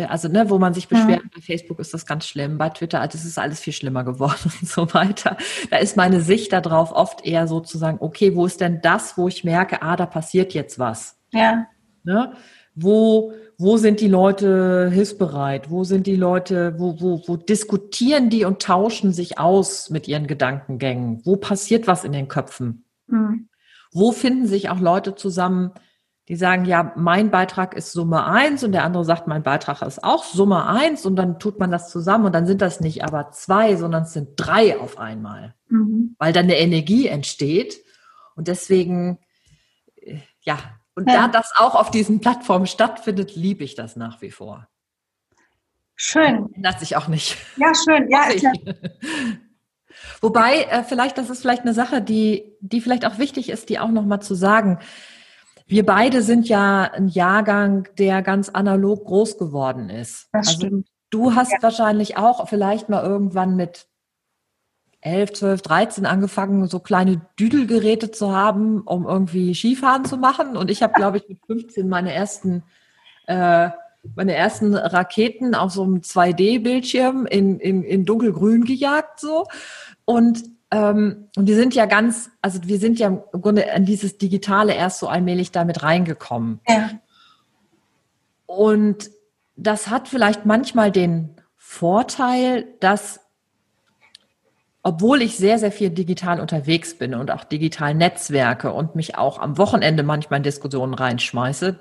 also 0.03 0.27
ne, 0.27 0.49
wo 0.49 0.57
man 0.57 0.73
sich 0.73 0.87
beschwert, 0.87 1.23
ja. 1.23 1.29
bei 1.33 1.41
Facebook 1.41 1.79
ist 1.79 1.93
das 1.93 2.05
ganz 2.05 2.27
schlimm, 2.27 2.57
bei 2.57 2.69
Twitter, 2.69 2.99
also 2.99 3.17
es 3.17 3.25
ist 3.25 3.39
alles 3.39 3.59
viel 3.59 3.73
schlimmer 3.73 4.03
geworden 4.03 4.51
und 4.61 4.67
so 4.67 4.93
weiter. 4.93 5.37
Da 5.69 5.77
ist 5.77 5.95
meine 5.95 6.21
Sicht 6.21 6.51
darauf 6.51 6.91
oft 6.91 7.25
eher 7.25 7.47
sozusagen, 7.47 7.97
okay, 8.01 8.35
wo 8.35 8.45
ist 8.45 8.61
denn 8.61 8.81
das, 8.81 9.17
wo 9.17 9.27
ich 9.27 9.43
merke, 9.43 9.81
ah, 9.81 9.95
da 9.95 10.05
passiert 10.05 10.53
jetzt 10.53 10.79
was? 10.79 11.17
Ja. 11.31 11.67
Ne? 12.03 12.33
Wo, 12.75 13.33
wo 13.57 13.77
sind 13.77 14.01
die 14.01 14.09
Leute 14.09 14.89
hilfsbereit? 14.91 15.69
Wo 15.69 15.85
sind 15.85 16.07
die 16.07 16.17
Leute, 16.17 16.75
wo, 16.77 16.99
wo, 16.99 17.21
wo 17.25 17.37
diskutieren 17.37 18.29
die 18.29 18.43
und 18.43 18.61
tauschen 18.61 19.13
sich 19.13 19.39
aus 19.39 19.89
mit 19.89 20.07
ihren 20.07 20.27
Gedankengängen? 20.27 21.21
Wo 21.25 21.37
passiert 21.37 21.87
was 21.87 22.03
in 22.03 22.11
den 22.11 22.27
Köpfen? 22.27 22.83
Mhm. 23.07 23.47
Wo 23.93 24.11
finden 24.11 24.45
sich 24.45 24.69
auch 24.69 24.79
Leute 24.81 25.15
zusammen, 25.15 25.71
die 26.27 26.35
sagen, 26.35 26.65
ja, 26.65 26.91
mein 26.95 27.29
Beitrag 27.29 27.75
ist 27.75 27.91
Summe 27.91 28.25
eins 28.25 28.63
und 28.63 28.71
der 28.71 28.83
andere 28.83 29.05
sagt, 29.05 29.27
mein 29.27 29.43
Beitrag 29.43 29.81
ist 29.83 30.03
auch 30.03 30.23
Summe 30.23 30.65
eins 30.67 31.05
und 31.05 31.15
dann 31.15 31.39
tut 31.39 31.59
man 31.59 31.69
das 31.69 31.89
zusammen 31.89 32.25
und 32.25 32.33
dann 32.33 32.47
sind 32.47 32.61
das 32.61 32.79
nicht 32.79 33.03
aber 33.03 33.31
zwei, 33.31 33.75
sondern 33.75 34.03
es 34.03 34.13
sind 34.13 34.29
drei 34.35 34.79
auf 34.79 34.97
einmal, 34.97 35.53
mhm. 35.69 36.15
weil 36.17 36.33
dann 36.33 36.45
eine 36.45 36.57
Energie 36.57 37.07
entsteht 37.07 37.77
und 38.35 38.47
deswegen, 38.47 39.19
äh, 39.95 40.19
ja, 40.41 40.57
und 40.95 41.09
ja. 41.09 41.15
da 41.15 41.27
das 41.27 41.51
auch 41.57 41.75
auf 41.75 41.91
diesen 41.91 42.21
Plattformen 42.21 42.67
stattfindet, 42.67 43.35
liebe 43.35 43.63
ich 43.63 43.75
das 43.75 43.95
nach 43.95 44.21
wie 44.21 44.31
vor. 44.31 44.67
Schön. 45.95 46.49
Ändert 46.53 46.79
sich 46.79 46.95
auch 46.95 47.07
nicht. 47.07 47.37
Ja, 47.57 47.71
schön. 47.75 48.09
Ja, 48.09 48.29
klar. 48.29 48.53
Wobei, 50.21 50.63
äh, 50.63 50.83
vielleicht, 50.83 51.17
das 51.17 51.29
ist 51.29 51.41
vielleicht 51.41 51.61
eine 51.61 51.73
Sache, 51.73 52.01
die, 52.01 52.53
die 52.59 52.81
vielleicht 52.81 53.05
auch 53.05 53.17
wichtig 53.17 53.49
ist, 53.49 53.69
die 53.69 53.79
auch 53.79 53.91
nochmal 53.91 54.21
zu 54.21 54.35
sagen. 54.35 54.79
Wir 55.65 55.85
beide 55.85 56.21
sind 56.21 56.47
ja 56.47 56.83
ein 56.83 57.07
Jahrgang, 57.07 57.87
der 57.97 58.21
ganz 58.21 58.49
analog 58.49 59.05
groß 59.05 59.37
geworden 59.37 59.89
ist. 59.89 60.29
Das 60.31 60.47
also, 60.47 60.59
stimmt. 60.59 60.87
Du 61.09 61.35
hast 61.35 61.51
ja. 61.51 61.57
wahrscheinlich 61.61 62.17
auch 62.17 62.47
vielleicht 62.47 62.89
mal 62.89 63.03
irgendwann 63.03 63.55
mit 63.55 63.87
11, 65.01 65.33
12, 65.33 65.61
13 65.61 66.05
angefangen, 66.05 66.67
so 66.67 66.79
kleine 66.79 67.21
Düdelgeräte 67.39 68.11
zu 68.11 68.35
haben, 68.35 68.81
um 68.81 69.05
irgendwie 69.05 69.53
Skifahren 69.53 70.05
zu 70.05 70.17
machen. 70.17 70.57
Und 70.57 70.69
ich 70.69 70.83
habe, 70.83 70.93
glaube 70.95 71.17
ich, 71.17 71.27
mit 71.29 71.39
15 71.45 71.87
meine 71.87 72.13
ersten 72.13 72.63
äh, 73.27 73.69
meine 74.15 74.35
ersten 74.35 74.75
Raketen 74.75 75.55
auf 75.55 75.71
so 75.71 75.83
einem 75.83 75.97
2D-Bildschirm 76.01 77.25
in, 77.25 77.59
in, 77.59 77.83
in 77.83 78.05
dunkelgrün 78.05 78.65
gejagt 78.65 79.19
so. 79.19 79.45
Und, 80.05 80.43
ähm, 80.71 81.29
und 81.35 81.45
die 81.45 81.53
sind 81.53 81.75
ja 81.75 81.85
ganz, 81.85 82.31
also 82.41 82.59
wir 82.63 82.79
sind 82.79 82.99
ja 82.99 83.07
im 83.07 83.41
Grunde 83.41 83.71
an 83.71 83.85
dieses 83.85 84.17
Digitale 84.17 84.73
erst 84.73 84.99
so 84.99 85.07
allmählich 85.07 85.51
damit 85.51 85.83
reingekommen. 85.83 86.59
Ja. 86.67 86.89
Und 88.45 89.09
das 89.55 89.89
hat 89.89 90.07
vielleicht 90.07 90.45
manchmal 90.45 90.91
den 90.91 91.35
Vorteil, 91.55 92.67
dass 92.79 93.21
obwohl 94.81 95.23
ich 95.23 95.35
sehr, 95.35 95.57
sehr 95.57 95.71
viel 95.71 95.89
digital 95.89 96.39
unterwegs 96.39 96.95
bin 96.95 97.15
und 97.15 97.31
auch 97.31 97.43
digital 97.43 97.95
Netzwerke 97.95 98.71
und 98.71 98.95
mich 98.95 99.17
auch 99.17 99.39
am 99.39 99.57
Wochenende 99.57 100.03
manchmal 100.03 100.37
in 100.37 100.43
Diskussionen 100.43 100.93
reinschmeiße, 100.93 101.79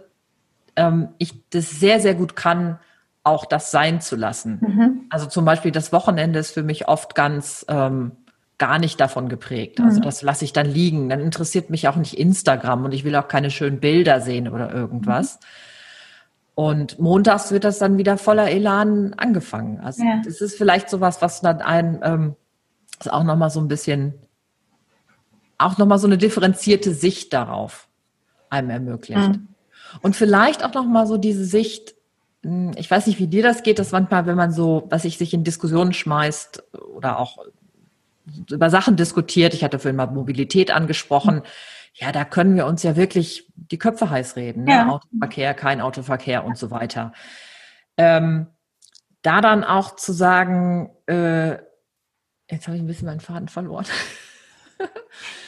ähm, 0.77 1.09
ich 1.19 1.51
das 1.51 1.71
sehr, 1.71 2.01
sehr 2.01 2.15
gut 2.15 2.35
kann, 2.35 2.79
auch 3.23 3.45
das 3.45 3.71
sein 3.71 4.01
zu 4.01 4.17
lassen. 4.17 4.59
Mhm. 4.61 5.01
Also 5.11 5.27
zum 5.27 5.45
Beispiel 5.45 5.71
das 5.71 5.93
Wochenende 5.93 6.39
ist 6.39 6.53
für 6.53 6.63
mich 6.63 6.89
oft 6.89 7.15
ganz 7.15 7.67
ähm, 7.69 8.13
gar 8.59 8.79
nicht 8.79 9.01
davon 9.01 9.29
geprägt. 9.29 9.81
Also 9.81 9.99
mhm. 9.99 10.03
das 10.03 10.23
lasse 10.23 10.45
ich 10.45 10.53
dann 10.53 10.67
liegen. 10.67 11.09
Dann 11.09 11.21
interessiert 11.21 11.71
mich 11.71 11.89
auch 11.89 11.97
nicht 11.97 12.19
Instagram 12.19 12.85
und 12.85 12.93
ich 12.93 13.05
will 13.05 13.17
auch 13.17 13.29
keine 13.29 13.51
schönen 13.51 13.81
Bilder 13.81 14.21
sehen 14.21 14.49
oder 14.49 14.73
irgendwas. 14.73 15.35
Mhm. 15.37 15.47
Und 16.57 16.99
montags 17.01 17.51
wird 17.51 17.65
das 17.65 17.81
dann 17.81 17.99
wieder 17.99 18.17
voller 18.17 18.49
Elan 18.49 19.13
angefangen. 19.15 19.81
Also 19.81 20.05
ja. 20.05 20.23
das 20.25 20.41
ist 20.41 20.57
vielleicht 20.57 20.89
sowas, 20.89 21.21
was 21.21 21.41
dann 21.41 21.61
ein 21.61 22.01
ähm, 22.05 22.37
ist 23.01 23.13
auch 23.13 23.25
nochmal 23.25 23.51
so 23.51 23.61
ein 23.61 23.69
bisschen, 23.69 24.15
auch 25.59 25.79
nochmal 25.79 25.99
so 25.99 26.07
eine 26.07 26.19
differenzierte 26.19 26.95
Sicht 26.95 27.33
darauf 27.33 27.89
einem 28.51 28.71
ermöglicht. 28.71 29.29
Mhm. 29.31 29.49
Und 30.03 30.17
vielleicht 30.17 30.65
auch 30.65 30.75
nochmal 30.75 31.07
so 31.07 31.17
diese 31.17 31.45
Sicht, 31.45 31.95
hm, 32.43 32.73
ich 32.77 32.91
weiß 32.91 33.07
nicht, 33.07 33.19
wie 33.19 33.27
dir 33.27 33.43
das 33.43 33.63
geht, 33.63 33.79
dass 33.79 33.93
manchmal, 33.93 34.27
wenn 34.27 34.37
man 34.37 34.53
so, 34.53 34.87
was 34.91 35.05
ich 35.05 35.19
sich 35.19 35.35
in 35.35 35.45
Diskussionen 35.45 35.93
schmeißt 35.93 36.63
oder 36.97 37.19
auch 37.19 37.39
über 38.51 38.71
Sachen 38.71 38.97
diskutiert, 38.97 39.55
ich 39.55 39.65
hatte 39.65 39.79
vorhin 39.79 39.97
mal 39.97 40.07
Mobilität 40.07 40.71
angesprochen, 40.71 41.43
ja, 41.95 42.11
da 42.11 42.25
können 42.25 42.57
wir 42.57 42.67
uns 42.67 42.83
ja 42.83 42.97
wirklich 42.97 43.53
die 43.55 43.79
Köpfe 43.79 44.11
heiß 44.11 44.37
reden, 44.37 44.65
ne? 44.65 44.73
ja. 44.73 44.89
Autoverkehr, 44.89 45.55
kein 45.55 45.81
Autoverkehr 45.81 46.45
und 46.45 46.59
so 46.59 46.71
weiter. 46.71 47.13
Ähm, 47.97 48.49
da 49.23 49.41
dann 49.41 49.63
auch 49.63 49.95
zu 49.95 50.13
sagen, 50.13 50.91
äh, 51.07 51.53
jetzt 52.51 52.67
habe 52.67 52.77
ich 52.77 52.83
ein 52.83 52.87
bisschen 52.87 53.07
meinen 53.07 53.21
Faden 53.21 53.49
verloren. 53.49 53.87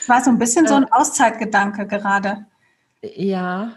Es 0.00 0.08
war 0.08 0.22
so 0.22 0.30
ein 0.30 0.38
bisschen 0.38 0.68
so 0.68 0.74
ein 0.74 0.84
äh. 0.90 0.92
Auszeitgedanke 0.92 1.86
gerade. 1.86 2.46
Ja. 3.02 3.72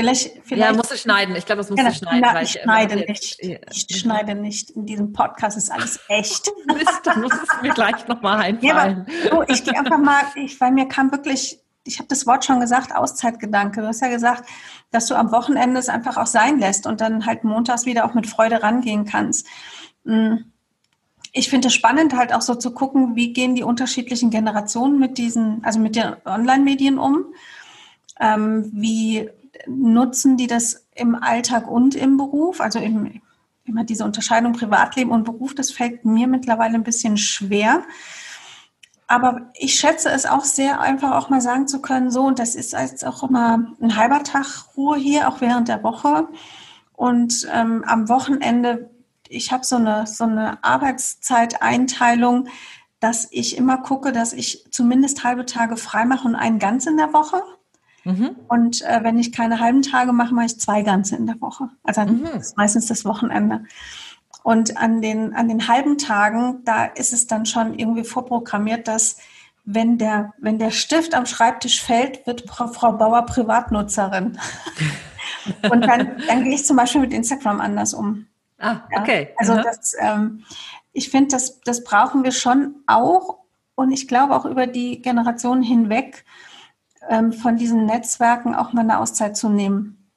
Vielleicht, 0.00 0.30
vielleicht. 0.44 0.70
Ja, 0.70 0.76
musst 0.76 0.90
du 0.90 0.96
schneiden. 0.96 1.36
Ich 1.36 1.46
glaube, 1.46 1.58
das 1.58 1.70
musst 1.70 1.82
ja, 1.82 1.88
du 1.88 1.94
schneiden. 1.94 2.20
Na, 2.20 2.42
ich, 2.42 2.56
ich 2.56 2.62
schneide 2.62 2.96
nicht. 2.96 3.38
Ich 3.40 3.86
ja. 3.88 3.96
schneide 3.96 4.34
nicht. 4.34 4.70
In 4.70 4.86
diesem 4.86 5.12
Podcast 5.12 5.56
ist 5.56 5.70
alles 5.70 6.00
echt. 6.08 6.50
Mist, 6.66 7.00
dann 7.04 7.20
muss 7.20 7.32
es 7.32 7.62
mir 7.62 7.72
gleich 7.72 8.06
nochmal 8.08 8.38
einfallen. 8.40 9.06
Ja, 9.08 9.28
aber, 9.28 9.38
oh, 9.38 9.44
ich 9.48 9.62
gehe 9.64 9.76
einfach 9.78 9.98
mal, 9.98 10.22
ich, 10.36 10.60
weil 10.60 10.72
mir 10.72 10.86
kam 10.86 11.12
wirklich, 11.12 11.60
ich 11.84 11.98
habe 11.98 12.08
das 12.08 12.26
Wort 12.26 12.44
schon 12.44 12.60
gesagt, 12.60 12.94
Auszeitgedanke. 12.94 13.82
Du 13.82 13.86
hast 13.86 14.00
ja 14.00 14.08
gesagt, 14.08 14.48
dass 14.90 15.06
du 15.06 15.14
am 15.14 15.32
Wochenende 15.32 15.78
es 15.78 15.88
einfach 15.88 16.16
auch 16.16 16.26
sein 16.26 16.58
lässt 16.58 16.86
und 16.86 17.00
dann 17.00 17.26
halt 17.26 17.44
montags 17.44 17.86
wieder 17.86 18.04
auch 18.04 18.14
mit 18.14 18.26
Freude 18.26 18.62
rangehen 18.62 19.04
kannst. 19.04 19.46
Hm. 20.04 20.46
Ich 21.32 21.48
finde 21.48 21.68
es 21.68 21.74
spannend, 21.74 22.16
halt 22.16 22.34
auch 22.34 22.42
so 22.42 22.56
zu 22.56 22.72
gucken, 22.72 23.14
wie 23.14 23.32
gehen 23.32 23.54
die 23.54 23.62
unterschiedlichen 23.62 24.30
Generationen 24.30 24.98
mit 24.98 25.16
diesen, 25.16 25.62
also 25.64 25.78
mit 25.78 25.94
den 25.94 26.16
Online-Medien 26.24 26.98
um. 26.98 27.26
Ähm, 28.18 28.68
wie 28.74 29.30
nutzen 29.66 30.36
die 30.36 30.46
das 30.46 30.86
im 30.94 31.14
Alltag 31.14 31.68
und 31.68 31.94
im 31.94 32.16
Beruf? 32.16 32.60
Also 32.60 32.78
im, 32.78 33.20
immer 33.64 33.84
diese 33.84 34.04
Unterscheidung 34.04 34.52
Privatleben 34.52 35.10
und 35.10 35.24
Beruf, 35.24 35.54
das 35.54 35.70
fällt 35.70 36.04
mir 36.04 36.26
mittlerweile 36.26 36.74
ein 36.74 36.84
bisschen 36.84 37.16
schwer. 37.16 37.84
Aber 39.06 39.50
ich 39.54 39.74
schätze 39.74 40.08
es 40.10 40.24
auch 40.24 40.44
sehr, 40.44 40.80
einfach 40.80 41.16
auch 41.16 41.30
mal 41.30 41.40
sagen 41.40 41.66
zu 41.66 41.82
können, 41.82 42.12
so, 42.12 42.22
und 42.22 42.38
das 42.38 42.54
ist 42.54 42.72
jetzt 42.74 43.04
auch 43.04 43.28
immer 43.28 43.74
ein 43.80 43.96
halber 43.96 44.22
Tag 44.22 44.46
Ruhe 44.76 44.96
hier, 44.96 45.28
auch 45.28 45.40
während 45.40 45.66
der 45.66 45.82
Woche. 45.82 46.28
Und 46.92 47.48
ähm, 47.52 47.82
am 47.86 48.08
Wochenende, 48.08 48.90
ich 49.28 49.50
habe 49.50 49.64
so 49.64 49.76
eine, 49.76 50.06
so 50.06 50.24
eine 50.24 50.62
Arbeitszeiteinteilung, 50.62 52.48
dass 53.00 53.26
ich 53.32 53.56
immer 53.56 53.78
gucke, 53.78 54.12
dass 54.12 54.32
ich 54.32 54.66
zumindest 54.70 55.24
halbe 55.24 55.46
Tage 55.46 55.76
frei 55.76 56.04
mache 56.04 56.28
und 56.28 56.36
einen 56.36 56.60
ganz 56.60 56.86
in 56.86 56.96
der 56.96 57.12
Woche. 57.12 57.42
Mhm. 58.04 58.36
Und 58.48 58.82
äh, 58.82 59.00
wenn 59.02 59.18
ich 59.18 59.32
keine 59.32 59.60
halben 59.60 59.82
Tage 59.82 60.12
mache, 60.12 60.34
mache 60.34 60.46
ich 60.46 60.60
zwei 60.60 60.82
ganze 60.82 61.16
in 61.16 61.26
der 61.26 61.40
Woche. 61.40 61.68
Also 61.82 62.02
mhm. 62.02 62.28
meistens 62.56 62.86
das 62.86 63.04
Wochenende. 63.04 63.64
Und 64.42 64.78
an 64.78 65.02
den, 65.02 65.34
an 65.34 65.48
den 65.48 65.68
halben 65.68 65.98
Tagen, 65.98 66.64
da 66.64 66.84
ist 66.86 67.12
es 67.12 67.26
dann 67.26 67.44
schon 67.44 67.78
irgendwie 67.78 68.04
vorprogrammiert, 68.04 68.88
dass 68.88 69.18
wenn 69.64 69.98
der, 69.98 70.32
wenn 70.38 70.58
der 70.58 70.70
Stift 70.70 71.14
am 71.14 71.26
Schreibtisch 71.26 71.82
fällt, 71.82 72.26
wird 72.26 72.48
Frau 72.48 72.92
Bauer 72.92 73.26
Privatnutzerin. 73.26 74.38
Und 75.70 75.82
dann, 75.86 76.22
dann 76.26 76.44
gehe 76.44 76.54
ich 76.54 76.64
zum 76.64 76.76
Beispiel 76.76 77.00
mit 77.00 77.12
Instagram 77.12 77.60
anders 77.60 77.94
um. 77.94 78.26
Ah, 78.58 78.80
okay. 78.94 79.28
Ja? 79.30 79.34
Also 79.36 79.54
das, 79.56 79.94
ähm, 79.98 80.44
ich 80.92 81.10
finde, 81.10 81.30
das, 81.30 81.60
das 81.60 81.84
brauchen 81.84 82.24
wir 82.24 82.32
schon 82.32 82.76
auch. 82.86 83.38
Und 83.74 83.92
ich 83.92 84.08
glaube 84.08 84.34
auch 84.34 84.44
über 84.44 84.66
die 84.66 85.00
Generationen 85.00 85.62
hinweg, 85.62 86.24
von 87.32 87.56
diesen 87.56 87.86
Netzwerken 87.86 88.54
auch 88.54 88.72
mal 88.72 88.82
eine 88.82 88.98
Auszeit 88.98 89.36
zu 89.36 89.48
nehmen. 89.48 90.08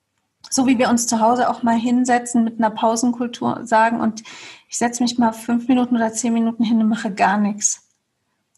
So 0.49 0.67
wie 0.67 0.77
wir 0.77 0.89
uns 0.89 1.07
zu 1.07 1.19
Hause 1.19 1.49
auch 1.49 1.63
mal 1.63 1.77
hinsetzen 1.77 2.43
mit 2.43 2.59
einer 2.59 2.69
Pausenkultur 2.69 3.65
sagen 3.65 3.99
und 4.01 4.23
ich 4.69 4.77
setze 4.77 5.01
mich 5.01 5.17
mal 5.17 5.31
fünf 5.31 5.67
Minuten 5.67 5.95
oder 5.95 6.11
zehn 6.13 6.33
Minuten 6.33 6.63
hin 6.63 6.81
und 6.81 6.89
mache 6.89 7.11
gar 7.11 7.37
nichts. 7.37 7.87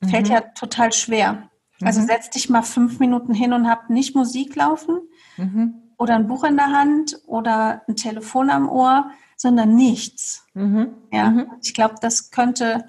Mhm. 0.02 0.10
Fällt 0.10 0.28
ja 0.28 0.42
total 0.42 0.92
schwer. 0.92 1.50
Also 1.82 2.02
mhm. 2.02 2.08
setz 2.08 2.30
dich 2.30 2.50
mal 2.50 2.64
fünf 2.64 3.00
Minuten 3.00 3.34
hin 3.34 3.54
und 3.54 3.70
hab 3.70 3.90
nicht 3.90 4.16
Musik 4.16 4.56
laufen 4.56 5.00
mhm. 5.38 5.76
oder 5.98 6.16
ein 6.16 6.28
Buch 6.28 6.44
in 6.44 6.56
der 6.56 6.72
Hand 6.72 7.20
oder 7.28 7.82
ein 7.88 7.96
Telefon 7.96 8.50
am 8.50 8.70
Ohr, 8.70 9.12
sondern 9.36 9.76
nichts. 9.76 10.46
Mhm. 10.54 10.94
Ja, 11.12 11.30
mhm. 11.30 11.48
ich 11.62 11.74
glaube, 11.74 11.96
das 12.02 12.32
könnte 12.32 12.86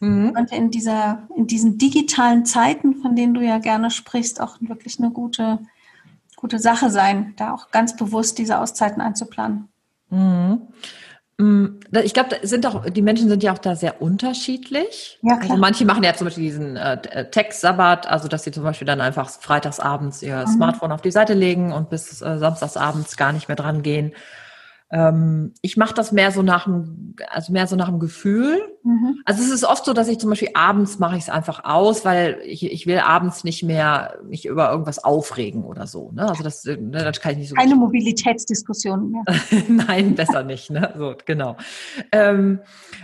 Mhm. 0.00 0.30
Und 0.36 0.52
in, 0.52 0.70
dieser, 0.70 1.26
in 1.36 1.46
diesen 1.46 1.78
digitalen 1.78 2.44
Zeiten, 2.44 2.96
von 2.96 3.16
denen 3.16 3.34
du 3.34 3.40
ja 3.40 3.58
gerne 3.58 3.90
sprichst, 3.90 4.40
auch 4.40 4.56
wirklich 4.60 4.98
eine 4.98 5.10
gute, 5.10 5.58
gute 6.36 6.58
Sache 6.58 6.90
sein, 6.90 7.34
da 7.36 7.52
auch 7.52 7.70
ganz 7.70 7.96
bewusst 7.96 8.38
diese 8.38 8.58
Auszeiten 8.60 9.00
einzuplanen. 9.00 9.68
Mhm. 10.10 10.68
Mm, 11.40 11.78
ich 12.02 12.14
glaube, 12.14 12.36
sind 12.42 12.66
auch, 12.66 12.84
die 12.90 13.02
Menschen 13.02 13.28
sind 13.28 13.44
ja 13.44 13.52
auch 13.52 13.58
da 13.58 13.76
sehr 13.76 14.02
unterschiedlich. 14.02 15.18
Ja, 15.22 15.36
klar. 15.36 15.50
Also 15.50 15.56
manche 15.56 15.84
machen 15.84 16.02
ja 16.02 16.12
zum 16.14 16.26
Beispiel 16.26 16.44
diesen 16.44 16.76
äh, 16.76 16.94
äh, 17.10 17.30
Tech-Sabbat, 17.30 18.08
also 18.08 18.26
dass 18.26 18.42
sie 18.42 18.50
zum 18.50 18.64
Beispiel 18.64 18.86
dann 18.86 19.00
einfach 19.00 19.30
freitagsabends 19.30 20.22
ihr 20.22 20.44
mhm. 20.46 20.52
Smartphone 20.52 20.90
auf 20.90 21.02
die 21.02 21.12
Seite 21.12 21.34
legen 21.34 21.72
und 21.72 21.90
bis 21.90 22.20
äh, 22.22 22.38
samstagsabends 22.38 23.16
gar 23.16 23.32
nicht 23.32 23.46
mehr 23.46 23.56
dran 23.56 23.82
gehen. 23.82 24.12
Ähm, 24.90 25.52
ich 25.60 25.76
mache 25.76 25.92
das 25.92 26.12
mehr 26.12 26.30
so 26.30 26.42
nach 26.42 26.64
dem, 26.64 27.14
also 27.28 27.52
mehr 27.52 27.66
so 27.66 27.76
nach 27.76 27.88
dem 27.88 27.98
Gefühl. 27.98 28.58
Mhm. 28.84 29.20
Also 29.26 29.42
es 29.42 29.50
ist 29.50 29.64
oft 29.64 29.84
so, 29.84 29.92
dass 29.92 30.08
ich 30.08 30.18
zum 30.18 30.30
Beispiel 30.30 30.50
abends 30.54 30.98
mache 30.98 31.16
ich 31.16 31.24
es 31.24 31.28
einfach 31.28 31.64
aus, 31.64 32.06
weil 32.06 32.40
ich, 32.44 32.64
ich 32.64 32.86
will 32.86 32.98
abends 32.98 33.44
nicht 33.44 33.62
mehr 33.62 34.18
mich 34.26 34.46
über 34.46 34.70
irgendwas 34.70 35.04
aufregen 35.04 35.64
oder 35.64 35.86
so. 35.86 36.10
Ne? 36.12 36.26
Also 36.26 36.42
das, 36.42 36.64
ne, 36.64 36.78
das 36.90 37.20
kann 37.20 37.32
ich 37.32 37.38
nicht 37.38 37.48
so. 37.50 37.54
Keine 37.54 37.76
Mobilitätsdiskussion 37.76 39.10
mehr. 39.10 39.24
Nein, 39.68 40.14
besser 40.14 40.42
nicht. 40.42 40.70
Ne? 40.70 40.94
So 40.96 41.14
genau. 41.22 41.56
Ähm, 42.10 42.60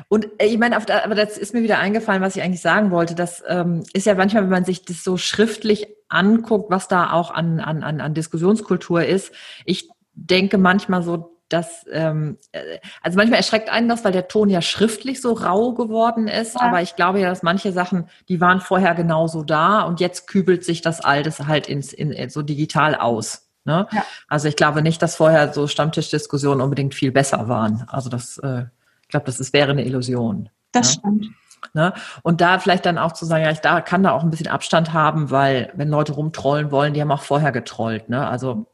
und 0.09 0.29
äh, 0.39 0.47
ich 0.47 0.59
meine, 0.59 0.77
aber 0.77 1.15
das 1.15 1.37
ist 1.37 1.53
mir 1.53 1.63
wieder 1.63 1.79
eingefallen, 1.79 2.23
was 2.23 2.35
ich 2.35 2.43
eigentlich 2.43 2.63
sagen 2.63 2.93
wollte. 2.93 3.15
Das 3.15 3.43
ähm, 3.47 3.83
ist 3.93 4.07
ja 4.07 4.15
manchmal, 4.15 4.45
wenn 4.45 4.51
man 4.51 4.65
sich 4.65 4.87
das 4.87 5.05
so 5.05 5.19
schriftlich 5.19 5.87
anguckt, 6.09 6.71
was 6.71 6.89
da 6.89 7.13
auch 7.13 7.31
an, 7.31 7.61
an, 7.61 7.83
an 7.83 8.15
Diskussionskultur 8.15 9.05
ist. 9.05 9.33
Ich 9.67 9.91
denke 10.15 10.57
manchmal 10.57 11.03
so, 11.03 11.34
dass, 11.49 11.85
ähm, 11.93 12.39
äh, 12.53 12.79
also 13.03 13.17
manchmal 13.17 13.39
erschreckt 13.39 13.69
einen 13.69 13.89
das, 13.89 14.05
weil 14.05 14.13
der 14.13 14.29
Ton 14.29 14.49
ja 14.49 14.63
schriftlich 14.63 15.21
so 15.21 15.33
rau 15.33 15.73
geworden 15.75 16.29
ist, 16.29 16.55
ja. 16.55 16.63
aber 16.63 16.83
ich 16.83 16.97
glaube 16.97 17.21
ja, 17.21 17.29
dass 17.29 17.43
manche 17.43 17.73
Sachen, 17.73 18.09
die 18.29 18.41
waren 18.41 18.61
vorher 18.61 18.95
genauso 18.95 19.43
da 19.43 19.83
und 19.83 20.01
jetzt 20.01 20.27
kübelt 20.27 20.65
sich 20.65 20.81
das 20.81 21.01
alles 21.01 21.41
halt 21.41 21.69
ins, 21.69 21.93
in, 21.93 22.29
so 22.31 22.43
digital 22.43 22.95
aus. 22.95 23.49
Ne? 23.65 23.87
Ja. 23.93 24.05
Also 24.29 24.49
ich 24.49 24.57
glaube 24.57 24.83
nicht, 24.83 25.01
dass 25.01 25.17
vorher 25.17 25.53
so 25.53 25.67
Stammtischdiskussionen 25.67 26.61
unbedingt 26.61 26.95
viel 26.95 27.13
besser 27.13 27.49
waren. 27.49 27.85
Also 27.89 28.11
das, 28.11 28.39
äh, 28.39 28.65
ich 29.03 29.09
glaube, 29.09 29.27
das 29.27 29.41
ist, 29.41 29.53
wäre 29.53 29.71
eine 29.71 29.85
Illusion. 29.85 30.51
Das 30.73 30.89
ne? 30.89 30.93
stimmt. 30.93 31.27
Ne? 31.73 31.95
Und 32.23 32.43
da 32.43 32.59
vielleicht 32.59 32.85
dann 32.85 32.99
auch 32.99 33.13
zu 33.13 33.25
sagen, 33.25 33.45
ja, 33.45 33.51
ich 33.51 33.61
da 33.61 33.81
kann 33.81 34.03
da 34.03 34.13
auch 34.13 34.23
ein 34.23 34.31
bisschen 34.31 34.49
Abstand 34.49 34.93
haben, 34.93 35.31
weil 35.31 35.73
wenn 35.75 35.89
Leute 35.89 36.13
rumtrollen 36.13 36.71
wollen, 36.71 36.93
die 36.93 37.01
haben 37.01 37.11
auch 37.11 37.23
vorher 37.23 37.53
getrollt. 37.53 38.11
Ne? 38.11 38.27
Also 38.27 38.67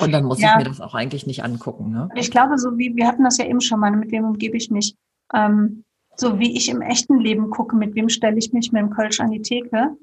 und 0.00 0.12
dann 0.12 0.24
muss 0.24 0.40
ja. 0.40 0.52
ich 0.52 0.64
mir 0.64 0.70
das 0.70 0.80
auch 0.80 0.94
eigentlich 0.94 1.26
nicht 1.26 1.44
angucken. 1.44 1.90
Ne? 1.90 2.08
Ich 2.14 2.30
glaube, 2.30 2.58
so 2.58 2.78
wie 2.78 2.94
wir 2.94 3.06
hatten 3.06 3.24
das 3.24 3.38
ja 3.38 3.46
eben 3.46 3.60
schon 3.60 3.80
mal, 3.80 3.90
mit 3.90 4.10
wem 4.10 4.24
umgebe 4.24 4.56
ich 4.56 4.70
mich. 4.70 4.94
Ähm, 5.34 5.84
so 6.16 6.38
wie 6.38 6.56
ich 6.56 6.68
im 6.68 6.82
echten 6.82 7.18
Leben 7.18 7.50
gucke, 7.50 7.76
mit 7.76 7.94
wem 7.94 8.08
stelle 8.08 8.38
ich 8.38 8.52
mich 8.52 8.72
mit 8.72 8.82
dem 8.82 8.90
Kölsch 8.90 9.20
an 9.20 9.30
die 9.30 9.42
Theke 9.42 9.96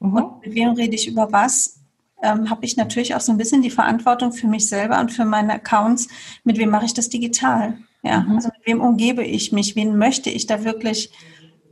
mhm. 0.00 0.14
und 0.14 0.46
mit 0.46 0.54
wem 0.54 0.70
rede 0.70 0.94
ich 0.94 1.08
über 1.08 1.30
was. 1.32 1.78
ähm, 2.22 2.48
habe 2.48 2.64
ich 2.64 2.76
natürlich 2.76 3.14
auch 3.14 3.20
so 3.20 3.32
ein 3.32 3.38
bisschen 3.38 3.62
die 3.62 3.70
Verantwortung 3.70 4.32
für 4.32 4.46
mich 4.46 4.68
selber 4.68 5.00
und 5.00 5.10
für 5.10 5.24
meine 5.24 5.54
Accounts. 5.54 6.08
Mit 6.44 6.56
wem 6.58 6.70
mache 6.70 6.86
ich 6.86 6.94
das 6.94 7.08
digital? 7.08 7.78
Ja, 8.02 8.20
mhm. 8.20 8.36
also 8.36 8.48
mit 8.48 8.66
wem 8.66 8.80
umgebe 8.80 9.24
ich 9.24 9.52
mich? 9.52 9.76
Wen 9.76 9.98
möchte 9.98 10.30
ich 10.30 10.46
da 10.46 10.64
wirklich 10.64 11.10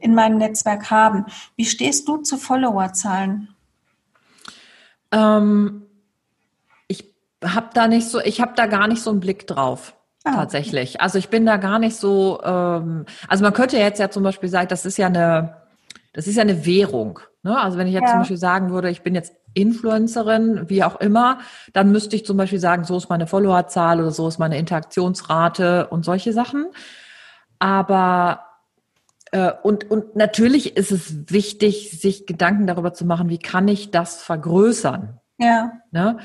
in 0.01 0.14
meinem 0.14 0.38
Netzwerk 0.38 0.90
haben? 0.90 1.27
Wie 1.57 1.64
stehst 1.64 2.09
du 2.09 2.18
zu 2.18 2.37
Followerzahlen? 2.37 3.49
Ähm, 5.12 5.87
habe 7.44 7.68
da 7.74 7.88
nicht 7.88 8.09
so, 8.09 8.20
ich 8.20 8.40
habe 8.40 8.53
da 8.57 8.66
gar 8.66 8.87
nicht 8.87 9.03
so 9.03 9.11
einen 9.11 9.20
Blick 9.20 9.46
drauf. 9.46 9.94
Ah, 10.24 10.35
tatsächlich. 10.35 11.00
Also 11.00 11.18
ich 11.18 11.31
bin 11.31 11.46
da 11.46 11.57
gar 11.57 11.79
nicht 11.79 11.96
so, 11.96 12.40
ähm, 12.44 13.07
also 13.26 13.42
man 13.42 13.55
könnte 13.55 13.79
jetzt 13.79 13.98
ja 13.98 14.11
zum 14.11 14.22
Beispiel 14.22 14.50
sagen, 14.50 14.68
das 14.68 14.85
ist 14.85 14.98
ja 14.98 15.07
eine, 15.07 15.57
das 16.12 16.26
ist 16.26 16.37
ja 16.37 16.42
eine 16.42 16.66
Währung. 16.66 17.20
Ne? 17.42 17.59
Also 17.59 17.79
wenn 17.79 17.87
ich 17.87 17.94
jetzt 17.94 18.03
ja. 18.03 18.11
zum 18.11 18.18
Beispiel 18.20 18.37
sagen 18.37 18.70
würde, 18.70 18.90
ich 18.90 19.03
bin 19.03 19.14
jetzt 19.14 19.35
Influencerin, 19.55 20.68
wie 20.68 20.85
auch 20.85 21.00
immer, 21.00 21.38
dann 21.72 21.90
müsste 21.90 22.16
ich 22.16 22.26
zum 22.26 22.37
Beispiel 22.37 22.61
sagen, 22.61 22.85
so 22.85 22.96
ist 22.98 23.09
meine 23.09 23.26
Followerzahl 23.26 23.98
oder 24.00 24.11
so 24.11 24.29
ist 24.29 24.38
meine 24.38 24.59
Interaktionsrate 24.59 25.87
und 25.88 26.05
solche 26.05 26.35
Sachen. 26.35 26.66
Aber 27.59 28.44
äh, 29.33 29.53
und, 29.62 29.90
und 29.90 30.16
natürlich 30.16 30.76
ist 30.76 30.92
es 30.92 31.31
wichtig, 31.31 31.98
sich 31.98 32.26
Gedanken 32.26 32.66
darüber 32.66 32.92
zu 32.92 33.07
machen, 33.07 33.31
wie 33.31 33.38
kann 33.38 33.68
ich 33.68 33.90
das 33.90 34.22
vergrößern. 34.22 35.18
Ja. 35.38 35.72
Ne? 35.90 36.18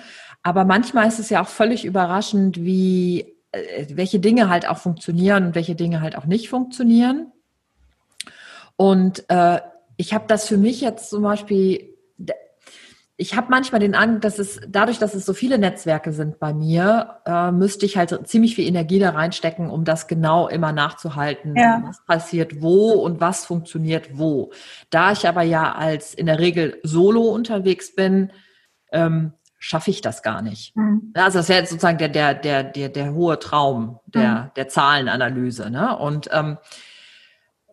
Aber 0.46 0.64
manchmal 0.64 1.08
ist 1.08 1.18
es 1.18 1.32
ja 1.32 1.42
auch 1.42 1.48
völlig 1.48 1.86
überraschend, 1.86 2.64
wie 2.64 3.34
äh, 3.52 3.88
welche 3.90 4.20
Dinge 4.20 4.48
halt 4.48 4.70
auch 4.70 4.78
funktionieren 4.78 5.48
und 5.48 5.56
welche 5.56 5.74
Dinge 5.74 6.02
halt 6.02 6.16
auch 6.16 6.26
nicht 6.26 6.50
funktionieren. 6.50 7.32
Und 8.76 9.28
äh, 9.30 9.60
ich 9.98 10.14
habe 10.14 10.26
das 10.28 10.48
für 10.48 10.58
mich 10.58 10.82
jetzt 10.82 11.10
zum 11.10 11.24
Beispiel 11.24 11.96
ich 13.18 13.34
habe 13.34 13.48
manchmal 13.50 13.80
den 13.80 13.96
Eindruck, 13.96 14.22
dass 14.22 14.40
es 14.40 14.60
dadurch, 14.68 15.00
dass 15.00 15.14
es 15.14 15.26
so 15.26 15.34
viele 15.34 15.58
Netzwerke 15.58 16.12
sind 16.12 16.38
bei 16.38 16.54
mir, 16.54 17.22
äh, 17.26 17.50
müsste 17.50 17.86
ich 17.86 17.96
halt 17.96 18.28
ziemlich 18.28 18.56
viel 18.56 18.68
Energie 18.68 19.00
da 19.00 19.12
reinstecken, 19.12 19.70
um 19.70 19.86
das 19.86 20.08
genau 20.08 20.50
immer 20.50 20.74
nachzuhalten, 20.74 21.56
ja. 21.56 21.82
was 21.88 22.06
passiert 22.06 22.62
wo 22.62 22.92
und 22.92 23.22
was 23.22 23.46
funktioniert 23.46 24.18
wo. 24.18 24.52
Da 24.90 25.14
ich 25.14 25.30
aber 25.30 25.44
ja 25.44 25.72
als 25.72 26.14
in 26.14 26.26
der 26.26 26.40
Regel 26.40 26.78
solo 26.84 27.22
unterwegs 27.22 27.96
bin, 27.96 28.34
ähm, 28.92 29.32
schaffe 29.66 29.90
ich 29.90 30.02
das 30.02 30.22
gar 30.22 30.42
nicht. 30.42 30.76
Mhm. 30.76 31.12
Also 31.16 31.40
das 31.40 31.50
wäre 31.50 31.66
sozusagen 31.66 31.98
der 31.98 32.10
der 32.10 32.36
der 32.36 32.64
der 32.64 32.90
der 32.90 33.14
hohe 33.14 33.40
Traum 33.40 34.00
der 34.06 34.30
mhm. 34.30 34.52
der 34.56 34.68
Zahlenanalyse. 34.68 35.72
Ne? 35.72 35.98
Und 35.98 36.30
ähm, 36.32 36.58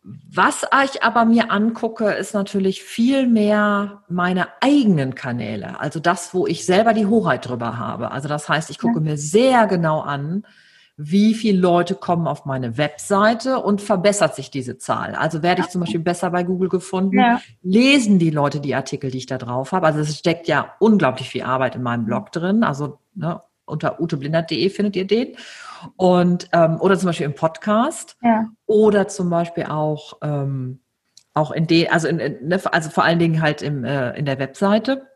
was 0.05 0.65
ich 0.85 1.03
aber 1.05 1.25
mir 1.25 1.53
angucke, 1.53 2.11
ist 2.11 2.35
natürlich 2.35 2.83
viel 2.83 3.29
mehr 3.29 4.03
meine 4.09 4.49
eigenen 4.61 5.15
Kanäle. 5.15 5.79
Also 5.79 6.01
das, 6.01 6.35
wo 6.35 6.47
ich 6.47 6.67
selber 6.67 6.93
die 6.93 7.07
Hoheit 7.07 7.47
drüber 7.49 7.79
habe. 7.79 8.11
Also 8.11 8.29
das 8.29 8.49
heißt, 8.49 8.71
ich 8.71 8.79
gucke 8.79 8.99
ja. 8.99 9.01
mir 9.01 9.17
sehr 9.17 9.69
genau 9.69 10.01
an, 10.01 10.45
wie 10.97 11.35
viele 11.35 11.59
Leute 11.59 11.95
kommen 11.95 12.27
auf 12.27 12.45
meine 12.45 12.77
Webseite 12.77 13.59
und 13.59 13.81
verbessert 13.81 14.35
sich 14.35 14.51
diese 14.51 14.79
Zahl. 14.79 15.15
Also 15.15 15.43
werde 15.43 15.63
ich 15.63 15.69
zum 15.69 15.81
Beispiel 15.81 16.01
besser 16.01 16.31
bei 16.31 16.43
Google 16.43 16.69
gefunden, 16.69 17.19
ja. 17.19 17.41
lesen 17.63 18.19
die 18.19 18.31
Leute 18.31 18.61
die 18.61 18.75
Artikel, 18.75 19.11
die 19.11 19.19
ich 19.19 19.27
da 19.27 19.39
drauf 19.39 19.73
habe. 19.73 19.87
Also 19.87 20.01
es 20.01 20.19
steckt 20.19 20.49
ja 20.49 20.75
unglaublich 20.79 21.31
viel 21.31 21.43
Arbeit 21.43 21.77
in 21.77 21.83
meinem 21.83 22.05
Blog 22.05 22.31
drin. 22.31 22.63
Also 22.63 22.99
ne, 23.15 23.41
unter 23.65 24.01
uteblindert.de 24.01 24.69
findet 24.71 24.97
ihr 24.97 25.07
den. 25.07 25.37
Und, 25.97 26.49
ähm, 26.53 26.81
oder 26.81 26.99
zum 26.99 27.09
Beispiel 27.09 27.27
im 27.27 27.35
Podcast. 27.35 28.17
Ja. 28.23 28.47
Oder 28.67 29.09
zum 29.09 29.31
Beispiel 29.31 29.65
auch, 29.65 30.19
ähm, 30.23 30.81
auch 31.35 31.51
in 31.51 31.67
den, 31.67 31.91
also, 31.91 32.09
in, 32.09 32.19
in, 32.19 32.49
ne, 32.49 32.61
also 32.71 32.91
vor 32.91 33.05
allen 33.05 33.19
Dingen 33.19 33.41
halt 33.41 33.63
im, 33.63 33.85
äh, 33.85 34.17
in 34.17 34.27
der 34.27 34.39
Webseite. 34.39 35.07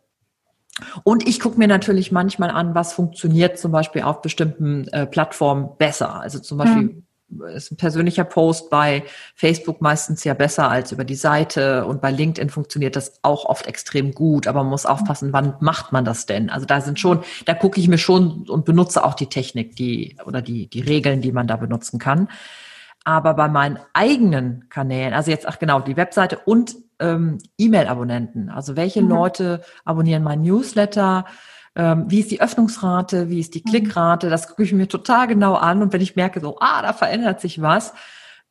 Und 1.05 1.27
ich 1.27 1.41
gucke 1.41 1.59
mir 1.59 1.69
natürlich 1.69 2.13
manchmal 2.13 2.51
an, 2.51 2.75
was 2.75 2.93
funktioniert 2.93 3.59
zum 3.59 3.73
Beispiel 3.73 4.03
auf 4.03 4.21
bestimmten 4.21 4.89
äh, 4.89 5.07
Plattformen 5.07 5.71
besser. 5.79 6.21
Also 6.21 6.39
zum 6.39 6.59
Beispiel 6.59 6.83
mhm 6.83 7.07
ist 7.55 7.73
ein 7.73 7.77
persönlicher 7.77 8.25
Post 8.25 8.71
bei 8.71 9.05
Facebook 9.35 9.81
meistens 9.81 10.23
ja 10.25 10.35
besser 10.35 10.71
als 10.71 10.93
über 10.93 11.05
die 11.05 11.17
Seite 11.17 11.85
und 11.85 12.01
bei 12.01 12.11
LinkedIn 12.11 12.51
funktioniert 12.51 12.95
das 12.95 13.19
auch 13.23 13.45
oft 13.47 13.67
extrem 13.67 14.13
gut, 14.13 14.47
aber 14.47 14.63
man 14.63 14.71
muss 14.71 14.87
aufpassen, 14.87 15.33
wann 15.33 15.55
macht 15.61 15.93
man 15.93 16.05
das 16.05 16.27
denn? 16.27 16.51
Also 16.51 16.67
da 16.67 16.81
sind 16.81 17.01
schon, 17.01 17.25
da 17.45 17.55
gucke 17.55 17.81
ich 17.81 17.89
mir 17.89 17.99
schon 17.99 18.49
und 18.49 18.65
benutze 18.65 19.05
auch 19.05 19.15
die 19.15 19.27
Technik, 19.27 19.75
die 19.77 20.17
oder 20.25 20.41
die 20.41 20.69
die 20.69 20.81
Regeln, 20.81 21.21
die 21.21 21.33
man 21.33 21.49
da 21.49 21.57
benutzen 21.57 21.99
kann. 21.99 22.29
Aber 23.05 23.35
bei 23.35 23.49
meinen 23.49 23.79
eigenen 23.93 24.69
Kanälen, 24.69 25.15
also 25.15 25.31
jetzt 25.31 25.47
ach 25.47 25.59
genau 25.59 25.81
die 25.81 25.97
Webseite 25.97 26.39
und 26.45 26.77
ähm, 26.99 27.39
E-Mail-Abonnenten, 27.59 28.51
also 28.51 28.77
welche 28.77 29.03
mhm. 29.03 29.09
Leute 29.09 29.61
abonnieren 29.85 30.23
mein 30.23 30.43
Newsletter? 30.43 31.25
ähm, 31.77 32.07
wie 32.09 32.21
ist 32.21 32.31
die 32.31 32.41
Öffnungsrate, 32.41 33.29
wie 33.29 33.39
ist 33.39 33.55
die 33.55 33.63
mhm. 33.65 33.71
Klickrate, 33.71 34.31
das 34.31 34.49
gucke 34.49 34.63
ich 34.63 34.73
mir 34.73 34.89
total 34.89 35.29
genau 35.29 35.55
an 35.55 35.83
und 35.83 35.93
wenn 35.93 36.01
ich 36.01 36.17
merke 36.17 36.41
so, 36.41 36.57
ah, 36.59 36.83
da 36.83 36.93
verändert 36.93 37.41
sich 37.41 37.61
was, 37.61 37.93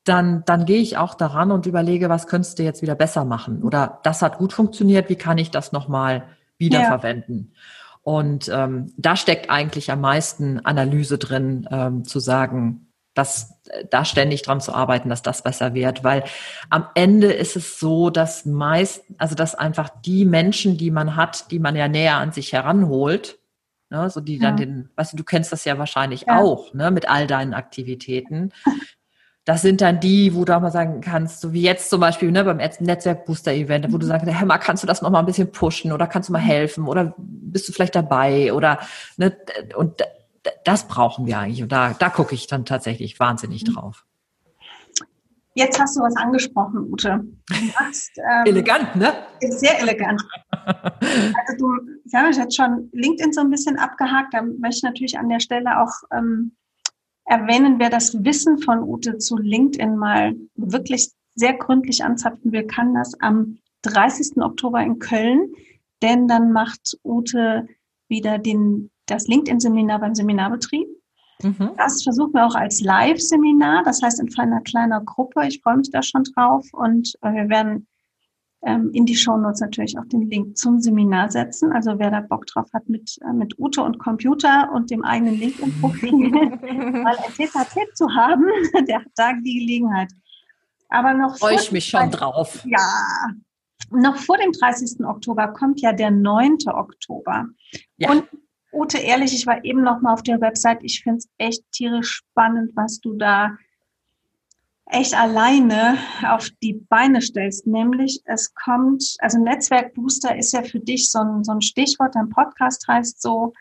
dann, 0.04 0.44
dann 0.46 0.66
gehe 0.66 0.80
ich 0.80 0.98
auch 0.98 1.16
daran 1.16 1.52
und 1.52 1.66
überlege, 1.66 2.08
was 2.08 2.28
könntest 2.28 2.60
du 2.60 2.64
jetzt 2.64 2.84
wieder 2.84 2.94
besser 2.94 3.26
machen 3.26 3.64
oder 3.64 4.00
das 4.04 4.22
hat 4.22 4.38
gut 4.38 4.54
funktioniert, 4.54 5.10
wie 5.10 5.16
kann 5.16 5.40
ich 5.40 5.50
das 5.50 5.72
nochmal 5.72 6.26
wiederverwenden? 6.60 7.52
Ja. 7.52 7.60
Und 8.04 8.52
ähm, 8.54 8.94
da 8.98 9.16
steckt 9.16 9.50
eigentlich 9.50 9.92
am 9.92 10.02
meisten 10.02 10.64
Analyse 10.64 11.18
drin, 11.18 11.68
ähm, 11.72 12.06
zu 12.06 12.20
sagen, 12.20 12.92
das, 13.16 13.58
da 13.90 14.06
ständig 14.06 14.44
dran 14.44 14.62
zu 14.62 14.74
arbeiten, 14.74 15.10
dass 15.10 15.24
das 15.24 15.42
besser 15.42 15.74
wird, 15.74 16.04
weil 16.04 16.24
am 16.70 16.88
Ende 16.94 17.32
ist 17.32 17.56
es 17.56 17.80
so, 17.80 18.12
dass 18.12 18.46
meist, 18.46 19.04
also 19.18 19.34
dass 19.34 19.56
einfach 19.56 19.90
die 20.06 20.26
Menschen, 20.26 20.78
die 20.78 20.92
man 20.92 21.16
hat, 21.16 21.50
die 21.50 21.60
man 21.60 21.76
ja 21.76 21.88
näher 21.88 22.18
an 22.18 22.34
sich 22.34 22.54
heranholt, 22.54 23.40
ne, 23.90 24.10
so 24.10 24.20
die 24.20 24.38
dann 24.38 24.58
ja. 24.58 24.66
den, 24.66 24.90
weißt 24.96 25.14
du, 25.14 25.18
du 25.18 25.24
kennst 25.24 25.52
das 25.52 25.66
ja 25.66 25.80
wahrscheinlich 25.80 26.26
ja. 26.28 26.40
auch, 26.40 26.74
ne, 26.74 26.92
mit 26.92 27.10
all 27.10 27.26
deinen 27.26 27.56
Aktivitäten. 27.56 28.52
Das 29.48 29.62
sind 29.62 29.82
dann 29.82 30.00
die, 30.00 30.34
wo 30.34 30.44
du 30.44 30.56
auch 30.56 30.62
mal 30.62 30.72
sagen 30.72 31.02
kannst, 31.02 31.40
so 31.40 31.54
wie 31.54 31.62
jetzt 31.62 31.92
zum 31.92 32.02
Beispiel 32.02 32.32
ne, 32.32 32.44
beim 32.44 32.58
Netzwerk 32.58 33.28
Booster 33.28 33.54
Event, 33.54 33.86
wo 33.94 34.00
du 34.00 34.06
mhm. 34.08 34.10
sagst, 34.10 34.26
hey, 34.28 34.44
mal 34.44 34.58
kannst 34.58 34.82
du 34.82 34.88
das 34.88 35.04
noch 35.04 35.12
mal 35.12 35.20
ein 35.20 35.28
bisschen 35.28 35.52
pushen 35.52 35.92
oder 35.92 36.08
kannst 36.08 36.30
du 36.30 36.34
mal 36.34 36.42
mhm. 36.42 36.46
helfen 36.46 36.88
oder 36.88 37.14
bist 37.16 37.70
du 37.70 37.72
vielleicht 37.72 37.94
dabei 37.94 38.52
oder 38.54 38.80
ne, 39.18 39.38
und 39.76 40.02
das 40.64 40.88
brauchen 40.88 41.26
wir 41.26 41.40
eigentlich. 41.40 41.64
Und 41.64 41.72
da, 41.72 41.94
da 41.94 42.10
gucke 42.10 42.36
ich 42.36 42.48
dann 42.48 42.66
tatsächlich 42.66 43.20
wahnsinnig 43.20 43.68
mhm. 43.68 43.74
drauf. 43.74 44.06
Jetzt 45.58 45.80
hast 45.80 45.96
du 45.96 46.02
was 46.02 46.18
angesprochen, 46.18 46.92
Ute. 46.92 47.26
Hast, 47.76 48.12
ähm, 48.18 48.46
elegant, 48.46 48.94
ne? 48.98 49.14
Sehr 49.40 49.80
elegant. 49.80 50.22
Also 50.52 51.58
du, 51.58 51.92
ich 52.04 52.14
habe 52.14 52.30
jetzt 52.30 52.56
schon 52.56 52.90
LinkedIn 52.92 53.32
so 53.32 53.40
ein 53.40 53.50
bisschen 53.50 53.80
abgehakt. 53.80 54.34
Da 54.34 54.42
möchte 54.42 54.78
ich 54.78 54.84
natürlich 54.84 55.18
an 55.18 55.30
der 55.30 55.40
Stelle 55.40 55.80
auch 55.80 55.94
ähm, 56.12 56.58
erwähnen, 57.24 57.80
wer 57.80 57.90
das 57.90 58.26
Wissen 58.26 58.58
von 58.60 58.84
Ute 58.84 59.18
zu 59.18 59.38
LinkedIn 59.38 59.96
mal 59.96 60.36
wirklich 60.56 61.12
sehr 61.36 61.54
gründlich 61.54 62.04
anzapfen 62.04 62.52
will, 62.52 62.68
kann 62.68 62.94
das 62.94 63.20
am 63.22 63.58
30. 63.84 64.38
Oktober 64.38 64.82
in 64.82 65.00
Köln. 65.00 65.54
Denn 66.02 66.28
dann 66.28 66.52
macht 66.52 66.98
Ute 67.04 67.68
wieder 68.10 68.40
den 68.40 68.92
das 69.06 69.28
LinkedIn-Seminar 69.28 70.00
beim 70.00 70.16
Seminarbetrieb. 70.16 70.88
Mhm. 71.42 71.72
Das 71.78 72.04
versuchen 72.04 72.34
wir 72.34 72.46
auch 72.46 72.56
als 72.56 72.82
Live-Seminar, 72.82 73.84
das 73.84 74.02
heißt 74.02 74.20
in 74.20 74.30
einer 74.38 74.62
kleiner 74.62 75.02
Gruppe. 75.02 75.46
Ich 75.48 75.62
freue 75.62 75.78
mich 75.78 75.92
da 75.92 76.02
schon 76.02 76.24
drauf 76.24 76.66
und 76.72 77.14
äh, 77.22 77.34
wir 77.34 77.50
werden 77.50 77.88
ähm, 78.66 78.90
in 78.94 79.06
die 79.06 79.16
Shownotes 79.16 79.62
natürlich 79.62 79.98
auch 80.00 80.06
den 80.06 80.30
Link 80.30 80.58
zum 80.58 80.80
Seminar 80.80 81.30
setzen. 81.30 81.72
Also 81.72 82.00
wer 82.00 82.10
da 82.10 82.22
Bock 82.22 82.48
drauf 82.48 82.68
hat 82.74 82.88
mit, 82.90 83.18
äh, 83.22 83.34
mit 83.34 83.60
Ute 83.60 83.84
und 83.84 84.00
Computer 84.00 84.72
und 84.74 84.90
dem 84.90 85.04
eigenen 85.04 85.38
LinkedIn-Profil 85.38 86.12
mal 87.04 87.18
ein 87.18 87.34
Tipp 87.36 87.96
zu 87.96 88.08
haben, 88.16 88.46
der 88.88 89.00
hat 89.00 89.12
da 89.16 89.34
die 89.34 89.60
Gelegenheit. 89.60 90.12
Aber 90.90 91.14
noch 91.14 91.38
freue 91.38 91.56
ich 91.56 91.72
mich 91.72 91.86
schon 91.86 92.12
drauf. 92.12 92.64
Ja, 92.66 93.30
noch 93.92 94.18
vor 94.18 94.38
dem 94.38 94.52
30. 94.52 95.06
Oktober 95.06 95.50
kommt 95.50 95.82
ja 95.82 95.94
der 95.94 96.12
9. 96.12 96.58
Oktober. 96.68 97.46
Ja. 97.98 98.12
Und 98.12 98.24
Ute, 98.76 98.98
ehrlich, 98.98 99.34
ich 99.34 99.48
war 99.48 99.64
eben 99.64 99.82
noch 99.82 100.02
mal 100.02 100.14
auf 100.14 100.24
der 100.24 100.42
Website. 100.42 100.80
Ich 100.84 101.02
finde 101.02 101.20
es 101.20 101.30
echt 101.38 101.64
tierisch 101.72 102.10
spannend, 102.12 102.72
was 102.76 103.00
du 103.00 103.14
da 103.14 103.58
echt 104.88 105.16
alleine 105.16 105.98
auf 106.28 106.50
die 106.62 106.74
Beine 106.74 107.22
stellst. 107.22 107.66
Nämlich, 107.66 108.22
es 108.26 108.54
kommt, 108.54 109.16
also 109.20 109.40
Netzwerkbooster 109.40 110.36
ist 110.36 110.54
ja 110.54 110.62
für 110.62 110.80
dich 110.80 111.10
so 111.10 111.20
ein, 111.20 111.44
so 111.44 111.54
ein 111.54 111.62
Stichwort. 111.62 112.16
Dein 112.16 112.30
Podcast 112.30 112.88
heißt 112.88 113.22
so. 113.22 113.54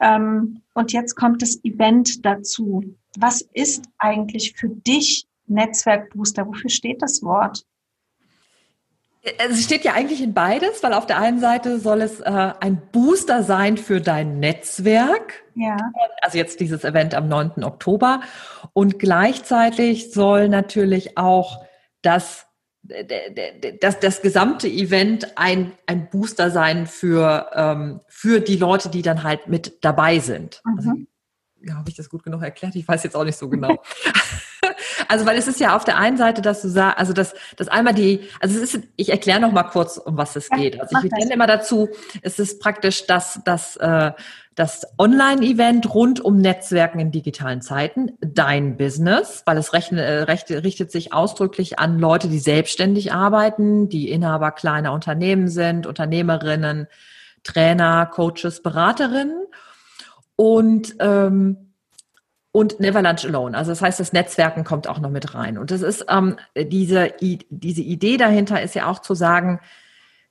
Ähm, 0.00 0.62
und 0.74 0.92
jetzt 0.92 1.14
kommt 1.14 1.42
das 1.42 1.64
Event 1.64 2.24
dazu. 2.24 2.84
Was 3.16 3.40
ist 3.40 3.86
eigentlich 3.98 4.54
für 4.56 4.68
dich 4.68 5.26
Netzwerkbooster? 5.46 6.46
Wofür 6.46 6.70
steht 6.70 7.02
das 7.02 7.22
Wort? 7.22 7.64
Es 9.38 9.64
steht 9.64 9.84
ja 9.84 9.94
eigentlich 9.94 10.22
in 10.22 10.34
beides, 10.34 10.82
weil 10.82 10.92
auf 10.92 11.06
der 11.06 11.18
einen 11.18 11.40
Seite 11.40 11.80
soll 11.80 12.02
es 12.02 12.20
äh, 12.20 12.52
ein 12.60 12.82
Booster 12.92 13.42
sein 13.42 13.78
für 13.78 14.00
dein 14.00 14.38
Netzwerk. 14.38 15.44
Ja. 15.54 15.76
Also 16.20 16.36
jetzt 16.36 16.60
dieses 16.60 16.84
Event 16.84 17.14
am 17.14 17.28
9. 17.28 17.64
Oktober. 17.64 18.20
Und 18.74 18.98
gleichzeitig 18.98 20.12
soll 20.12 20.48
natürlich 20.48 21.16
auch 21.16 21.64
das 22.02 22.46
dass 23.80 23.98
das 23.98 24.20
gesamte 24.20 24.68
Event 24.68 25.38
ein, 25.38 25.72
ein 25.86 26.10
Booster 26.10 26.50
sein 26.50 26.86
für, 26.86 27.50
ähm, 27.54 28.00
für 28.08 28.40
die 28.40 28.56
Leute, 28.56 28.90
die 28.90 29.00
dann 29.00 29.22
halt 29.22 29.48
mit 29.48 29.82
dabei 29.82 30.18
sind. 30.18 30.60
Mhm. 30.64 30.76
Also, 30.76 30.90
ja, 31.62 31.74
habe 31.76 31.88
ich 31.88 31.96
das 31.96 32.10
gut 32.10 32.24
genug 32.24 32.42
erklärt? 32.42 32.76
Ich 32.76 32.86
weiß 32.86 33.02
jetzt 33.04 33.16
auch 33.16 33.24
nicht 33.24 33.38
so 33.38 33.48
genau. 33.48 33.82
also, 35.08 35.26
weil 35.26 35.36
es 35.36 35.48
ist 35.48 35.60
ja 35.60 35.76
auf 35.76 35.84
der 35.84 35.98
einen 35.98 36.16
Seite, 36.16 36.42
dass 36.42 36.62
du 36.62 36.68
sagst, 36.68 36.98
also 36.98 37.12
dass, 37.12 37.34
dass 37.56 37.68
einmal 37.68 37.94
die, 37.94 38.20
also 38.40 38.60
es 38.60 38.74
ist, 38.74 38.84
ich 38.96 39.10
erkläre 39.10 39.40
noch 39.40 39.52
mal 39.52 39.64
kurz, 39.64 39.96
um 39.98 40.16
was 40.16 40.36
es 40.36 40.48
ja, 40.50 40.56
geht. 40.56 40.80
Also 40.80 40.96
ich 41.02 41.10
nenne 41.10 41.32
immer 41.32 41.46
dazu, 41.46 41.88
es 42.22 42.38
ist 42.38 42.60
praktisch 42.60 43.06
das, 43.06 43.40
das, 43.44 43.76
äh, 43.76 44.12
das 44.54 44.86
Online-Event 44.98 45.92
rund 45.94 46.20
um 46.20 46.36
Netzwerken 46.36 47.00
in 47.00 47.10
digitalen 47.10 47.60
Zeiten, 47.60 48.12
dein 48.20 48.76
Business, 48.76 49.42
weil 49.46 49.56
es 49.56 49.72
rechne, 49.72 50.02
äh, 50.02 50.22
richtet 50.22 50.92
sich 50.92 51.12
ausdrücklich 51.12 51.78
an 51.78 51.98
Leute, 51.98 52.28
die 52.28 52.38
selbstständig 52.38 53.12
arbeiten, 53.12 53.88
die 53.88 54.10
Inhaber 54.10 54.52
kleiner 54.52 54.92
Unternehmen 54.92 55.48
sind, 55.48 55.86
Unternehmerinnen, 55.86 56.86
Trainer, 57.42 58.06
Coaches, 58.06 58.62
Beraterinnen 58.62 59.46
und 60.36 60.96
ähm, 61.00 61.63
und 62.54 62.78
Never 62.78 63.02
Lunch 63.02 63.24
Alone. 63.24 63.58
Also 63.58 63.72
das 63.72 63.82
heißt, 63.82 63.98
das 63.98 64.12
Netzwerken 64.12 64.62
kommt 64.62 64.86
auch 64.86 65.00
noch 65.00 65.10
mit 65.10 65.34
rein. 65.34 65.58
Und 65.58 65.72
das 65.72 65.82
ist 65.82 66.06
ähm, 66.08 66.36
diese, 66.56 67.12
diese 67.50 67.82
Idee 67.82 68.16
dahinter 68.16 68.62
ist 68.62 68.76
ja 68.76 68.86
auch 68.86 69.00
zu 69.00 69.14
sagen, 69.14 69.58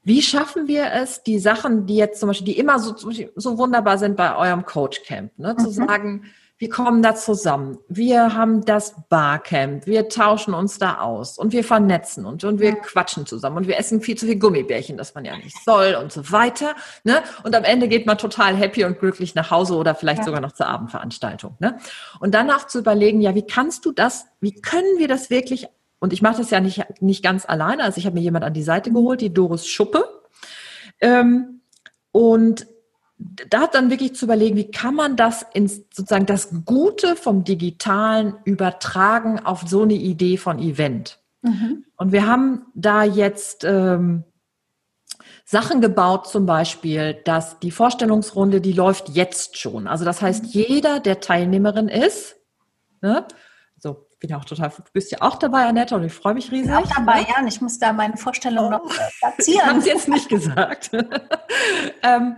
wie 0.03 0.21
schaffen 0.21 0.69
wir 0.69 0.93
es, 0.93 1.23
die 1.23 1.37
Sachen, 1.37 1.85
die 1.85 1.97
jetzt 1.97 2.21
zum 2.21 2.27
Beispiel, 2.27 2.45
die 2.45 2.57
immer 2.57 2.79
so, 2.79 2.95
so 3.35 3.57
wunderbar 3.57 3.97
sind 3.97 4.15
bei 4.15 4.37
eurem 4.37 4.65
Coachcamp, 4.65 5.37
ne, 5.37 5.57
zu 5.57 5.67
mhm. 5.67 5.73
sagen, 5.73 6.23
wir 6.63 6.69
kommen 6.69 7.01
da 7.01 7.13
zusammen, 7.13 7.77
wir 7.89 8.35
haben 8.35 8.63
das 8.63 8.95
Barcamp, 9.09 9.85
wir 9.85 10.07
tauschen 10.07 10.53
uns 10.53 10.79
da 10.79 10.99
aus 10.99 11.37
und 11.37 11.51
wir 11.51 11.65
vernetzen 11.65 12.25
und, 12.25 12.45
und 12.45 12.61
wir 12.61 12.75
quatschen 12.75 13.25
zusammen 13.25 13.57
und 13.57 13.67
wir 13.67 13.77
essen 13.77 13.99
viel 13.99 14.17
zu 14.17 14.25
viel 14.27 14.39
Gummibärchen, 14.39 14.95
das 14.95 15.13
man 15.13 15.25
ja 15.25 15.35
nicht 15.35 15.61
soll 15.65 15.95
und 16.01 16.13
so 16.13 16.31
weiter. 16.31 16.73
Ne? 17.03 17.21
Und 17.43 17.53
am 17.53 17.65
Ende 17.65 17.89
geht 17.89 18.05
man 18.05 18.17
total 18.17 18.55
happy 18.55 18.85
und 18.85 18.97
glücklich 18.97 19.35
nach 19.35 19.51
Hause 19.51 19.75
oder 19.75 19.93
vielleicht 19.93 20.19
ja. 20.19 20.23
sogar 20.23 20.39
noch 20.39 20.53
zur 20.53 20.67
Abendveranstaltung. 20.67 21.57
Ne? 21.59 21.79
Und 22.21 22.33
danach 22.33 22.65
zu 22.67 22.79
überlegen, 22.79 23.19
ja, 23.19 23.35
wie 23.35 23.45
kannst 23.45 23.83
du 23.83 23.91
das, 23.91 24.27
wie 24.39 24.53
können 24.53 24.99
wir 24.99 25.09
das 25.09 25.29
wirklich 25.29 25.67
und 25.99 26.13
ich 26.13 26.21
mache 26.21 26.37
das 26.37 26.49
ja 26.49 26.61
nicht, 26.61 27.01
nicht 27.01 27.25
ganz 27.25 27.45
alleine. 27.45 27.83
Also 27.83 27.97
ich 27.97 28.05
habe 28.05 28.13
mir 28.13 28.21
jemand 28.21 28.45
an 28.45 28.53
die 28.53 28.63
Seite 28.63 28.89
geholt, 28.89 29.19
die 29.19 29.33
Doris 29.33 29.67
Schuppe. 29.67 30.05
Ähm, 31.01 31.59
und 32.13 32.67
da 33.49 33.61
hat 33.61 33.75
dann 33.75 33.89
wirklich 33.89 34.15
zu 34.15 34.25
überlegen, 34.25 34.55
wie 34.55 34.71
kann 34.71 34.95
man 34.95 35.15
das 35.15 35.45
ins, 35.53 35.83
sozusagen 35.93 36.25
das 36.25 36.49
Gute 36.65 37.15
vom 37.15 37.43
Digitalen 37.43 38.35
übertragen 38.43 39.39
auf 39.39 39.63
so 39.67 39.83
eine 39.83 39.93
Idee 39.93 40.37
von 40.37 40.59
Event. 40.59 41.19
Mhm. 41.41 41.85
Und 41.97 42.11
wir 42.11 42.27
haben 42.27 42.65
da 42.73 43.03
jetzt 43.03 43.63
ähm, 43.63 44.23
Sachen 45.45 45.81
gebaut, 45.81 46.27
zum 46.27 46.45
Beispiel, 46.45 47.15
dass 47.25 47.59
die 47.59 47.71
Vorstellungsrunde, 47.71 48.61
die 48.61 48.73
läuft 48.73 49.09
jetzt 49.09 49.57
schon. 49.57 49.87
Also 49.87 50.05
das 50.05 50.21
heißt, 50.21 50.45
jeder, 50.47 50.99
der 50.99 51.19
Teilnehmerin 51.19 51.89
ist, 51.89 52.35
ne, 53.01 53.25
bin 54.23 54.33
auch 54.35 54.45
total, 54.45 54.69
du 54.69 54.91
bist 54.93 55.11
ja 55.11 55.17
auch 55.19 55.35
dabei, 55.35 55.65
Annette, 55.65 55.95
und 55.95 56.05
ich 56.05 56.13
freue 56.13 56.33
mich 56.33 56.49
riesig. 56.49 56.71
Ich 56.71 56.71
bin 56.71 56.75
auch 56.75 56.95
dabei, 56.95 57.21
ne? 57.21 57.27
ja, 57.27 57.45
ich 57.45 57.59
muss 57.59 57.77
da 57.77 57.91
meine 57.91 58.15
Vorstellung 58.15 58.67
oh. 58.67 58.69
noch 58.69 58.85
äh, 58.85 59.09
platzieren. 59.19 59.59
Ich 59.63 59.67
habe 59.67 59.79
es 59.79 59.85
jetzt 59.85 60.07
nicht 60.07 60.29
gesagt. 60.29 60.91
ähm, 62.03 62.37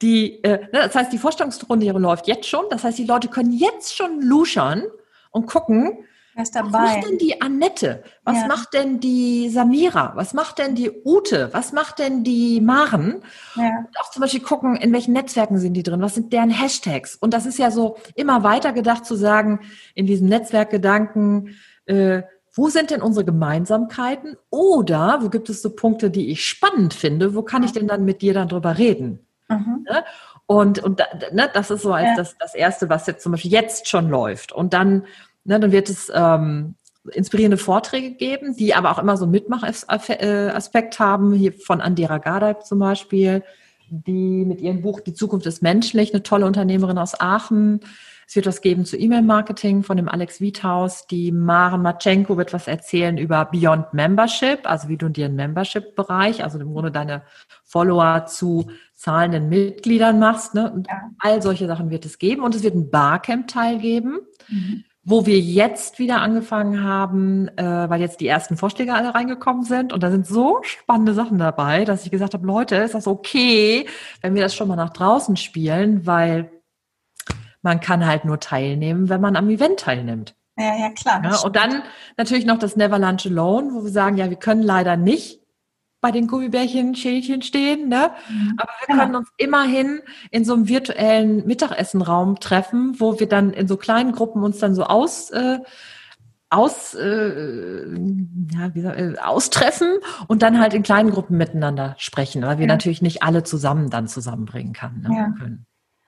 die, 0.00 0.42
äh, 0.42 0.62
ne, 0.62 0.68
das 0.72 0.94
heißt, 0.94 1.12
die 1.12 1.18
Vorstellungsrunde 1.18 1.90
läuft 1.92 2.26
jetzt 2.26 2.48
schon. 2.48 2.64
Das 2.70 2.84
heißt, 2.84 2.96
die 2.96 3.04
Leute 3.04 3.28
können 3.28 3.52
jetzt 3.52 3.94
schon 3.94 4.22
luschern 4.22 4.84
und 5.30 5.46
gucken, 5.46 6.04
was 6.36 6.52
macht 6.52 7.08
denn 7.08 7.18
die 7.18 7.40
Annette? 7.40 8.02
Was 8.24 8.36
ja. 8.36 8.46
macht 8.46 8.74
denn 8.74 9.00
die 9.00 9.48
Samira? 9.48 10.12
Was 10.16 10.34
macht 10.34 10.58
denn 10.58 10.74
die 10.74 10.90
Ute? 11.04 11.48
Was 11.52 11.72
macht 11.72 11.98
denn 11.98 12.24
die 12.24 12.60
Maren? 12.60 13.22
Ja. 13.54 13.78
Und 13.78 13.98
auch 14.00 14.10
zum 14.10 14.20
Beispiel 14.20 14.42
gucken, 14.42 14.76
in 14.76 14.92
welchen 14.92 15.14
Netzwerken 15.14 15.58
sind 15.58 15.74
die 15.74 15.82
drin? 15.82 16.02
Was 16.02 16.14
sind 16.14 16.32
deren 16.32 16.50
Hashtags? 16.50 17.16
Und 17.16 17.32
das 17.32 17.46
ist 17.46 17.58
ja 17.58 17.70
so 17.70 17.96
immer 18.14 18.42
weiter 18.42 18.72
gedacht 18.72 19.06
zu 19.06 19.14
sagen, 19.14 19.60
in 19.94 20.06
diesem 20.06 20.28
Netzwerkgedanken, 20.28 21.56
äh, 21.86 22.22
wo 22.54 22.68
sind 22.68 22.90
denn 22.90 23.02
unsere 23.02 23.24
Gemeinsamkeiten? 23.24 24.36
Oder 24.50 25.18
wo 25.22 25.30
gibt 25.30 25.48
es 25.48 25.62
so 25.62 25.74
Punkte, 25.74 26.10
die 26.10 26.30
ich 26.30 26.46
spannend 26.46 26.94
finde? 26.94 27.34
Wo 27.34 27.42
kann 27.42 27.62
ich 27.62 27.72
denn 27.72 27.88
dann 27.88 28.04
mit 28.04 28.22
dir 28.22 28.34
dann 28.34 28.48
drüber 28.48 28.76
reden? 28.78 29.26
Mhm. 29.48 29.86
Ne? 29.88 30.04
Und, 30.46 30.78
und 30.78 31.02
ne, 31.32 31.50
das 31.52 31.70
ist 31.70 31.82
so 31.82 31.92
als 31.92 32.08
ja. 32.08 32.14
das, 32.16 32.38
das 32.38 32.54
Erste, 32.54 32.88
was 32.88 33.06
jetzt 33.06 33.22
zum 33.22 33.32
Beispiel 33.32 33.50
jetzt 33.50 33.88
schon 33.88 34.08
läuft. 34.08 34.52
Und 34.52 34.72
dann 34.72 35.04
Ne, 35.46 35.60
dann 35.60 35.70
wird 35.70 35.88
es 35.88 36.10
ähm, 36.12 36.74
inspirierende 37.12 37.56
Vorträge 37.56 38.12
geben, 38.12 38.56
die 38.56 38.74
aber 38.74 38.90
auch 38.90 38.98
immer 38.98 39.16
so 39.16 39.24
einen 39.24 39.32
Mitmachaspekt 39.32 40.98
haben, 40.98 41.32
hier 41.34 41.52
von 41.52 41.80
Andera 41.80 42.18
Gardalb 42.18 42.64
zum 42.64 42.80
Beispiel, 42.80 43.44
die 43.88 44.44
mit 44.44 44.60
ihrem 44.60 44.82
Buch 44.82 44.98
Die 44.98 45.14
Zukunft 45.14 45.46
ist 45.46 45.62
menschlich, 45.62 46.12
eine 46.12 46.24
tolle 46.24 46.46
Unternehmerin 46.46 46.98
aus 46.98 47.20
Aachen. 47.20 47.78
Es 48.26 48.34
wird 48.34 48.46
was 48.46 48.60
geben 48.60 48.84
zu 48.84 48.96
E-Mail-Marketing 48.96 49.84
von 49.84 49.96
dem 49.96 50.08
Alex 50.08 50.40
Wiethaus. 50.40 51.06
Die 51.06 51.30
Maren 51.30 51.82
Matschenko 51.82 52.36
wird 52.36 52.52
was 52.52 52.66
erzählen 52.66 53.16
über 53.16 53.44
Beyond 53.44 53.94
Membership, 53.94 54.68
also 54.68 54.88
wie 54.88 54.96
du 54.96 55.08
dir 55.08 55.26
einen 55.26 55.36
Membership-Bereich, 55.36 56.42
also 56.42 56.58
im 56.58 56.72
Grunde 56.72 56.90
deine 56.90 57.22
Follower 57.62 58.26
zu 58.26 58.68
zahlenden 58.96 59.48
Mitgliedern 59.48 60.18
machst. 60.18 60.54
Ne? 60.54 60.72
Und 60.72 60.88
ja. 60.88 61.02
all 61.20 61.40
solche 61.40 61.68
Sachen 61.68 61.90
wird 61.90 62.04
es 62.04 62.18
geben. 62.18 62.42
Und 62.42 62.56
es 62.56 62.64
wird 62.64 62.74
ein 62.74 62.90
Barcamp-Teil 62.90 63.78
geben. 63.78 64.18
Mhm 64.48 64.85
wo 65.08 65.24
wir 65.24 65.38
jetzt 65.38 66.00
wieder 66.00 66.20
angefangen 66.20 66.82
haben, 66.82 67.46
äh, 67.56 67.88
weil 67.88 68.00
jetzt 68.00 68.20
die 68.20 68.26
ersten 68.26 68.56
Vorschläge 68.56 68.92
alle 68.92 69.14
reingekommen 69.14 69.62
sind 69.62 69.92
und 69.92 70.02
da 70.02 70.10
sind 70.10 70.26
so 70.26 70.58
spannende 70.62 71.14
Sachen 71.14 71.38
dabei, 71.38 71.84
dass 71.84 72.04
ich 72.04 72.10
gesagt 72.10 72.34
habe, 72.34 72.44
Leute, 72.44 72.74
ist 72.74 72.94
das 72.94 73.06
okay, 73.06 73.86
wenn 74.20 74.34
wir 74.34 74.42
das 74.42 74.56
schon 74.56 74.66
mal 74.66 74.74
nach 74.74 74.90
draußen 74.90 75.36
spielen, 75.36 76.06
weil 76.06 76.50
man 77.62 77.78
kann 77.78 78.04
halt 78.04 78.24
nur 78.24 78.40
teilnehmen, 78.40 79.08
wenn 79.08 79.20
man 79.20 79.36
am 79.36 79.48
Event 79.48 79.78
teilnimmt. 79.78 80.34
Ja, 80.58 80.76
ja, 80.76 80.90
klar. 80.90 81.22
Ja, 81.22 81.38
und 81.38 81.54
dann 81.54 81.84
natürlich 82.16 82.44
noch 82.44 82.58
das 82.58 82.74
Never 82.74 82.98
Lunch 82.98 83.26
Alone, 83.26 83.74
wo 83.74 83.84
wir 83.84 83.92
sagen, 83.92 84.16
ja, 84.16 84.28
wir 84.28 84.38
können 84.38 84.62
leider 84.62 84.96
nicht 84.96 85.40
bei 86.00 86.10
den 86.10 86.26
Gummibärchen 86.26 86.94
Schälchen 86.94 87.42
stehen, 87.42 87.88
ne? 87.88 88.10
Mhm. 88.28 88.54
Aber 88.58 88.70
wir 88.80 88.96
können 88.96 89.12
ja. 89.12 89.18
uns 89.18 89.28
immerhin 89.36 90.00
in 90.30 90.44
so 90.44 90.54
einem 90.54 90.68
virtuellen 90.68 91.46
Mittagessenraum 91.46 92.38
treffen, 92.38 93.00
wo 93.00 93.18
wir 93.18 93.28
dann 93.28 93.52
in 93.52 93.66
so 93.66 93.76
kleinen 93.76 94.12
Gruppen 94.12 94.42
uns 94.42 94.58
dann 94.58 94.74
so 94.74 94.84
aus 94.84 95.30
äh, 95.30 95.58
aus, 96.48 96.94
äh, 96.94 97.94
ja, 98.54 98.74
wie 98.74 98.80
soll, 98.80 98.94
äh, 99.16 99.18
austreffen 99.18 99.98
und 100.28 100.42
dann 100.42 100.60
halt 100.60 100.74
in 100.74 100.84
kleinen 100.84 101.10
Gruppen 101.10 101.36
miteinander 101.36 101.96
sprechen, 101.98 102.42
weil 102.42 102.58
wir 102.58 102.66
ja. 102.66 102.72
natürlich 102.72 103.02
nicht 103.02 103.22
alle 103.22 103.42
zusammen 103.42 103.90
dann 103.90 104.06
zusammenbringen 104.06 104.72
kann, 104.72 105.00
ne, 105.00 105.08
ja. 105.12 105.30
können. 105.38 105.66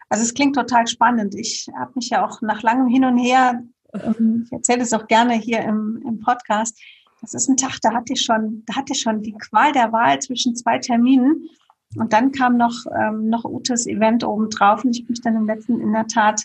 Also 0.09 0.23
es 0.23 0.35
klingt 0.35 0.55
total 0.55 0.87
spannend. 0.87 1.35
Ich 1.35 1.67
habe 1.79 1.93
mich 1.97 2.11
ja 2.11 2.25
auch 2.25 2.41
nach 2.41 2.63
langem 2.63 2.87
Hin 2.87 3.05
und 3.05 3.19
Her, 3.19 3.63
ähm, 3.95 4.43
ich 4.45 4.53
erzähle 4.53 4.83
es 4.83 4.93
auch 4.93 5.07
gerne 5.07 5.35
hier 5.35 5.61
im, 5.63 6.03
im 6.07 6.21
Podcast, 6.21 6.81
das 7.21 7.35
ist 7.35 7.49
ein 7.49 7.57
Tag, 7.57 7.79
da 7.83 7.93
hatte 7.93 8.13
ich 8.13 8.23
schon, 8.23 8.63
da 8.67 8.77
hatte 8.77 8.93
ich 8.93 9.01
schon 9.01 9.23
die 9.23 9.33
Qual 9.33 9.73
der 9.73 9.93
Wahl 9.93 10.19
zwischen 10.21 10.55
zwei 10.57 10.79
Terminen. 10.79 11.49
Und 11.97 12.13
dann 12.13 12.33
kam 12.33 12.57
noch, 12.57 12.85
ähm, 12.99 13.29
noch 13.29 13.45
Utes 13.45 13.87
Event 13.87 14.23
obendrauf 14.23 14.85
und 14.85 14.91
ich 14.91 15.03
habe 15.03 15.13
mich 15.13 15.23
dann 15.23 15.37
im 15.37 15.47
letzten 15.47 15.81
in 15.81 15.93
der 15.93 16.07
Tat 16.07 16.45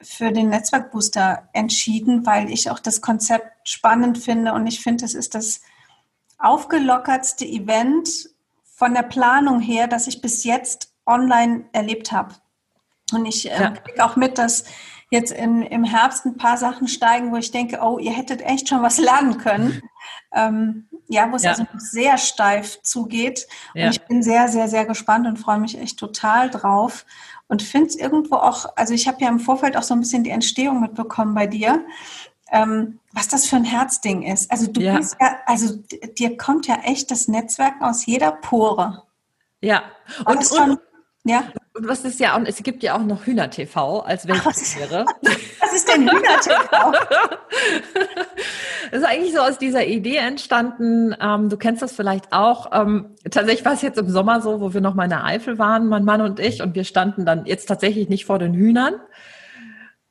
für 0.00 0.32
den 0.32 0.48
Netzwerkbooster 0.50 1.48
entschieden, 1.52 2.26
weil 2.26 2.50
ich 2.50 2.70
auch 2.70 2.78
das 2.78 3.00
Konzept 3.00 3.68
spannend 3.68 4.18
finde 4.18 4.52
und 4.52 4.66
ich 4.66 4.80
finde, 4.80 5.04
es 5.04 5.14
ist 5.14 5.34
das 5.34 5.62
aufgelockertste 6.38 7.44
Event 7.44 8.30
von 8.64 8.94
der 8.94 9.02
Planung 9.02 9.60
her, 9.60 9.86
das 9.86 10.06
ich 10.06 10.20
bis 10.20 10.44
jetzt 10.44 10.92
online 11.06 11.64
erlebt 11.72 12.12
habe. 12.12 12.34
Und 13.12 13.26
ich 13.26 13.50
äh, 13.50 13.60
ja. 13.60 13.70
kriege 13.70 14.04
auch 14.04 14.16
mit, 14.16 14.38
dass 14.38 14.64
jetzt 15.12 15.30
in, 15.30 15.62
im 15.62 15.84
Herbst 15.84 16.24
ein 16.24 16.38
paar 16.38 16.56
Sachen 16.56 16.88
steigen, 16.88 17.32
wo 17.32 17.36
ich 17.36 17.50
denke, 17.50 17.80
oh, 17.82 17.98
ihr 17.98 18.12
hättet 18.12 18.40
echt 18.40 18.68
schon 18.68 18.82
was 18.82 18.98
lernen 18.98 19.38
können. 19.38 19.82
Ähm, 20.34 20.88
ja, 21.08 21.30
wo 21.30 21.36
es 21.36 21.42
ja. 21.42 21.50
also 21.50 21.64
sehr 21.76 22.16
steif 22.16 22.80
zugeht. 22.82 23.46
Ja. 23.74 23.84
Und 23.84 23.92
ich 23.92 24.02
bin 24.02 24.22
sehr, 24.22 24.48
sehr, 24.48 24.66
sehr 24.66 24.86
gespannt 24.86 25.26
und 25.26 25.36
freue 25.36 25.58
mich 25.58 25.78
echt 25.78 25.98
total 25.98 26.48
drauf. 26.48 27.04
Und 27.48 27.62
finde 27.62 27.88
es 27.88 27.96
irgendwo 27.96 28.36
auch, 28.36 28.74
also 28.76 28.94
ich 28.94 29.06
habe 29.06 29.18
ja 29.20 29.28
im 29.28 29.38
Vorfeld 29.38 29.76
auch 29.76 29.82
so 29.82 29.92
ein 29.92 30.00
bisschen 30.00 30.24
die 30.24 30.30
Entstehung 30.30 30.80
mitbekommen 30.80 31.34
bei 31.34 31.46
dir. 31.46 31.84
Ähm, 32.50 32.98
was 33.12 33.28
das 33.28 33.46
für 33.46 33.56
ein 33.56 33.64
Herzding 33.64 34.22
ist. 34.22 34.50
Also 34.50 34.68
du 34.68 34.80
ja. 34.80 34.96
bist 34.96 35.16
ja, 35.20 35.36
also 35.44 35.76
dir 36.18 36.36
kommt 36.38 36.66
ja 36.66 36.76
echt 36.82 37.10
das 37.10 37.28
Netzwerk 37.28 37.74
aus 37.82 38.06
jeder 38.06 38.32
Pore. 38.32 39.02
Ja, 39.60 39.82
und, 40.24 40.50
und, 40.50 40.80
ja. 41.24 41.44
Und 41.74 41.88
was 41.88 42.04
ist 42.04 42.20
ja 42.20 42.36
auch, 42.36 42.42
es 42.44 42.62
gibt 42.62 42.82
ja 42.82 42.94
auch 42.96 43.02
noch 43.02 43.24
Hühner-TV 43.24 44.00
als 44.00 44.28
Weltpremiere. 44.28 45.06
Was 45.60 45.72
ist 45.74 45.88
denn 45.88 46.02
Hühner-TV? 46.02 46.92
das 48.90 49.00
ist 49.00 49.04
eigentlich 49.06 49.32
so 49.32 49.40
aus 49.40 49.56
dieser 49.56 49.86
Idee 49.86 50.16
entstanden. 50.16 51.16
Ähm, 51.18 51.48
du 51.48 51.56
kennst 51.56 51.80
das 51.80 51.92
vielleicht 51.92 52.30
auch. 52.30 52.70
Ähm, 52.72 53.14
tatsächlich 53.30 53.64
war 53.64 53.72
es 53.72 53.80
jetzt 53.80 53.98
im 53.98 54.10
Sommer 54.10 54.42
so, 54.42 54.60
wo 54.60 54.74
wir 54.74 54.82
noch 54.82 54.94
mal 54.94 55.04
in 55.04 55.10
der 55.10 55.24
Eifel 55.24 55.58
waren, 55.58 55.88
mein 55.88 56.04
Mann 56.04 56.20
und 56.20 56.40
ich, 56.40 56.60
und 56.60 56.74
wir 56.74 56.84
standen 56.84 57.24
dann 57.24 57.46
jetzt 57.46 57.66
tatsächlich 57.66 58.10
nicht 58.10 58.26
vor 58.26 58.38
den 58.38 58.52
Hühnern. 58.52 58.94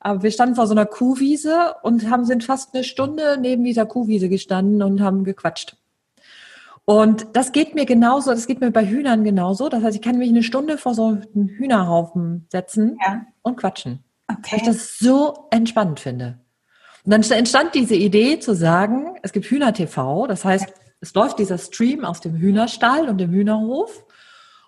Aber 0.00 0.24
wir 0.24 0.32
standen 0.32 0.56
vor 0.56 0.66
so 0.66 0.74
einer 0.74 0.86
Kuhwiese 0.86 1.76
und 1.84 2.10
haben 2.10 2.24
sind 2.24 2.42
fast 2.42 2.74
eine 2.74 2.82
Stunde 2.82 3.38
neben 3.40 3.62
dieser 3.62 3.86
Kuhwiese 3.86 4.28
gestanden 4.28 4.82
und 4.82 5.00
haben 5.00 5.22
gequatscht. 5.22 5.76
Und 6.84 7.36
das 7.36 7.52
geht 7.52 7.74
mir 7.74 7.86
genauso, 7.86 8.30
das 8.32 8.46
geht 8.46 8.60
mir 8.60 8.72
bei 8.72 8.84
Hühnern 8.84 9.22
genauso. 9.22 9.68
Das 9.68 9.82
heißt, 9.82 9.96
ich 9.96 10.02
kann 10.02 10.18
mich 10.18 10.30
eine 10.30 10.42
Stunde 10.42 10.78
vor 10.78 10.94
so 10.94 11.06
einen 11.06 11.48
Hühnerhaufen 11.48 12.46
setzen 12.50 12.98
ja. 13.04 13.24
und 13.42 13.56
quatschen. 13.56 14.02
Okay. 14.28 14.40
Weil 14.52 14.58
ich 14.58 14.66
das 14.66 14.98
so 14.98 15.46
entspannend 15.50 16.00
finde. 16.00 16.40
Und 17.04 17.12
dann 17.12 17.22
entstand 17.22 17.74
diese 17.74 17.94
Idee 17.94 18.38
zu 18.38 18.54
sagen, 18.54 19.16
es 19.22 19.32
gibt 19.32 19.46
Hühner-TV, 19.46 20.26
das 20.26 20.44
heißt, 20.44 20.72
es 21.00 21.14
läuft 21.14 21.40
dieser 21.40 21.58
Stream 21.58 22.04
aus 22.04 22.20
dem 22.20 22.36
Hühnerstall 22.36 23.08
und 23.08 23.18
dem 23.18 23.32
Hühnerhof. 23.32 24.04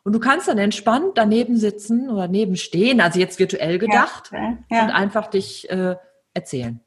Und 0.02 0.12
du 0.12 0.18
kannst 0.18 0.48
dann 0.48 0.58
entspannt 0.58 1.12
daneben 1.14 1.56
sitzen 1.56 2.10
oder 2.10 2.28
neben 2.28 2.56
stehen, 2.56 3.00
also 3.00 3.18
jetzt 3.18 3.38
virtuell 3.38 3.78
gedacht, 3.78 4.30
ja, 4.32 4.58
ja. 4.70 4.84
und 4.84 4.90
einfach 4.90 5.28
dich 5.28 5.70
äh, 5.70 5.96
erzählen. 6.34 6.80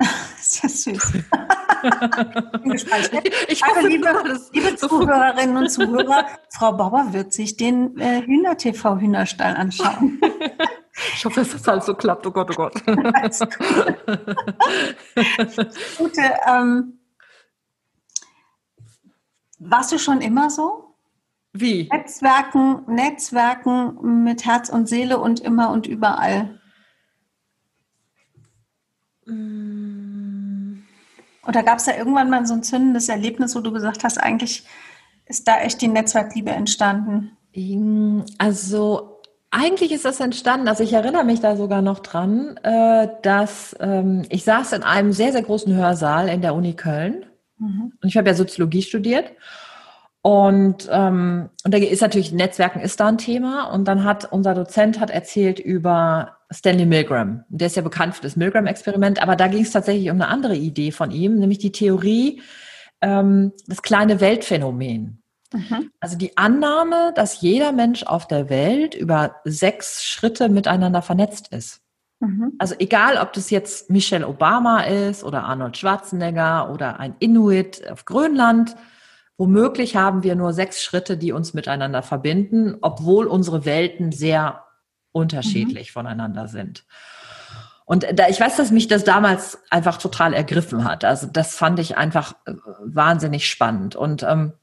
Sehr 0.40 0.70
süß. 0.70 1.12
ich 3.48 3.62
hoffe, 3.62 3.76
also, 3.76 3.88
liebe, 3.88 4.08
liebe 4.52 4.76
Zuhörerinnen 4.76 5.56
und 5.56 5.70
Zuhörer, 5.70 6.26
Frau 6.50 6.72
Bauer 6.72 7.12
wird 7.12 7.32
sich 7.32 7.56
den 7.56 7.98
äh, 7.98 8.22
Hühner-TV 8.22 8.98
Hühnerstall 8.98 9.56
anschauen. 9.56 10.20
Ich 11.14 11.24
hoffe, 11.24 11.40
dass 11.40 11.52
das 11.52 11.68
alles 11.68 11.86
so 11.86 11.94
klappt. 11.94 12.26
Oh 12.26 12.30
Gott, 12.30 12.50
oh 12.50 12.54
Gott. 12.54 12.74
Gute, 15.98 16.22
ähm, 16.48 16.98
warst 19.58 19.92
du 19.92 19.98
schon 19.98 20.20
immer 20.22 20.48
so? 20.50 20.94
Wie? 21.52 21.88
Netzwerken, 21.90 22.84
Netzwerken 22.86 24.24
mit 24.24 24.44
Herz 24.44 24.68
und 24.68 24.88
Seele 24.88 25.18
und 25.18 25.40
immer 25.40 25.70
und 25.70 25.86
überall. 25.86 26.60
Mm. 29.26 29.75
Oder 31.46 31.62
gab 31.62 31.78
es 31.78 31.84
da 31.84 31.96
irgendwann 31.96 32.30
mal 32.30 32.46
so 32.46 32.54
ein 32.54 32.62
zündendes 32.62 33.08
Erlebnis, 33.08 33.54
wo 33.54 33.60
du 33.60 33.72
gesagt 33.72 34.04
hast, 34.04 34.18
eigentlich 34.18 34.64
ist 35.26 35.46
da 35.48 35.58
echt 35.60 35.80
die 35.80 35.88
Netzwerkliebe 35.88 36.50
entstanden? 36.50 37.36
Also 38.38 39.20
eigentlich 39.50 39.92
ist 39.92 40.04
das 40.04 40.20
entstanden, 40.20 40.68
also 40.68 40.82
ich 40.82 40.92
erinnere 40.92 41.24
mich 41.24 41.40
da 41.40 41.56
sogar 41.56 41.80
noch 41.80 42.00
dran, 42.00 42.58
äh, 42.62 43.08
dass 43.22 43.74
ähm, 43.80 44.24
ich 44.28 44.44
saß 44.44 44.72
in 44.72 44.82
einem 44.82 45.12
sehr, 45.12 45.32
sehr 45.32 45.42
großen 45.42 45.74
Hörsaal 45.74 46.28
in 46.28 46.42
der 46.42 46.54
Uni 46.54 46.74
Köln 46.74 47.24
mhm. 47.58 47.92
und 48.02 48.08
ich 48.08 48.16
habe 48.16 48.28
ja 48.28 48.34
Soziologie 48.34 48.82
studiert 48.82 49.32
und, 50.26 50.88
ähm, 50.90 51.50
und 51.64 51.72
da 51.72 51.78
ist 51.78 52.00
natürlich 52.00 52.32
Netzwerken 52.32 52.80
ist 52.80 52.98
da 52.98 53.06
ein 53.06 53.16
Thema 53.16 53.70
und 53.70 53.86
dann 53.86 54.02
hat 54.02 54.24
unser 54.32 54.54
Dozent 54.54 54.98
hat 54.98 55.08
erzählt 55.08 55.60
über 55.60 56.38
Stanley 56.50 56.84
Milgram. 56.84 57.44
Der 57.48 57.68
ist 57.68 57.76
ja 57.76 57.82
bekannt 57.82 58.16
für 58.16 58.22
das 58.22 58.34
Milgram-Experiment, 58.34 59.22
aber 59.22 59.36
da 59.36 59.46
ging 59.46 59.62
es 59.62 59.70
tatsächlich 59.70 60.10
um 60.10 60.16
eine 60.16 60.26
andere 60.26 60.56
Idee 60.56 60.90
von 60.90 61.12
ihm, 61.12 61.36
nämlich 61.36 61.58
die 61.58 61.70
Theorie, 61.70 62.42
ähm, 63.02 63.52
das 63.68 63.82
kleine 63.82 64.20
Weltphänomen. 64.20 65.22
Mhm. 65.52 65.92
Also 66.00 66.18
die 66.18 66.36
Annahme, 66.36 67.12
dass 67.14 67.40
jeder 67.40 67.70
Mensch 67.70 68.02
auf 68.02 68.26
der 68.26 68.50
Welt 68.50 68.96
über 68.96 69.36
sechs 69.44 70.04
Schritte 70.04 70.48
miteinander 70.48 71.02
vernetzt 71.02 71.52
ist. 71.52 71.82
Mhm. 72.18 72.54
Also 72.58 72.74
egal, 72.80 73.18
ob 73.18 73.32
das 73.32 73.50
jetzt 73.50 73.90
Michelle 73.90 74.26
Obama 74.26 74.80
ist 74.80 75.22
oder 75.22 75.44
Arnold 75.44 75.76
Schwarzenegger 75.76 76.72
oder 76.72 76.98
ein 76.98 77.14
Inuit 77.20 77.88
auf 77.88 78.04
Grönland, 78.06 78.74
womöglich 79.38 79.96
haben 79.96 80.22
wir 80.22 80.34
nur 80.34 80.52
sechs 80.52 80.82
Schritte, 80.82 81.16
die 81.16 81.32
uns 81.32 81.54
miteinander 81.54 82.02
verbinden, 82.02 82.76
obwohl 82.80 83.26
unsere 83.26 83.64
Welten 83.64 84.12
sehr 84.12 84.64
unterschiedlich 85.12 85.90
mhm. 85.90 85.92
voneinander 85.92 86.48
sind. 86.48 86.84
Und 87.84 88.04
da, 88.14 88.28
ich 88.28 88.40
weiß, 88.40 88.56
dass 88.56 88.72
mich 88.72 88.88
das 88.88 89.04
damals 89.04 89.62
einfach 89.70 89.98
total 89.98 90.34
ergriffen 90.34 90.84
hat. 90.84 91.04
Also 91.04 91.28
das 91.28 91.54
fand 91.54 91.78
ich 91.78 91.96
einfach 91.96 92.34
äh, 92.44 92.54
wahnsinnig 92.80 93.48
spannend. 93.48 93.94
Und 93.94 94.24
ähm, 94.24 94.54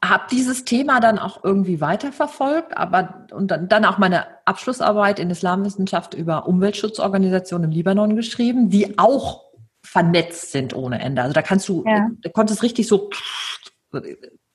habe 0.00 0.24
dieses 0.30 0.64
Thema 0.64 1.00
dann 1.00 1.18
auch 1.18 1.42
irgendwie 1.42 1.80
weiterverfolgt, 1.80 2.76
aber 2.76 3.26
und 3.32 3.50
dann, 3.50 3.68
dann 3.68 3.84
auch 3.84 3.98
meine 3.98 4.26
Abschlussarbeit 4.44 5.18
in 5.18 5.30
Islamwissenschaft 5.30 6.14
über 6.14 6.46
Umweltschutzorganisationen 6.46 7.70
im 7.70 7.76
Libanon 7.76 8.14
geschrieben, 8.14 8.70
die 8.70 8.96
auch 8.98 9.51
vernetzt 9.92 10.52
sind 10.52 10.74
ohne 10.74 11.00
Ende. 11.00 11.20
Also 11.20 11.34
da 11.34 11.42
kannst 11.42 11.68
du, 11.68 11.84
ja. 11.86 12.08
da 12.22 12.30
konntest 12.30 12.62
richtig 12.62 12.88
so, 12.88 13.10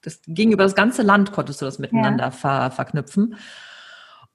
das 0.01 0.19
ging 0.25 0.51
über 0.51 0.63
das 0.63 0.73
ganze 0.73 1.03
Land, 1.03 1.31
konntest 1.31 1.61
du 1.61 1.65
das 1.65 1.77
miteinander 1.77 2.25
ja. 2.25 2.31
ver, 2.31 2.71
verknüpfen. 2.71 3.35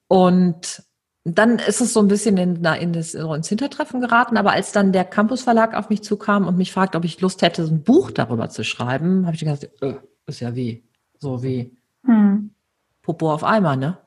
Und 0.07 0.85
dann 1.25 1.59
ist 1.59 1.81
es 1.81 1.93
so 1.93 2.01
ein 2.01 2.07
bisschen 2.07 2.37
in, 2.37 2.65
in 2.65 2.93
das, 2.93 3.15
ins 3.15 3.49
Hintertreffen 3.49 4.01
geraten, 4.01 4.37
aber 4.37 4.53
als 4.53 4.71
dann 4.71 4.93
der 4.93 5.05
Campus 5.05 5.43
Verlag 5.43 5.75
auf 5.75 5.89
mich 5.89 6.05
zukam 6.05 6.47
und 6.47 6.57
mich 6.57 6.73
fragte, 6.73 6.99
ob 6.99 7.05
ich 7.05 7.21
Lust 7.21 7.43
hätte, 7.43 7.67
so 7.67 7.75
ein 7.75 7.83
Buch 7.83 8.13
darüber 8.13 8.49
zu 8.49 8.63
schreiben, 8.63 9.27
habe 9.27 9.35
ich 9.35 9.41
gedacht, 9.41 9.69
äh, 9.81 9.95
ist 10.27 10.41
ja 10.41 10.55
wie, 10.55 10.85
so 11.19 11.43
wie 11.43 11.77
hm. 12.05 12.55
Popo 13.03 13.33
auf 13.33 13.43
Eimer, 13.43 13.75
ne? 13.75 13.99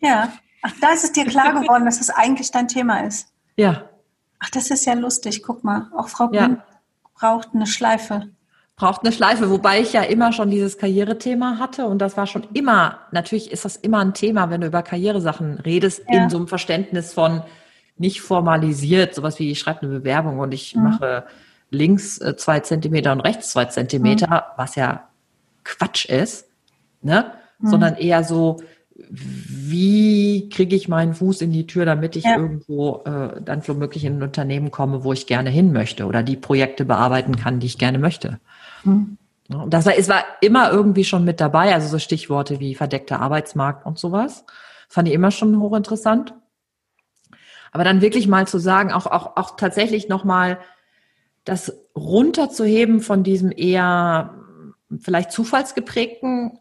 Ja. 0.00 0.32
Ach, 0.62 0.72
da 0.80 0.92
ist 0.92 1.04
es 1.04 1.12
dir 1.12 1.26
klar 1.26 1.52
geworden, 1.52 1.84
dass 1.84 2.00
es 2.00 2.08
eigentlich 2.08 2.50
dein 2.50 2.68
Thema 2.68 3.04
ist. 3.04 3.28
Ja. 3.56 3.89
Ach, 4.40 4.50
das 4.50 4.70
ist 4.70 4.86
ja 4.86 4.94
lustig. 4.94 5.42
Guck 5.42 5.64
mal, 5.64 5.88
auch 5.96 6.08
Frau 6.08 6.28
Blüm 6.28 6.56
ja. 6.56 6.64
braucht 7.14 7.50
eine 7.54 7.66
Schleife. 7.66 8.28
Braucht 8.76 9.02
eine 9.04 9.12
Schleife, 9.12 9.50
wobei 9.50 9.80
ich 9.80 9.92
ja 9.92 10.02
immer 10.02 10.32
schon 10.32 10.50
dieses 10.50 10.78
Karrierethema 10.78 11.58
hatte 11.58 11.84
und 11.84 11.98
das 11.98 12.16
war 12.16 12.26
schon 12.26 12.46
immer, 12.54 12.98
natürlich 13.12 13.52
ist 13.52 13.66
das 13.66 13.76
immer 13.76 13.98
ein 13.98 14.14
Thema, 14.14 14.48
wenn 14.48 14.62
du 14.62 14.68
über 14.68 14.82
Karrieresachen 14.82 15.58
redest, 15.58 16.02
ja. 16.08 16.22
in 16.22 16.30
so 16.30 16.38
einem 16.38 16.48
Verständnis 16.48 17.12
von 17.12 17.42
nicht 17.98 18.22
formalisiert, 18.22 19.14
sowas 19.14 19.38
wie 19.38 19.50
ich 19.50 19.58
schreibe 19.58 19.82
eine 19.82 19.90
Bewerbung 19.90 20.38
und 20.38 20.54
ich 20.54 20.74
mhm. 20.74 20.84
mache 20.84 21.26
links 21.68 22.18
äh, 22.22 22.36
zwei 22.36 22.60
Zentimeter 22.60 23.12
und 23.12 23.20
rechts 23.20 23.50
zwei 23.50 23.66
Zentimeter, 23.66 24.28
mhm. 24.28 24.56
was 24.56 24.76
ja 24.76 25.08
Quatsch 25.64 26.06
ist, 26.06 26.48
ne? 27.02 27.32
Mhm. 27.58 27.68
Sondern 27.68 27.96
eher 27.96 28.24
so, 28.24 28.62
wie 29.08 30.48
kriege 30.48 30.76
ich 30.76 30.88
meinen 30.88 31.14
Fuß 31.14 31.42
in 31.42 31.52
die 31.52 31.66
Tür, 31.66 31.84
damit 31.84 32.16
ich 32.16 32.24
ja. 32.24 32.36
irgendwo 32.36 33.02
äh, 33.04 33.40
dann 33.42 33.66
womöglich 33.66 34.04
in 34.04 34.18
ein 34.18 34.22
Unternehmen 34.22 34.70
komme, 34.70 35.04
wo 35.04 35.12
ich 35.12 35.26
gerne 35.26 35.50
hin 35.50 35.72
möchte 35.72 36.06
oder 36.06 36.22
die 36.22 36.36
Projekte 36.36 36.84
bearbeiten 36.84 37.36
kann, 37.36 37.60
die 37.60 37.66
ich 37.66 37.78
gerne 37.78 37.98
möchte. 37.98 38.40
Mhm. 38.84 39.16
Das 39.68 39.84
war, 39.84 39.96
es 39.96 40.08
war 40.08 40.22
immer 40.40 40.70
irgendwie 40.70 41.04
schon 41.04 41.24
mit 41.24 41.40
dabei, 41.40 41.74
also 41.74 41.88
so 41.88 41.98
Stichworte 41.98 42.60
wie 42.60 42.76
verdeckter 42.76 43.20
Arbeitsmarkt 43.20 43.84
und 43.84 43.98
sowas. 43.98 44.44
Fand 44.88 45.08
ich 45.08 45.14
immer 45.14 45.32
schon 45.32 45.58
hochinteressant. 45.58 46.34
Aber 47.72 47.84
dann 47.84 48.00
wirklich 48.00 48.28
mal 48.28 48.46
zu 48.46 48.58
sagen, 48.58 48.92
auch, 48.92 49.06
auch, 49.06 49.36
auch 49.36 49.56
tatsächlich 49.56 50.08
nochmal 50.08 50.58
das 51.44 51.72
runterzuheben 51.96 53.00
von 53.00 53.24
diesem 53.24 53.50
eher 53.50 54.34
vielleicht 55.00 55.32
zufallsgeprägten 55.32 56.58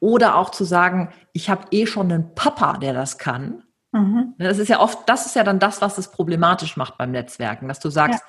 oder 0.00 0.36
auch 0.36 0.50
zu 0.50 0.64
sagen, 0.64 1.12
ich 1.32 1.50
habe 1.50 1.66
eh 1.70 1.86
schon 1.86 2.12
einen 2.12 2.34
Papa, 2.34 2.78
der 2.78 2.94
das 2.94 3.18
kann. 3.18 3.62
Mhm. 3.92 4.34
Das 4.38 4.58
ist 4.58 4.68
ja 4.68 4.80
oft, 4.80 5.08
das 5.08 5.26
ist 5.26 5.36
ja 5.36 5.44
dann 5.44 5.58
das, 5.58 5.80
was 5.80 5.98
es 5.98 6.10
problematisch 6.10 6.76
macht 6.76 6.98
beim 6.98 7.12
Netzwerken, 7.12 7.68
dass 7.68 7.80
du 7.80 7.90
sagst, 7.90 8.20
ja. 8.20 8.26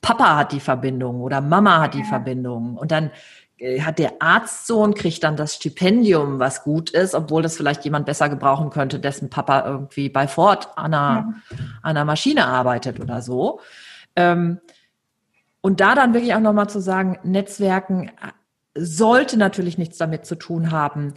Papa 0.00 0.36
hat 0.36 0.52
die 0.52 0.60
Verbindung 0.60 1.20
oder 1.20 1.40
Mama 1.40 1.80
hat 1.80 1.94
die 1.94 2.00
ja. 2.00 2.04
Verbindung 2.04 2.76
und 2.76 2.90
dann 2.90 3.10
äh, 3.58 3.80
hat 3.82 3.98
der 3.98 4.14
Arztsohn 4.20 4.94
kriegt 4.94 5.22
dann 5.22 5.36
das 5.36 5.56
Stipendium, 5.56 6.38
was 6.38 6.62
gut 6.64 6.90
ist, 6.90 7.14
obwohl 7.14 7.42
das 7.42 7.56
vielleicht 7.56 7.84
jemand 7.84 8.06
besser 8.06 8.28
gebrauchen 8.28 8.70
könnte, 8.70 8.98
dessen 8.98 9.30
Papa 9.30 9.64
irgendwie 9.66 10.08
bei 10.08 10.26
Ford 10.26 10.68
an 10.76 10.94
einer, 10.94 11.34
ja. 11.50 11.56
an 11.82 11.96
einer 11.96 12.04
Maschine 12.04 12.46
arbeitet 12.46 13.00
oder 13.00 13.20
so. 13.20 13.60
Ähm, 14.16 14.60
und 15.60 15.80
da 15.80 15.94
dann 15.94 16.14
wirklich 16.14 16.34
auch 16.34 16.40
nochmal 16.40 16.70
zu 16.70 16.80
sagen, 16.80 17.18
Netzwerken 17.22 18.10
sollte 18.80 19.36
natürlich 19.36 19.78
nichts 19.78 19.98
damit 19.98 20.24
zu 20.24 20.36
tun 20.36 20.70
haben, 20.70 21.14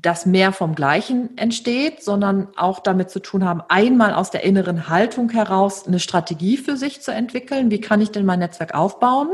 dass 0.00 0.26
mehr 0.26 0.52
vom 0.52 0.74
Gleichen 0.74 1.36
entsteht, 1.36 2.02
sondern 2.02 2.48
auch 2.56 2.78
damit 2.78 3.10
zu 3.10 3.20
tun 3.20 3.44
haben, 3.44 3.62
einmal 3.68 4.14
aus 4.14 4.30
der 4.30 4.44
inneren 4.44 4.88
Haltung 4.88 5.30
heraus 5.30 5.86
eine 5.86 5.98
Strategie 5.98 6.56
für 6.56 6.76
sich 6.76 7.02
zu 7.02 7.12
entwickeln. 7.12 7.70
Wie 7.70 7.80
kann 7.80 8.00
ich 8.00 8.10
denn 8.10 8.24
mein 8.24 8.38
Netzwerk 8.38 8.74
aufbauen? 8.74 9.28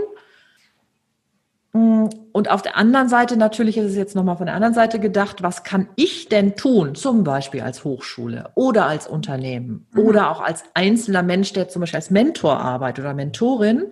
Und 1.75 2.51
auf 2.51 2.63
der 2.63 2.77
anderen 2.77 3.09
Seite, 3.09 3.37
natürlich 3.37 3.77
ist 3.77 3.87
es 3.87 3.97
jetzt 3.97 4.15
nochmal 4.15 4.37
von 4.37 4.47
der 4.47 4.55
anderen 4.55 4.75
Seite 4.75 5.01
gedacht, 5.01 5.43
was 5.43 5.65
kann 5.65 5.89
ich 5.97 6.29
denn 6.29 6.55
tun, 6.55 6.95
zum 6.95 7.25
Beispiel 7.25 7.63
als 7.63 7.83
Hochschule 7.83 8.51
oder 8.55 8.87
als 8.87 9.09
Unternehmen 9.09 9.89
mhm. 9.91 10.01
oder 10.01 10.31
auch 10.31 10.41
als 10.41 10.63
einzelner 10.75 11.25
Mensch, 11.25 11.53
der 11.53 11.69
zum 11.69 11.81
Beispiel 11.81 11.99
als 11.99 12.11
Mentor 12.11 12.61
arbeitet 12.61 13.05
oder 13.05 13.15
Mentorin. 13.15 13.87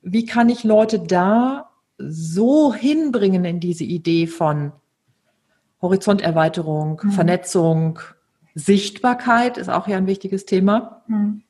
Wie 0.00 0.24
kann 0.24 0.48
ich 0.48 0.64
Leute 0.64 0.98
da 0.98 1.63
so 1.98 2.74
hinbringen 2.74 3.44
in 3.44 3.60
diese 3.60 3.84
Idee 3.84 4.26
von 4.26 4.72
Horizonterweiterung, 5.80 7.00
mhm. 7.02 7.10
Vernetzung, 7.10 7.98
Sichtbarkeit 8.54 9.58
ist 9.58 9.68
auch 9.68 9.88
ja 9.88 9.96
ein 9.96 10.06
wichtiges 10.06 10.46
Thema, 10.46 11.02
mhm. 11.06 11.42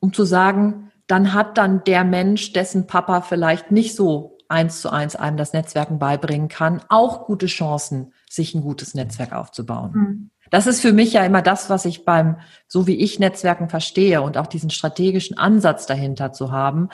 um 0.00 0.12
zu 0.12 0.24
sagen, 0.24 0.90
dann 1.06 1.34
hat 1.34 1.58
dann 1.58 1.84
der 1.84 2.04
Mensch, 2.04 2.52
dessen 2.52 2.86
Papa 2.86 3.20
vielleicht 3.20 3.70
nicht 3.70 3.94
so 3.94 4.38
eins 4.48 4.80
zu 4.80 4.90
eins 4.90 5.16
einem 5.16 5.36
das 5.36 5.52
Netzwerken 5.52 5.98
beibringen 5.98 6.48
kann, 6.48 6.82
auch 6.88 7.26
gute 7.26 7.46
Chancen, 7.46 8.12
sich 8.28 8.54
ein 8.54 8.62
gutes 8.62 8.94
Netzwerk 8.94 9.32
aufzubauen. 9.32 9.90
Mhm. 9.92 10.30
Das 10.50 10.66
ist 10.66 10.80
für 10.80 10.92
mich 10.92 11.12
ja 11.12 11.24
immer 11.24 11.42
das, 11.42 11.70
was 11.70 11.84
ich 11.84 12.04
beim, 12.04 12.36
so 12.66 12.88
wie 12.88 12.96
ich 12.96 13.20
Netzwerken 13.20 13.68
verstehe 13.68 14.20
und 14.22 14.36
auch 14.36 14.48
diesen 14.48 14.70
strategischen 14.70 15.38
Ansatz 15.38 15.86
dahinter 15.86 16.32
zu 16.32 16.50
haben. 16.50 16.88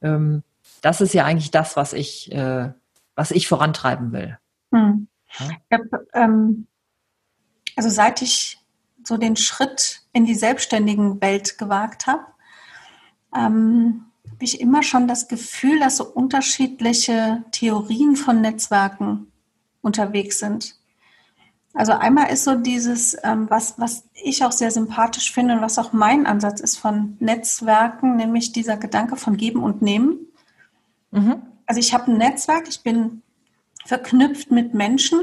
Ähm, 0.00 0.44
das 0.82 1.00
ist 1.00 1.14
ja 1.14 1.24
eigentlich 1.24 1.50
das, 1.50 1.76
was 1.76 1.94
ich, 1.94 2.30
äh, 2.32 2.70
was 3.14 3.30
ich 3.30 3.48
vorantreiben 3.48 4.12
will. 4.12 4.38
Hm. 4.72 5.08
Ja. 5.38 5.48
Ich 5.48 5.78
hab, 5.78 6.02
ähm, 6.12 6.66
also 7.76 7.88
seit 7.88 8.20
ich 8.20 8.58
so 9.04 9.16
den 9.16 9.36
Schritt 9.36 10.02
in 10.12 10.26
die 10.26 10.34
selbstständigen 10.34 11.20
Welt 11.22 11.56
gewagt 11.56 12.06
habe, 12.06 12.26
ähm, 13.34 14.06
habe 14.30 14.44
ich 14.44 14.60
immer 14.60 14.82
schon 14.82 15.08
das 15.08 15.28
Gefühl, 15.28 15.78
dass 15.78 15.96
so 15.96 16.04
unterschiedliche 16.04 17.44
Theorien 17.52 18.16
von 18.16 18.40
Netzwerken 18.40 19.32
unterwegs 19.80 20.38
sind. 20.38 20.76
Also 21.74 21.92
einmal 21.92 22.30
ist 22.30 22.44
so 22.44 22.54
dieses, 22.54 23.16
ähm, 23.22 23.48
was, 23.48 23.78
was 23.78 24.04
ich 24.12 24.44
auch 24.44 24.52
sehr 24.52 24.70
sympathisch 24.70 25.32
finde 25.32 25.54
und 25.54 25.62
was 25.62 25.78
auch 25.78 25.92
mein 25.92 26.26
Ansatz 26.26 26.60
ist 26.60 26.76
von 26.76 27.16
Netzwerken, 27.18 28.16
nämlich 28.16 28.52
dieser 28.52 28.76
Gedanke 28.76 29.16
von 29.16 29.36
Geben 29.36 29.62
und 29.62 29.80
Nehmen. 29.80 30.31
Mhm. 31.12 31.42
Also 31.66 31.78
ich 31.78 31.94
habe 31.94 32.10
ein 32.10 32.18
Netzwerk, 32.18 32.68
ich 32.68 32.82
bin 32.82 33.22
verknüpft 33.86 34.50
mit 34.50 34.74
Menschen 34.74 35.20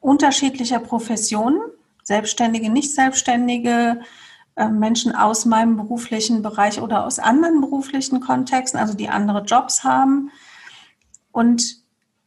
unterschiedlicher 0.00 0.80
Professionen, 0.80 1.60
Selbstständige, 2.02 2.70
Nicht-Selbstständige, 2.70 4.00
äh, 4.56 4.68
Menschen 4.68 5.14
aus 5.14 5.44
meinem 5.44 5.76
beruflichen 5.76 6.42
Bereich 6.42 6.80
oder 6.80 7.06
aus 7.06 7.18
anderen 7.18 7.60
beruflichen 7.60 8.20
Kontexten, 8.20 8.78
also 8.78 8.94
die 8.94 9.08
andere 9.08 9.44
Jobs 9.44 9.84
haben. 9.84 10.30
Und 11.32 11.82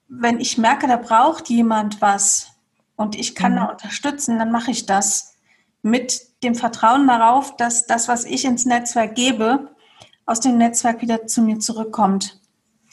wenn 0.07 0.39
ich 0.39 0.57
merke, 0.57 0.87
da 0.87 0.97
braucht 0.97 1.49
jemand 1.49 2.01
was 2.01 2.47
und 2.95 3.15
ich 3.15 3.35
kann 3.35 3.53
mhm. 3.53 3.57
da 3.57 3.65
unterstützen, 3.65 4.39
dann 4.39 4.51
mache 4.51 4.71
ich 4.71 4.85
das 4.85 5.35
mit 5.81 6.21
dem 6.43 6.55
Vertrauen 6.55 7.07
darauf, 7.07 7.57
dass 7.57 7.85
das, 7.87 8.07
was 8.07 8.25
ich 8.25 8.45
ins 8.45 8.65
Netzwerk 8.65 9.15
gebe, 9.15 9.71
aus 10.25 10.39
dem 10.39 10.57
Netzwerk 10.57 11.01
wieder 11.01 11.27
zu 11.27 11.41
mir 11.41 11.59
zurückkommt. 11.59 12.39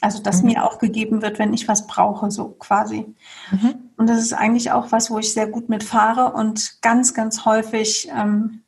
Also, 0.01 0.21
dass 0.21 0.41
mhm. 0.41 0.49
mir 0.49 0.65
auch 0.65 0.79
gegeben 0.79 1.21
wird, 1.21 1.39
wenn 1.39 1.53
ich 1.53 1.67
was 1.67 1.85
brauche, 1.85 2.31
so 2.31 2.49
quasi. 2.59 3.05
Mhm. 3.51 3.75
Und 3.97 4.07
das 4.07 4.19
ist 4.19 4.33
eigentlich 4.33 4.71
auch 4.71 4.91
was, 4.91 5.11
wo 5.11 5.19
ich 5.19 5.31
sehr 5.31 5.47
gut 5.47 5.69
mitfahre 5.69 6.33
und 6.33 6.81
ganz, 6.81 7.13
ganz 7.13 7.45
häufig, 7.45 8.09
ähm, 8.09 8.63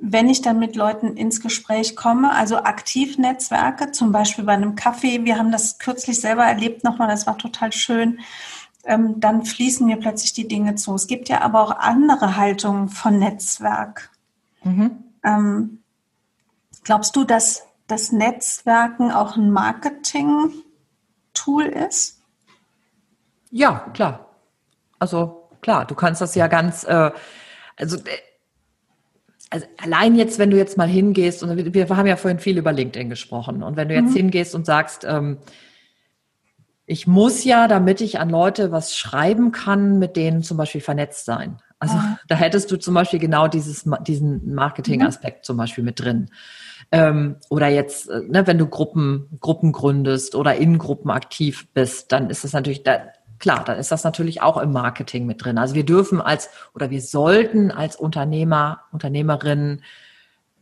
wenn 0.00 0.28
ich 0.28 0.42
dann 0.42 0.58
mit 0.58 0.76
Leuten 0.76 1.16
ins 1.16 1.40
Gespräch 1.40 1.96
komme, 1.96 2.32
also 2.32 2.58
aktiv 2.58 3.18
Netzwerke, 3.18 3.92
zum 3.92 4.12
Beispiel 4.12 4.44
bei 4.44 4.52
einem 4.52 4.74
Kaffee, 4.74 5.24
wir 5.24 5.38
haben 5.38 5.52
das 5.52 5.78
kürzlich 5.78 6.20
selber 6.20 6.44
erlebt 6.44 6.84
nochmal, 6.84 7.08
das 7.08 7.26
war 7.26 7.38
total 7.38 7.72
schön, 7.72 8.18
ähm, 8.84 9.20
dann 9.20 9.44
fließen 9.44 9.86
mir 9.86 9.96
plötzlich 9.96 10.32
die 10.32 10.48
Dinge 10.48 10.74
zu. 10.74 10.94
Es 10.94 11.06
gibt 11.06 11.28
ja 11.28 11.40
aber 11.40 11.62
auch 11.62 11.78
andere 11.78 12.36
Haltungen 12.36 12.88
von 12.88 13.18
Netzwerk. 13.18 14.10
Mhm. 14.64 14.90
Ähm, 15.24 15.82
glaubst 16.82 17.14
du, 17.16 17.24
dass 17.24 17.65
das 17.86 18.12
Netzwerken 18.12 19.10
auch 19.10 19.36
ein 19.36 19.50
Marketing-Tool 19.50 21.64
ist? 21.64 22.20
Ja, 23.50 23.90
klar. 23.92 24.34
Also 24.98 25.48
klar, 25.60 25.84
du 25.84 25.94
kannst 25.94 26.20
das 26.20 26.34
ja 26.34 26.48
ganz, 26.48 26.84
äh, 26.84 27.10
also, 27.76 27.98
äh, 27.98 28.18
also 29.50 29.66
allein 29.76 30.16
jetzt, 30.16 30.38
wenn 30.38 30.50
du 30.50 30.56
jetzt 30.56 30.76
mal 30.76 30.88
hingehst, 30.88 31.42
und 31.42 31.56
wir, 31.56 31.72
wir 31.72 31.96
haben 31.96 32.06
ja 32.06 32.16
vorhin 32.16 32.40
viel 32.40 32.58
über 32.58 32.72
LinkedIn 32.72 33.08
gesprochen, 33.08 33.62
und 33.62 33.76
wenn 33.76 33.88
du 33.88 33.94
jetzt 33.94 34.10
mhm. 34.10 34.16
hingehst 34.16 34.54
und 34.54 34.66
sagst, 34.66 35.04
ähm, 35.04 35.38
ich 36.86 37.06
muss 37.06 37.44
ja, 37.44 37.68
damit 37.68 38.00
ich 38.00 38.20
an 38.20 38.30
Leute 38.30 38.72
was 38.72 38.96
schreiben 38.96 39.52
kann, 39.52 39.98
mit 39.98 40.16
denen 40.16 40.42
zum 40.42 40.56
Beispiel 40.56 40.80
vernetzt 40.80 41.24
sein. 41.24 41.60
Also 41.78 41.96
ah. 41.96 42.18
da 42.28 42.36
hättest 42.36 42.70
du 42.70 42.76
zum 42.76 42.94
Beispiel 42.94 43.18
genau 43.18 43.48
dieses, 43.48 43.88
diesen 44.06 44.54
Marketing-Aspekt 44.54 45.38
mhm. 45.38 45.42
zum 45.42 45.56
Beispiel 45.56 45.84
mit 45.84 46.00
drin. 46.00 46.30
Ähm, 46.92 47.36
oder 47.48 47.68
jetzt, 47.68 48.08
äh, 48.08 48.20
ne, 48.28 48.46
wenn 48.46 48.58
du 48.58 48.66
Gruppen, 48.66 49.28
Gruppen 49.40 49.72
gründest 49.72 50.34
oder 50.34 50.56
in 50.56 50.78
Gruppen 50.78 51.10
aktiv 51.10 51.66
bist, 51.74 52.12
dann 52.12 52.30
ist 52.30 52.44
das 52.44 52.52
natürlich, 52.52 52.84
da, 52.84 53.08
klar, 53.38 53.64
dann 53.64 53.78
ist 53.78 53.90
das 53.90 54.04
natürlich 54.04 54.40
auch 54.42 54.56
im 54.56 54.72
Marketing 54.72 55.26
mit 55.26 55.44
drin. 55.44 55.58
Also 55.58 55.74
wir 55.74 55.84
dürfen 55.84 56.20
als 56.20 56.48
oder 56.74 56.90
wir 56.90 57.02
sollten 57.02 57.70
als 57.70 57.96
Unternehmer, 57.96 58.82
Unternehmerinnen 58.92 59.82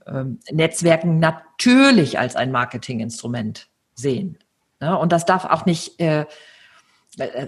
ähm, 0.07 0.41
Netzwerken 0.51 1.19
natürlich 1.19 2.19
als 2.19 2.37
ein 2.37 2.53
Marketinginstrument 2.53 3.69
sehen. 3.95 4.39
Ne? 4.81 4.99
Und 4.99 5.13
das 5.13 5.25
darf 5.25 5.45
auch 5.45 5.67
nicht, 5.67 6.01
äh, 6.01 6.27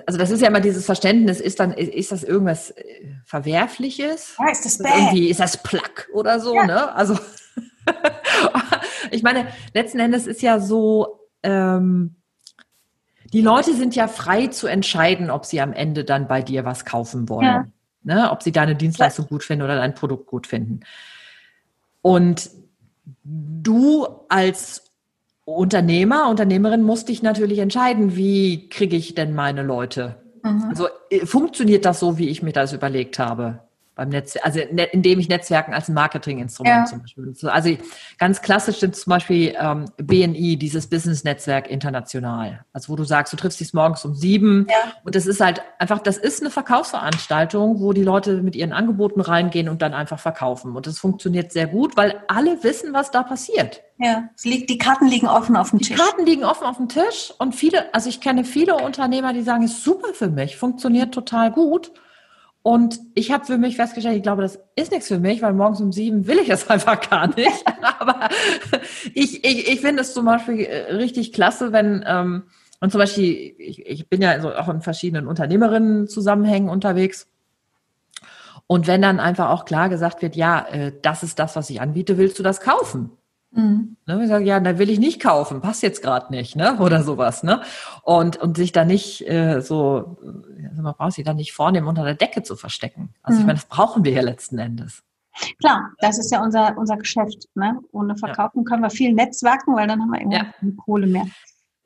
also 0.07 0.19
das 0.19 0.31
ist 0.31 0.41
ja 0.41 0.49
immer 0.49 0.61
dieses 0.61 0.87
Verständnis, 0.87 1.41
ist 1.41 1.61
dann, 1.61 1.73
ist 1.73 2.13
das 2.13 2.23
irgendwas 2.23 2.71
äh, 2.71 2.83
Verwerfliches? 3.25 4.37
Ja, 4.39 4.51
ist 4.51 4.65
das 4.65 4.79
bad? 4.79 4.97
Irgendwie 4.97 5.29
ist 5.29 5.41
das 5.41 5.63
Plug 5.63 6.09
oder 6.13 6.41
so, 6.41 6.55
ja. 6.55 6.67
ne? 6.67 6.95
Also 6.95 7.19
ich 9.11 9.23
meine, 9.23 9.47
letzten 9.75 9.99
Endes 9.99 10.27
ist 10.27 10.43
ja 10.43 10.61
so, 10.61 11.21
ähm, 11.43 12.17
die 13.33 13.43
Leute 13.43 13.75
sind 13.75 13.95
ja 13.97 14.09
frei 14.09 14.47
zu 14.49 14.67
entscheiden, 14.67 15.31
ob 15.31 15.45
sie 15.45 15.61
am 15.61 15.73
Ende 15.73 16.05
dann 16.05 16.29
bei 16.29 16.43
dir 16.43 16.65
was 16.65 16.85
kaufen 16.85 17.29
wollen. 17.29 17.45
Ja. 17.45 17.67
Ne? 18.03 18.31
Ob 18.31 18.43
sie 18.43 18.53
deine 18.53 18.77
Dienstleistung 18.77 19.27
gut 19.27 19.43
finden 19.43 19.65
oder 19.65 19.77
dein 19.77 19.95
Produkt 19.95 20.27
gut 20.27 20.47
finden. 20.47 20.81
Und 22.03 22.51
du 23.25 24.07
als 24.29 24.93
Unternehmer, 25.45 26.29
Unternehmerin 26.29 26.83
musst 26.83 27.09
dich 27.09 27.23
natürlich 27.23 27.59
entscheiden, 27.59 28.17
wie 28.17 28.69
kriege 28.69 28.97
ich 28.97 29.15
denn 29.15 29.35
meine 29.35 29.63
Leute? 29.63 30.17
Mhm. 30.43 30.67
Also 30.69 30.89
äh, 31.11 31.27
funktioniert 31.27 31.85
das 31.85 32.01
so, 32.01 32.19
wie 32.19 32.29
ich 32.29 32.43
mir 32.43 32.53
das 32.53 32.73
überlegt 32.73 33.19
habe? 33.19 33.66
Beim 33.97 34.11
Netz, 34.11 34.37
also 34.43 34.61
ne, 34.71 34.85
indem 34.85 35.19
ich 35.19 35.29
Netzwerken 35.29 35.73
als 35.73 35.89
Marketinginstrument 35.89 36.77
ja. 36.77 36.85
zum 36.85 37.01
Beispiel. 37.01 37.35
Also 37.51 37.77
ganz 38.19 38.43
klassisch 38.43 38.79
sind 38.79 38.95
zum 38.95 39.11
Beispiel 39.11 39.57
ähm, 39.59 39.87
BNI, 39.97 40.59
dieses 40.59 40.87
Business-Netzwerk 40.87 41.69
international. 41.69 42.65
Also 42.75 42.93
wo 42.93 42.97
du 42.97 43.05
sagst, 43.05 43.33
du 43.33 43.39
triffst 43.39 43.59
dich 43.59 43.73
morgens 43.73 44.05
um 44.05 44.15
sieben 44.15 44.67
ja. 44.69 44.93
und 45.03 45.15
das 45.15 45.27
ist 45.27 45.41
halt 45.41 45.63
einfach, 45.79 45.99
das 45.99 46.19
ist 46.19 46.43
eine 46.43 46.51
Verkaufsveranstaltung, 46.51 47.81
wo 47.81 47.95
die 47.95 48.03
Leute 48.03 48.43
mit 48.43 48.55
ihren 48.55 48.75
Angeboten 48.75 49.23
reingehen 49.23 49.71
und 49.71 49.81
dann 49.81 49.95
einfach 49.95 50.21
verkaufen. 50.21 50.77
Und 50.77 50.87
das 50.87 50.99
funktioniert 50.99 51.51
sehr 51.51 51.67
gut, 51.67 51.97
weil 51.97 52.21
alle 52.29 52.63
wissen, 52.63 52.93
was 52.93 53.11
da 53.11 53.23
passiert. 53.23 53.83
Ja, 53.99 54.29
die 54.45 54.77
Karten 54.77 55.07
liegen 55.07 55.27
offen 55.27 55.57
auf 55.57 55.71
dem 55.71 55.79
Tisch. 55.79 55.89
Die 55.89 55.95
Karten 55.95 56.27
liegen 56.27 56.45
offen 56.45 56.67
auf 56.67 56.77
dem 56.77 56.91
Tisch 56.91 57.33
und 57.39 57.55
viele, 57.55 57.95
also 57.95 58.11
ich 58.11 58.21
kenne 58.21 58.45
viele 58.45 58.77
Unternehmer, 58.77 59.33
die 59.33 59.41
sagen, 59.41 59.63
ist 59.63 59.83
super 59.83 60.13
für 60.13 60.29
mich, 60.29 60.59
funktioniert 60.59 61.15
total 61.15 61.51
gut. 61.51 61.93
Und 62.67 62.99
ich 63.15 63.31
habe 63.31 63.45
für 63.45 63.59
mich 63.59 63.77
festgestellt, 63.77 64.17
ich 64.17 64.25
glaube, 64.25 64.43
das 64.43 64.59
ist 64.75 64.91
nichts 64.91 65.07
für 65.07 65.21
mich, 65.21 65.41
weil 65.41 65.53
morgens 65.53 65.81
um 65.81 65.93
sieben 65.93 66.27
will 66.27 66.41
ich 66.41 66.49
das 66.49 66.69
einfach 66.69 67.01
gar 67.09 67.29
nicht. 67.29 67.65
Aber 68.01 68.29
ich, 69.15 69.45
ich, 69.45 69.69
ich 69.69 69.81
finde 69.81 70.03
es 70.03 70.13
zum 70.13 70.25
Beispiel 70.25 70.65
äh, 70.65 70.93
richtig 70.95 71.33
klasse, 71.33 71.71
wenn, 71.71 72.05
ähm, 72.05 72.49
und 72.81 72.91
zum 72.91 72.99
Beispiel, 72.99 73.55
ich, 73.57 73.87
ich 73.87 74.09
bin 74.09 74.21
ja 74.21 74.33
also 74.33 74.53
auch 74.53 74.69
in 74.69 74.81
verschiedenen 74.81 75.29
Unternehmerinnen-Zusammenhängen 75.29 76.69
unterwegs. 76.69 77.29
Und 78.67 78.89
wenn 78.89 79.01
dann 79.01 79.21
einfach 79.21 79.51
auch 79.51 79.65
klar 79.65 79.89
gesagt 79.89 80.21
wird, 80.21 80.35
ja, 80.35 80.67
äh, 80.67 80.93
das 81.03 81.23
ist 81.23 81.39
das, 81.39 81.55
was 81.55 81.71
ich 81.71 81.81
anbiete, 81.81 82.19
willst 82.19 82.37
du 82.41 82.43
das 82.43 82.61
kaufen? 82.61 83.13
Mhm. 83.57 83.97
Ne, 84.07 84.23
ich 84.23 84.29
sage, 84.29 84.45
ja, 84.45 84.61
da 84.61 84.79
will 84.79 84.91
ich 84.91 84.99
nicht 84.99 85.21
kaufen, 85.21 85.61
passt 85.61 85.83
jetzt 85.83 86.03
gerade 86.03 86.33
nicht, 86.33 86.57
ne? 86.57 86.79
Oder 86.81 87.03
sowas, 87.03 87.43
ne? 87.43 87.63
Und, 88.03 88.37
und 88.37 88.57
sich 88.57 88.73
da 88.73 88.85
nicht 88.85 89.29
äh, 89.29 89.61
so, 89.61 90.19
also 90.69 90.83
man 90.83 90.95
braucht 90.95 91.13
sich 91.13 91.25
da 91.25 91.35
nicht 91.35 91.53
vornehmen, 91.53 91.89
unter 91.89 92.05
der 92.05 92.15
Decke 92.15 92.43
zu 92.43 92.55
verstecken. 92.55 93.15
Also 93.23 93.37
mhm. 93.37 93.41
ich 93.41 93.47
meine, 93.47 93.59
das 93.59 93.67
brauchen 93.67 94.05
wir 94.05 94.13
ja 94.13 94.23
letzten 94.23 94.59
Endes. 94.59 95.03
Klar, 95.61 95.93
das 95.99 96.19
ist 96.19 96.31
ja 96.33 96.43
unser, 96.43 96.77
unser 96.79 96.97
Geschäft. 96.97 97.49
Ne? 97.55 97.79
Ohne 97.93 98.17
Verkaufen 98.17 98.61
ja. 98.61 98.65
können 98.65 98.83
wir 98.83 98.91
viel 98.91 99.13
Netzwerken, 99.13 99.75
weil 99.75 99.87
dann 99.87 100.01
haben 100.01 100.11
wir 100.11 100.21
irgendwann 100.21 100.55
ja. 100.63 100.83
Kohle 100.85 101.07
mehr. 101.07 101.27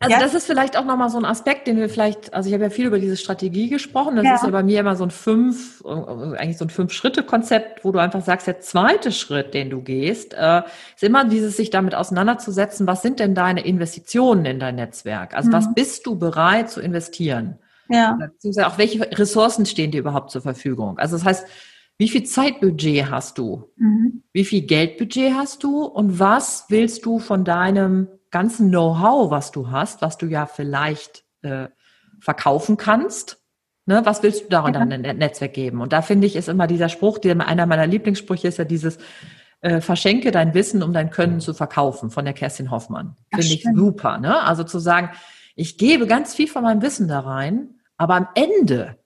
Also 0.02 0.14
ja. 0.14 0.20
das 0.20 0.32
ist 0.32 0.46
vielleicht 0.46 0.78
auch 0.78 0.86
nochmal 0.86 1.10
so 1.10 1.18
ein 1.18 1.26
Aspekt, 1.26 1.66
den 1.66 1.76
wir 1.76 1.90
vielleicht, 1.90 2.32
also 2.32 2.48
ich 2.48 2.54
habe 2.54 2.64
ja 2.64 2.70
viel 2.70 2.86
über 2.86 2.98
diese 2.98 3.18
Strategie 3.18 3.68
gesprochen. 3.68 4.16
Das 4.16 4.24
ja. 4.24 4.34
ist 4.36 4.44
ja 4.44 4.48
bei 4.48 4.62
mir 4.62 4.80
immer 4.80 4.96
so 4.96 5.04
ein 5.04 5.10
fünf, 5.10 5.84
eigentlich 5.84 6.56
so 6.56 6.64
ein 6.64 6.70
Fünf-Schritte-Konzept, 6.70 7.84
wo 7.84 7.92
du 7.92 7.98
einfach 7.98 8.22
sagst, 8.22 8.46
der 8.46 8.60
zweite 8.60 9.12
Schritt, 9.12 9.52
den 9.52 9.68
du 9.68 9.82
gehst, 9.82 10.32
äh, 10.32 10.62
ist 10.94 11.04
immer 11.04 11.26
dieses, 11.26 11.58
sich 11.58 11.68
damit 11.68 11.94
auseinanderzusetzen, 11.94 12.86
was 12.86 13.02
sind 13.02 13.20
denn 13.20 13.34
deine 13.34 13.62
Investitionen 13.62 14.46
in 14.46 14.58
dein 14.58 14.76
Netzwerk? 14.76 15.34
Also 15.34 15.50
mhm. 15.50 15.52
was 15.52 15.74
bist 15.74 16.06
du 16.06 16.18
bereit 16.18 16.70
zu 16.70 16.80
investieren? 16.80 17.58
Ja. 17.90 18.16
Beziehungsweise 18.18 18.68
auch 18.68 18.78
welche 18.78 19.00
Ressourcen 19.18 19.66
stehen 19.66 19.90
dir 19.90 20.00
überhaupt 20.00 20.30
zur 20.30 20.40
Verfügung? 20.40 20.98
Also 20.98 21.16
das 21.16 21.26
heißt, 21.26 21.46
wie 21.98 22.08
viel 22.08 22.22
Zeitbudget 22.22 23.10
hast 23.10 23.36
du? 23.36 23.70
Mhm. 23.76 24.22
Wie 24.32 24.46
viel 24.46 24.62
Geldbudget 24.62 25.34
hast 25.34 25.62
du? 25.62 25.84
Und 25.84 26.18
was 26.18 26.64
willst 26.70 27.04
du 27.04 27.18
von 27.18 27.44
deinem 27.44 28.08
ganzen 28.30 28.70
Know-how, 28.70 29.30
was 29.30 29.50
du 29.50 29.70
hast, 29.70 30.02
was 30.02 30.18
du 30.18 30.26
ja 30.26 30.46
vielleicht 30.46 31.24
äh, 31.42 31.68
verkaufen 32.20 32.76
kannst, 32.76 33.42
ne, 33.86 34.02
was 34.04 34.22
willst 34.22 34.44
du 34.44 34.48
da 34.48 34.66
in 34.66 34.72
dein 34.72 35.18
Netzwerk 35.18 35.52
geben? 35.52 35.80
Und 35.80 35.92
da 35.92 36.02
finde 36.02 36.26
ich, 36.26 36.36
ist 36.36 36.48
immer 36.48 36.66
dieser 36.66 36.88
Spruch, 36.88 37.18
der, 37.18 37.46
einer 37.46 37.66
meiner 37.66 37.86
Lieblingssprüche 37.86 38.48
ist 38.48 38.58
ja 38.58 38.64
dieses, 38.64 38.98
äh, 39.60 39.80
verschenke 39.80 40.30
dein 40.30 40.54
Wissen, 40.54 40.82
um 40.82 40.92
dein 40.92 41.10
Können 41.10 41.40
zu 41.40 41.54
verkaufen, 41.54 42.10
von 42.10 42.24
der 42.24 42.34
Kerstin 42.34 42.70
Hoffmann. 42.70 43.16
Finde 43.30 43.46
ich 43.46 43.66
super, 43.74 44.18
ne? 44.18 44.42
Also 44.42 44.64
zu 44.64 44.78
sagen, 44.78 45.10
ich 45.54 45.76
gebe 45.76 46.06
ganz 46.06 46.34
viel 46.34 46.48
von 46.48 46.62
meinem 46.62 46.82
Wissen 46.82 47.08
da 47.08 47.20
rein, 47.20 47.80
aber 47.96 48.14
am 48.14 48.28
Ende, 48.34 48.96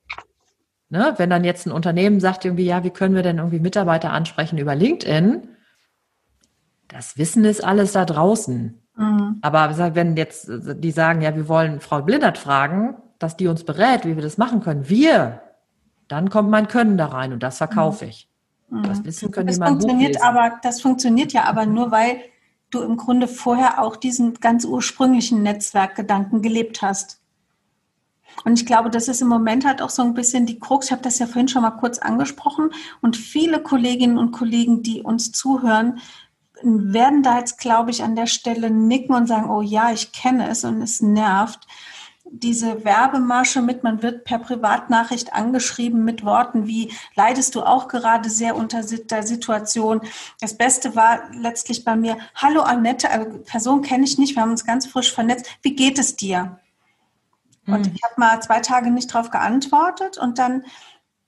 ne, 0.88 1.14
wenn 1.16 1.30
dann 1.30 1.44
jetzt 1.44 1.66
ein 1.66 1.72
Unternehmen 1.72 2.20
sagt 2.20 2.44
irgendwie, 2.44 2.66
ja, 2.66 2.84
wie 2.84 2.90
können 2.90 3.14
wir 3.14 3.22
denn 3.22 3.38
irgendwie 3.38 3.58
Mitarbeiter 3.58 4.12
ansprechen 4.12 4.58
über 4.58 4.74
LinkedIn? 4.74 5.48
Das 6.88 7.18
Wissen 7.18 7.44
ist 7.44 7.64
alles 7.64 7.92
da 7.92 8.04
draußen. 8.04 8.83
Mhm. 8.96 9.38
Aber 9.42 9.94
wenn 9.94 10.16
jetzt 10.16 10.48
die 10.48 10.90
sagen, 10.90 11.20
ja, 11.20 11.34
wir 11.34 11.48
wollen 11.48 11.80
Frau 11.80 12.02
Blindert 12.02 12.38
fragen, 12.38 12.96
dass 13.18 13.36
die 13.36 13.48
uns 13.48 13.64
berät, 13.64 14.04
wie 14.04 14.16
wir 14.16 14.22
das 14.22 14.38
machen 14.38 14.60
können, 14.60 14.88
wir, 14.88 15.40
dann 16.08 16.30
kommt 16.30 16.50
mein 16.50 16.68
Können 16.68 16.96
da 16.96 17.06
rein 17.06 17.32
und 17.32 17.42
das 17.42 17.58
verkaufe 17.58 18.06
ich. 18.06 18.28
Mhm. 18.70 18.82
Das 18.82 19.04
Wissen 19.04 19.30
können 19.30 19.48
das 19.48 19.58
funktioniert 19.58 20.22
aber 20.22 20.58
Das 20.62 20.80
funktioniert 20.80 21.32
ja 21.32 21.44
aber 21.44 21.66
nur, 21.66 21.90
weil 21.90 22.18
du 22.70 22.82
im 22.82 22.96
Grunde 22.96 23.28
vorher 23.28 23.82
auch 23.82 23.96
diesen 23.96 24.34
ganz 24.34 24.64
ursprünglichen 24.64 25.42
Netzwerkgedanken 25.42 26.42
gelebt 26.42 26.82
hast. 26.82 27.20
Und 28.44 28.58
ich 28.58 28.66
glaube, 28.66 28.90
das 28.90 29.06
ist 29.06 29.22
im 29.22 29.28
Moment 29.28 29.64
halt 29.64 29.80
auch 29.80 29.90
so 29.90 30.02
ein 30.02 30.14
bisschen 30.14 30.44
die 30.44 30.58
Krux. 30.58 30.86
Ich 30.86 30.92
habe 30.92 31.02
das 31.02 31.20
ja 31.20 31.26
vorhin 31.26 31.46
schon 31.46 31.62
mal 31.62 31.70
kurz 31.70 31.98
angesprochen. 31.98 32.70
Und 33.00 33.16
viele 33.16 33.62
Kolleginnen 33.62 34.18
und 34.18 34.32
Kollegen, 34.32 34.82
die 34.82 35.02
uns 35.02 35.30
zuhören, 35.30 36.00
werden 36.64 37.22
da 37.22 37.38
jetzt, 37.38 37.58
glaube 37.58 37.90
ich, 37.90 38.02
an 38.02 38.16
der 38.16 38.26
Stelle 38.26 38.70
nicken 38.70 39.14
und 39.14 39.26
sagen, 39.26 39.50
oh 39.50 39.60
ja, 39.60 39.92
ich 39.92 40.12
kenne 40.12 40.48
es 40.48 40.64
und 40.64 40.80
es 40.80 41.00
nervt. 41.00 41.66
Diese 42.24 42.84
Werbemasche 42.84 43.60
mit, 43.60 43.84
man 43.84 44.02
wird 44.02 44.24
per 44.24 44.38
Privatnachricht 44.38 45.34
angeschrieben 45.34 46.04
mit 46.04 46.24
Worten 46.24 46.66
wie, 46.66 46.92
leidest 47.14 47.54
du 47.54 47.62
auch 47.62 47.86
gerade 47.86 48.30
sehr 48.30 48.56
unter 48.56 48.82
der 48.82 49.22
Situation? 49.22 50.00
Das 50.40 50.56
Beste 50.56 50.96
war 50.96 51.30
letztlich 51.32 51.84
bei 51.84 51.96
mir, 51.96 52.16
hallo 52.34 52.62
Annette, 52.62 53.10
also 53.10 53.38
Person 53.40 53.82
kenne 53.82 54.04
ich 54.04 54.18
nicht, 54.18 54.34
wir 54.34 54.42
haben 54.42 54.50
uns 54.50 54.64
ganz 54.64 54.86
frisch 54.86 55.12
vernetzt, 55.12 55.46
wie 55.62 55.76
geht 55.76 55.98
es 55.98 56.16
dir? 56.16 56.58
Und 57.66 57.86
hm. 57.86 57.92
ich 57.94 58.02
habe 58.02 58.14
mal 58.16 58.42
zwei 58.42 58.60
Tage 58.60 58.90
nicht 58.90 59.14
darauf 59.14 59.30
geantwortet 59.30 60.18
und 60.18 60.38
dann, 60.38 60.64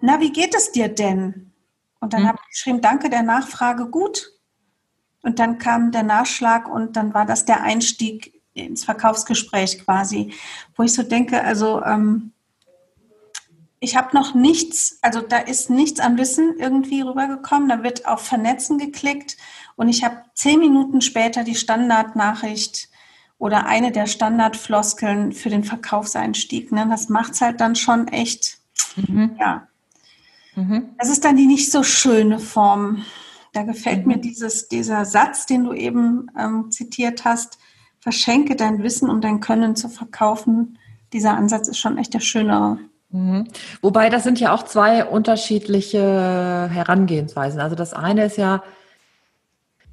na, 0.01 0.20
wie 0.20 0.32
geht 0.32 0.55
es 0.55 0.72
dir 0.72 0.89
denn? 0.89 1.53
Und 2.01 2.14
dann 2.14 2.22
hm. 2.22 2.28
habe 2.28 2.39
ich 2.43 2.55
geschrieben, 2.55 2.80
danke 2.80 3.11
der 3.11 3.22
Nachfrage, 3.22 3.87
gut. 3.87 4.36
Und 5.27 5.41
dann 5.41 5.59
kam 5.59 5.91
der 5.91 6.05
Nachschlag 6.05 6.68
und 6.68 6.95
dann 6.95 7.12
war 7.12 7.27
das 7.27 7.45
der 7.45 7.64
Einstieg 7.64 8.41
ins 8.55 8.85
Verkaufsgespräch 8.85 9.85
quasi, 9.85 10.33
wo 10.77 10.85
ich 10.85 10.95
so 10.95 11.03
denke, 11.03 11.43
also 11.43 11.83
ähm, 11.83 12.31
ich 13.81 13.97
habe 13.97 14.14
noch 14.14 14.37
nichts, 14.37 15.01
also 15.03 15.20
da 15.20 15.39
ist 15.39 15.68
nichts 15.68 15.99
an 15.99 16.16
Wissen 16.16 16.55
irgendwie 16.61 17.01
rübergekommen, 17.01 17.68
da 17.68 17.83
wird 17.83 18.07
auf 18.07 18.20
Vernetzen 18.20 18.79
geklickt 18.79 19.37
und 19.74 19.89
ich 19.89 20.05
habe 20.05 20.22
zehn 20.35 20.61
Minuten 20.61 21.01
später 21.01 21.43
die 21.43 21.57
Standardnachricht 21.57 22.89
oder 23.37 23.66
eine 23.66 23.91
der 23.91 24.07
Standardfloskeln 24.07 25.33
für 25.33 25.51
den 25.51 25.64
Verkaufseinstieg. 25.64 26.70
Ne? 26.70 26.87
Das 26.89 27.09
macht 27.09 27.33
es 27.33 27.41
halt 27.41 27.61
dann 27.61 27.74
schon 27.74 28.07
echt, 28.07 28.59
mhm. 28.95 29.35
ja. 29.41 29.66
Mhm. 30.55 30.91
Das 30.99 31.09
ist 31.09 31.24
dann 31.24 31.37
die 31.37 31.47
nicht 31.47 31.72
so 31.72 31.83
schöne 31.83 32.39
Form. 32.39 33.05
Da 33.57 33.62
gefällt 33.62 34.04
mhm. 34.04 34.12
mir 34.12 34.18
dieses, 34.18 34.68
dieser 34.68 35.07
Satz, 35.07 35.46
den 35.46 35.64
du 35.64 35.72
eben 35.72 36.30
ähm, 36.38 36.70
zitiert 36.70 37.24
hast, 37.24 37.57
verschenke 38.00 38.54
dein 38.54 38.82
Wissen, 38.82 39.09
um 39.09 39.22
dein 39.22 39.40
Können 39.40 39.74
zu 39.76 39.88
verkaufen. 39.88 40.78
Dieser 41.14 41.34
Ansatz 41.34 41.66
ist 41.66 41.78
schon 41.78 41.96
echt 41.96 42.12
der 42.12 42.20
schönere. 42.20 42.76
Mhm. 43.09 43.48
Wobei 43.80 44.11
das 44.11 44.24
sind 44.24 44.40
ja 44.40 44.52
auch 44.52 44.64
zwei 44.64 45.07
unterschiedliche 45.07 46.68
Herangehensweisen. 46.70 47.59
Also 47.59 47.76
das 47.76 47.94
eine 47.94 48.26
ist 48.26 48.36
ja, 48.36 48.62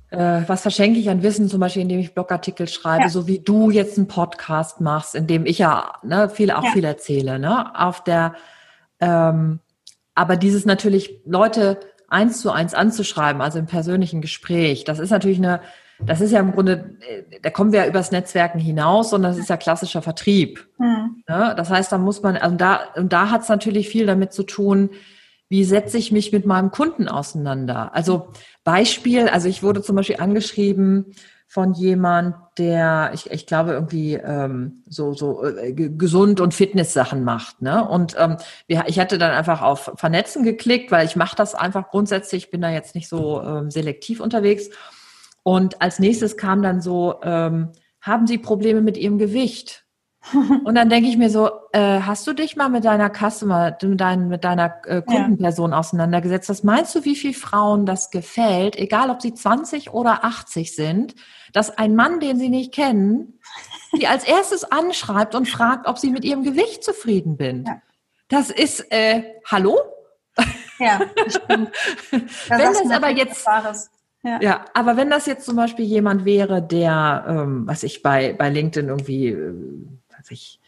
äh, 0.09 0.41
was 0.45 0.61
verschenke 0.61 0.99
ich 0.99 1.09
an 1.09 1.23
Wissen, 1.23 1.47
zum 1.47 1.61
Beispiel, 1.61 1.83
indem 1.83 2.01
ich 2.01 2.13
Blogartikel 2.13 2.67
schreibe, 2.67 3.03
ja. 3.03 3.09
so 3.09 3.27
wie 3.27 3.39
du 3.39 3.69
jetzt 3.69 3.97
einen 3.97 4.09
Podcast 4.09 4.81
machst, 4.81 5.15
in 5.15 5.25
dem 5.25 5.45
ich 5.45 5.59
ja 5.59 5.93
ne, 6.03 6.27
viel 6.27 6.51
auch 6.51 6.65
ja. 6.65 6.71
viel 6.71 6.83
erzähle, 6.83 7.39
ne? 7.39 7.79
Auf 7.79 8.03
der 8.03 8.35
ähm, 8.99 9.61
aber 10.15 10.35
dieses 10.35 10.65
natürlich 10.65 11.21
Leute 11.25 11.79
eins 12.13 12.39
zu 12.41 12.51
eins 12.51 12.73
anzuschreiben, 12.73 13.41
also 13.41 13.59
im 13.59 13.65
persönlichen 13.65 14.21
Gespräch, 14.21 14.83
das 14.83 14.99
ist 14.99 15.09
natürlich 15.09 15.39
eine, 15.39 15.61
das 15.99 16.21
ist 16.21 16.31
ja 16.31 16.39
im 16.39 16.51
Grunde, 16.53 16.97
äh, 17.07 17.39
da 17.41 17.49
kommen 17.49 17.71
wir 17.71 17.81
ja 17.81 17.87
übers 17.87 18.11
Netzwerken 18.11 18.59
hinaus, 18.59 19.13
und 19.13 19.23
das 19.23 19.37
ist 19.37 19.49
ja 19.49 19.57
klassischer 19.57 20.01
Vertrieb. 20.01 20.67
Mhm. 20.77 21.23
Ne? 21.27 21.53
Das 21.57 21.69
heißt, 21.69 21.91
da 21.91 21.97
muss 21.97 22.21
man, 22.21 22.37
also 22.37 22.55
da, 22.55 22.79
und 22.95 23.11
da 23.11 23.29
hat 23.29 23.41
es 23.41 23.49
natürlich 23.49 23.89
viel 23.89 24.05
damit 24.05 24.31
zu 24.33 24.43
tun, 24.43 24.91
wie 25.49 25.63
setze 25.63 25.97
ich 25.97 26.11
mich 26.11 26.31
mit 26.31 26.45
meinem 26.45 26.71
Kunden 26.71 27.07
auseinander? 27.07 27.93
Also 27.93 28.29
Beispiel, 28.63 29.27
also 29.27 29.47
ich 29.47 29.61
wurde 29.61 29.81
zum 29.81 29.95
Beispiel 29.95 30.17
angeschrieben 30.19 31.13
von 31.53 31.75
jemand, 31.75 32.35
der, 32.57 33.11
ich, 33.13 33.29
ich 33.29 33.45
glaube, 33.45 33.73
irgendwie 33.73 34.15
ähm, 34.15 34.81
so, 34.89 35.13
so 35.13 35.45
äh, 35.45 35.71
gesund 35.71 36.41
und 36.41 36.51
Fitness-Sachen 36.51 37.23
macht. 37.23 37.61
Ne? 37.61 37.87
Und 37.87 38.15
ähm, 38.17 38.37
wir, 38.65 38.85
ich 38.87 38.99
hatte 38.99 39.19
dann 39.19 39.29
einfach 39.29 39.61
auf 39.61 39.91
Vernetzen 39.97 40.43
geklickt, 40.43 40.91
weil 40.91 41.05
ich 41.05 41.15
mache 41.15 41.35
das 41.35 41.53
einfach 41.53 41.91
grundsätzlich, 41.91 42.49
bin 42.49 42.61
da 42.61 42.71
jetzt 42.71 42.95
nicht 42.95 43.07
so 43.07 43.39
ähm, 43.43 43.69
selektiv 43.69 44.19
unterwegs. 44.19 44.71
Und 45.43 45.79
als 45.79 45.99
nächstes 45.99 46.37
kam 46.37 46.63
dann 46.63 46.81
so, 46.81 47.19
ähm, 47.21 47.69
haben 48.01 48.25
Sie 48.25 48.39
Probleme 48.39 48.81
mit 48.81 48.97
Ihrem 48.97 49.19
Gewicht? 49.19 49.82
Und 50.63 50.75
dann 50.75 50.89
denke 50.89 51.09
ich 51.09 51.17
mir 51.17 51.29
so, 51.29 51.49
äh, 51.71 51.99
hast 52.01 52.25
du 52.27 52.33
dich 52.33 52.55
mal 52.55 52.69
mit 52.69 52.85
deiner 52.85 53.09
Customer, 53.09 53.75
mit, 53.81 53.99
dein, 53.99 54.27
mit 54.29 54.43
deiner 54.43 54.75
äh, 54.85 55.01
Kundenperson 55.01 55.71
ja. 55.71 55.79
auseinandergesetzt? 55.79 56.49
Was 56.49 56.63
meinst 56.63 56.95
du, 56.95 57.03
wie 57.03 57.15
viele 57.15 57.33
Frauen 57.33 57.85
das 57.85 58.09
gefällt, 58.09 58.77
egal 58.77 59.09
ob 59.09 59.21
sie 59.21 59.33
20 59.33 59.91
oder 59.91 60.23
80 60.23 60.75
sind, 60.75 61.15
dass 61.51 61.77
ein 61.77 61.95
Mann, 61.95 62.19
den 62.19 62.39
sie 62.39 62.49
nicht 62.49 62.73
kennen, 62.73 63.39
die 63.97 64.07
als 64.07 64.23
erstes 64.23 64.63
anschreibt 64.63 65.35
und 65.35 65.49
fragt, 65.49 65.87
ob 65.87 65.97
sie 65.97 66.09
mit 66.09 66.23
ihrem 66.23 66.43
Gewicht 66.43 66.83
zufrieden 66.83 67.37
bin? 67.37 67.65
Ja. 67.65 67.81
Das 68.29 68.49
ist, 68.49 68.91
äh, 68.91 69.23
hallo? 69.51 69.77
Ja, 70.79 71.01
ich 71.27 71.39
bin, 71.41 71.67
Wenn 72.11 72.59
das 72.59 72.89
aber 72.89 73.09
jetzt, 73.09 73.45
ja. 74.23 74.39
ja. 74.41 74.65
aber 74.73 74.97
wenn 74.97 75.09
das 75.09 75.25
jetzt 75.25 75.45
zum 75.45 75.57
Beispiel 75.57 75.85
jemand 75.85 76.25
wäre, 76.25 76.61
der, 76.61 77.25
ähm, 77.27 77.67
was 77.67 77.83
ich 77.83 78.01
bei, 78.01 78.33
bei 78.33 78.49
LinkedIn 78.49 78.89
irgendwie 78.89 79.27
äh, 79.27 79.53
ich, 80.31 80.59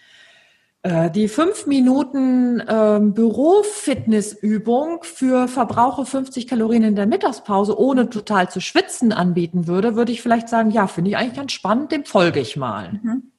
äh, 0.86 1.10
die 1.10 1.28
fünf 1.28 1.66
Minuten 1.66 2.62
ähm, 2.68 3.14
Bürofitnessübung 3.14 5.00
für 5.02 5.48
Verbrauche 5.48 6.06
50 6.06 6.48
Kalorien 6.48 6.84
in 6.84 6.96
der 6.96 7.08
Mittagspause, 7.08 7.80
ohne 7.80 8.10
total 8.10 8.50
zu 8.50 8.62
schwitzen, 8.62 9.12
anbieten 9.12 9.66
würde, 9.66 9.96
würde 9.96 10.12
ich 10.12 10.22
vielleicht 10.22 10.48
sagen, 10.48 10.70
ja, 10.70 10.86
finde 10.86 11.10
ich 11.10 11.18
eigentlich 11.18 11.38
ganz 11.38 11.54
spannend, 11.54 11.92
dem 11.92 12.06
folge 12.06 12.40
ich 12.40 12.56
mal. 12.56 13.00
Mhm. 13.02 13.32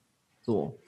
So. 0.42 0.80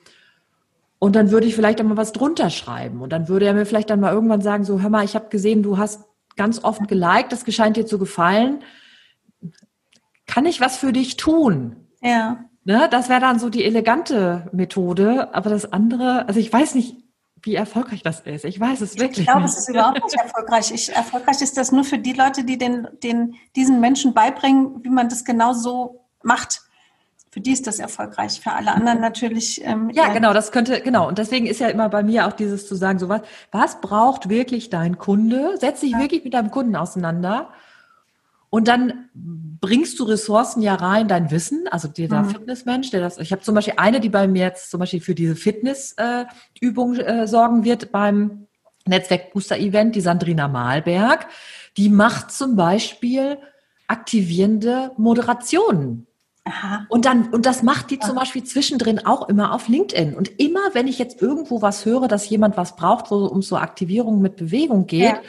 Und 0.99 1.15
dann 1.15 1.31
würde 1.31 1.47
ich 1.47 1.55
vielleicht 1.55 1.81
einmal 1.81 1.97
was 1.97 2.11
drunter 2.11 2.51
schreiben. 2.51 3.03
Und 3.03 3.13
dann 3.13 3.29
würde 3.29 3.47
er 3.47 3.55
mir 3.55 3.65
vielleicht 3.65 3.91
dann 3.91 4.01
mal 4.01 4.13
irgendwann 4.13 4.43
sagen, 4.43 4.65
so, 4.65 4.81
hör 4.81 4.91
mal, 4.91 5.05
ich 5.05 5.15
habe 5.15 5.29
gesehen, 5.29 5.63
du 5.63 5.79
hast 5.79 6.05
ganz 6.37 6.65
oft 6.65 6.89
geliked, 6.89 7.31
das 7.31 7.45
scheint 7.55 7.77
dir 7.77 7.87
zu 7.87 7.99
gefallen. 7.99 8.65
Kann 10.27 10.45
ich 10.45 10.61
was 10.61 10.77
für 10.77 10.93
dich 10.93 11.17
tun? 11.17 11.77
Ja. 12.03 12.48
Ne, 12.69 12.87
das 12.91 13.09
wäre 13.09 13.21
dann 13.21 13.39
so 13.39 13.49
die 13.49 13.65
elegante 13.65 14.47
Methode. 14.53 15.35
Aber 15.35 15.49
das 15.49 15.73
andere, 15.73 16.29
also 16.29 16.39
ich 16.39 16.53
weiß 16.53 16.75
nicht, 16.75 16.97
wie 17.41 17.55
erfolgreich 17.55 18.03
das 18.03 18.21
ist. 18.21 18.45
Ich 18.45 18.61
weiß 18.61 18.83
es 18.83 18.99
wirklich. 18.99 19.21
Ich 19.21 19.27
glaube, 19.27 19.47
es 19.47 19.57
ist 19.57 19.71
überhaupt 19.71 20.05
nicht 20.05 20.17
erfolgreich. 20.17 20.71
Ich, 20.71 20.95
erfolgreich 20.95 21.41
ist 21.41 21.57
das 21.57 21.73
nur 21.73 21.85
für 21.85 21.97
die 21.97 22.13
Leute, 22.13 22.45
die 22.45 22.59
den, 22.59 22.87
den, 23.03 23.37
diesen 23.57 23.81
Menschen 23.81 24.13
beibringen, 24.13 24.85
wie 24.85 24.91
man 24.91 25.09
das 25.09 25.25
genau 25.25 25.55
so 25.55 26.05
macht. 26.23 26.61
Für 27.31 27.41
die 27.41 27.53
ist 27.53 27.67
das 27.67 27.79
erfolgreich, 27.79 28.39
für 28.39 28.53
alle 28.53 28.73
anderen 28.73 29.01
natürlich. 29.01 29.65
Ähm, 29.65 29.89
ja, 29.95 30.13
genau, 30.13 30.35
das 30.35 30.53
könnte, 30.53 30.83
genau. 30.83 31.09
Und 31.09 31.17
deswegen 31.17 31.47
ist 31.47 31.61
ja 31.61 31.69
immer 31.69 31.89
bei 31.89 32.03
mir 32.03 32.27
auch 32.27 32.33
dieses 32.33 32.69
zu 32.69 32.75
sagen, 32.75 32.99
so 32.99 33.09
was, 33.09 33.23
was 33.51 33.81
braucht 33.81 34.29
wirklich 34.29 34.69
dein 34.69 34.99
Kunde? 34.99 35.57
Setz 35.59 35.81
dich 35.81 35.93
ja. 35.93 36.01
wirklich 36.01 36.23
mit 36.23 36.35
deinem 36.35 36.51
Kunden 36.51 36.77
auseinander 36.77 37.49
und 38.51 38.69
dann 38.69 39.09
bringst 39.61 39.99
du 39.99 40.05
Ressourcen 40.05 40.63
ja 40.63 40.75
rein, 40.75 41.09
dein 41.09 41.31
Wissen, 41.31 41.67
also 41.71 41.89
dieser 41.89 42.23
mhm. 42.23 42.31
Fitnessmensch, 42.31 42.91
der 42.91 43.01
das, 43.01 43.19
ich 43.19 43.33
habe 43.33 43.43
zum 43.43 43.55
Beispiel 43.55 43.75
eine, 43.77 44.01
die 44.01 44.09
bei 44.09 44.29
mir 44.29 44.45
jetzt 44.45 44.71
zum 44.71 44.81
Beispiel 44.81 45.01
für 45.01 45.15
diese 45.15 45.37
Fitnessübung 45.37 46.95
äh, 46.95 47.23
äh, 47.23 47.27
sorgen 47.27 47.65
wird 47.65 47.93
beim 47.93 48.47
Netzwerk 48.87 49.33
Booster 49.33 49.59
Event, 49.59 49.97
die 49.97 50.01
Sandrina 50.01 50.49
Malberg, 50.49 51.27
die 51.77 51.89
macht 51.89 52.31
zum 52.31 52.57
Beispiel 52.57 53.39
aktivierende 53.87 54.93
Moderationen. 54.97 56.07
Aha. 56.45 56.87
Und 56.89 57.05
dann, 57.05 57.29
und 57.29 57.45
das 57.45 57.63
macht 57.63 57.91
die 57.91 57.99
zum 57.99 58.15
Beispiel 58.15 58.43
zwischendrin 58.43 59.05
auch 59.05 59.29
immer 59.29 59.53
auf 59.53 59.69
LinkedIn. 59.69 60.15
Und 60.15 60.41
immer, 60.41 60.61
wenn 60.73 60.87
ich 60.87 60.99
jetzt 60.99 61.21
irgendwo 61.21 61.61
was 61.61 61.85
höre, 61.85 62.09
dass 62.09 62.31
jemand 62.31 62.57
was 62.57 62.77
braucht, 62.77 63.11
wo 63.11 63.27
um 63.27 63.43
so 63.43 63.59
Aktivierung 63.59 64.23
mit 64.23 64.37
Bewegung 64.37 64.87
geht, 64.87 65.03
ja 65.03 65.21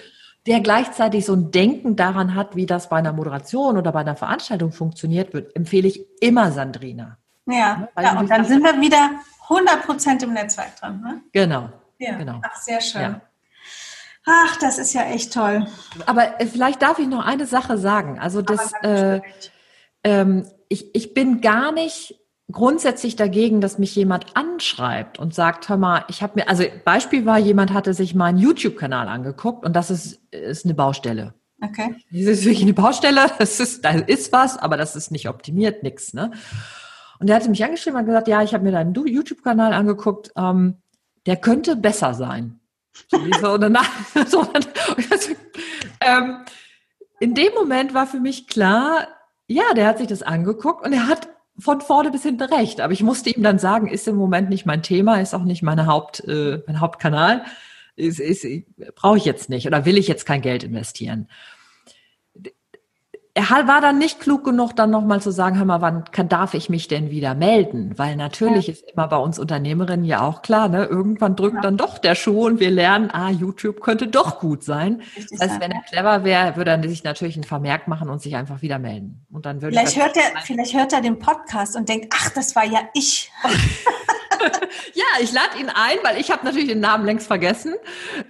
der 0.47 0.61
gleichzeitig 0.61 1.25
so 1.25 1.33
ein 1.33 1.51
Denken 1.51 1.95
daran 1.95 2.35
hat, 2.35 2.55
wie 2.55 2.65
das 2.65 2.89
bei 2.89 2.97
einer 2.97 3.13
Moderation 3.13 3.77
oder 3.77 3.91
bei 3.91 3.99
einer 3.99 4.15
Veranstaltung 4.15 4.71
funktioniert 4.71 5.33
wird, 5.33 5.55
empfehle 5.55 5.87
ich 5.87 6.05
immer 6.21 6.51
Sandrina. 6.51 7.17
Ja, 7.45 7.77
ne? 7.77 7.89
ja 8.01 8.19
und 8.19 8.29
dann 8.29 8.45
sind 8.45 8.63
wir 8.63 8.79
wieder 8.79 9.11
100 9.49 9.83
Prozent 9.83 10.23
im 10.23 10.33
Netzwerk 10.33 10.75
drin. 10.79 11.01
Ne? 11.01 11.21
Genau. 11.33 11.69
Ja. 11.97 12.17
genau. 12.17 12.41
Ach, 12.43 12.55
sehr 12.55 12.81
schön. 12.81 13.01
Ja. 13.01 13.21
Ach, 14.25 14.57
das 14.57 14.77
ist 14.77 14.93
ja 14.93 15.03
echt 15.03 15.33
toll. 15.33 15.65
Aber 16.05 16.39
äh, 16.39 16.45
vielleicht 16.45 16.81
darf 16.81 16.99
ich 16.99 17.07
noch 17.07 17.25
eine 17.25 17.45
Sache 17.45 17.77
sagen. 17.77 18.19
Also 18.19 18.41
das, 18.41 18.73
äh, 18.83 19.21
ähm, 20.03 20.47
ich, 20.67 20.93
ich 20.95 21.13
bin 21.13 21.41
gar 21.41 21.71
nicht 21.71 22.19
grundsätzlich 22.51 23.15
dagegen, 23.15 23.61
dass 23.61 23.77
mich 23.77 23.95
jemand 23.95 24.35
anschreibt 24.35 25.19
und 25.19 25.33
sagt, 25.33 25.69
hör 25.69 25.77
mal, 25.77 26.05
ich 26.07 26.23
habe 26.23 26.33
mir, 26.35 26.49
also 26.49 26.63
Beispiel 26.83 27.25
war, 27.25 27.37
jemand 27.37 27.73
hatte 27.73 27.93
sich 27.93 28.15
meinen 28.15 28.37
YouTube-Kanal 28.37 29.07
angeguckt 29.07 29.65
und 29.65 29.75
das 29.75 29.91
ist, 29.91 30.21
ist 30.31 30.65
eine 30.65 30.73
Baustelle. 30.73 31.33
Okay. 31.61 31.95
Das 32.11 32.21
ist 32.21 32.45
wirklich 32.45 32.63
eine 32.63 32.73
Baustelle, 32.73 33.27
das 33.37 33.59
ist, 33.59 33.85
da 33.85 33.91
ist 33.91 34.31
was, 34.31 34.57
aber 34.57 34.77
das 34.77 34.95
ist 34.95 35.11
nicht 35.11 35.29
optimiert, 35.29 35.83
nix, 35.83 36.13
ne? 36.13 36.31
Und 37.19 37.27
der 37.27 37.35
hatte 37.35 37.49
mich 37.49 37.63
angeschrieben 37.63 37.99
und 37.99 38.05
gesagt, 38.05 38.29
ja, 38.29 38.41
ich 38.43 38.53
habe 38.53 38.63
mir 38.63 38.71
deinen 38.71 38.93
YouTube-Kanal 38.93 39.73
angeguckt, 39.73 40.31
ähm, 40.37 40.77
der 41.25 41.35
könnte 41.35 41.75
besser 41.75 42.13
sein. 42.13 42.61
So, 43.41 43.57
danach, 43.57 43.89
so, 44.27 44.41
ähm, 46.01 46.37
in 47.19 47.35
dem 47.35 47.53
Moment 47.53 47.93
war 47.93 48.07
für 48.07 48.19
mich 48.19 48.47
klar, 48.47 49.07
ja, 49.47 49.73
der 49.75 49.87
hat 49.87 49.97
sich 49.97 50.07
das 50.07 50.23
angeguckt 50.23 50.85
und 50.85 50.93
er 50.93 51.07
hat 51.07 51.27
von 51.60 51.82
vorne 51.82 52.12
bis 52.12 52.24
hinten 52.24 52.53
recht. 52.53 52.82
Aber 52.82 52.93
ich 52.93 53.03
musste 53.03 53.30
ihm 53.30 53.43
dann 53.43 53.60
sagen, 53.60 53.88
ist 53.88 54.07
im 54.07 54.16
Moment 54.16 54.49
nicht 54.49 54.66
mein 54.66 54.84
Thema, 54.84 55.22
ist 55.22 55.34
auch 55.34 55.43
nicht 55.43 55.64
meine 55.64 55.86
Haupt, 55.86 56.24
äh, 56.28 56.62
mein 56.68 56.80
Hauptkanal, 56.80 57.43
ist, 57.95 58.20
ist, 58.20 58.45
brauche 58.95 59.18
ich 59.18 59.26
jetzt 59.26 59.49
nicht 59.49 59.68
oder 59.68 59.86
will 59.86 59.97
ich 59.97 60.07
jetzt 60.07 60.26
kein 60.26 60.41
Geld 60.41 60.64
investieren 60.64 61.28
er 63.36 63.67
war 63.67 63.80
dann 63.80 63.99
nicht 63.99 64.19
klug 64.19 64.43
genug, 64.43 64.75
dann 64.75 64.89
nochmal 64.89 65.21
zu 65.21 65.32
sagen, 65.32 65.57
hör 65.57 65.65
mal, 65.65 65.82
wann 65.82 66.05
kann, 66.11 66.30
darf 66.30 66.55
ich 66.55 66.69
mich 66.69 66.88
denn 66.88 67.11
wieder 67.11 67.36
melden? 67.36 67.93
Weil 67.97 68.15
natürlich 68.15 68.67
ja. 68.67 68.73
ist 68.73 68.91
immer 68.91 69.07
bei 69.07 69.17
uns 69.17 69.38
Unternehmerinnen 69.38 70.03
ja 70.03 70.21
auch 70.21 70.41
klar, 70.41 70.67
ne? 70.67 70.86
irgendwann 70.86 71.36
drückt 71.36 71.55
ja. 71.55 71.61
dann 71.61 71.77
doch 71.77 71.99
der 71.99 72.15
Schuh 72.15 72.47
und 72.47 72.59
wir 72.59 72.71
lernen, 72.71 73.11
ah, 73.11 73.30
YouTube 73.30 73.82
könnte 73.82 74.07
doch 74.07 74.39
gut 74.39 74.63
sein. 74.63 75.01
Richtig 75.15 75.38
das 75.38 75.49
heißt, 75.49 75.61
wenn 75.61 75.71
er 75.71 75.82
clever 75.84 76.23
wäre, 76.23 76.55
würde 76.55 76.71
er 76.71 76.89
sich 76.89 77.03
natürlich 77.03 77.36
einen 77.36 77.43
Vermerk 77.43 77.88
machen 77.88 78.09
und 78.09 78.21
sich 78.21 78.36
einfach 78.36 78.61
wieder 78.61 78.80
melden. 78.80 79.25
Und 79.32 79.45
dann 79.45 79.61
würde 79.61 79.75
vielleicht 79.77 80.01
hört 80.01 80.17
er, 80.17 80.41
vielleicht 80.41 80.73
hört 80.73 80.91
er 80.91 81.01
den 81.01 81.19
Podcast 81.19 81.75
und 81.75 81.88
denkt, 81.88 82.07
ach, 82.13 82.30
das 82.32 82.55
war 82.55 82.65
ja 82.65 82.82
ich. 82.93 83.32
ja, 84.93 85.05
ich 85.21 85.32
lade 85.32 85.59
ihn 85.59 85.69
ein, 85.69 85.97
weil 86.03 86.19
ich 86.19 86.32
habe 86.32 86.45
natürlich 86.45 86.69
den 86.69 86.80
Namen 86.80 87.05
längst 87.05 87.27
vergessen. 87.27 87.75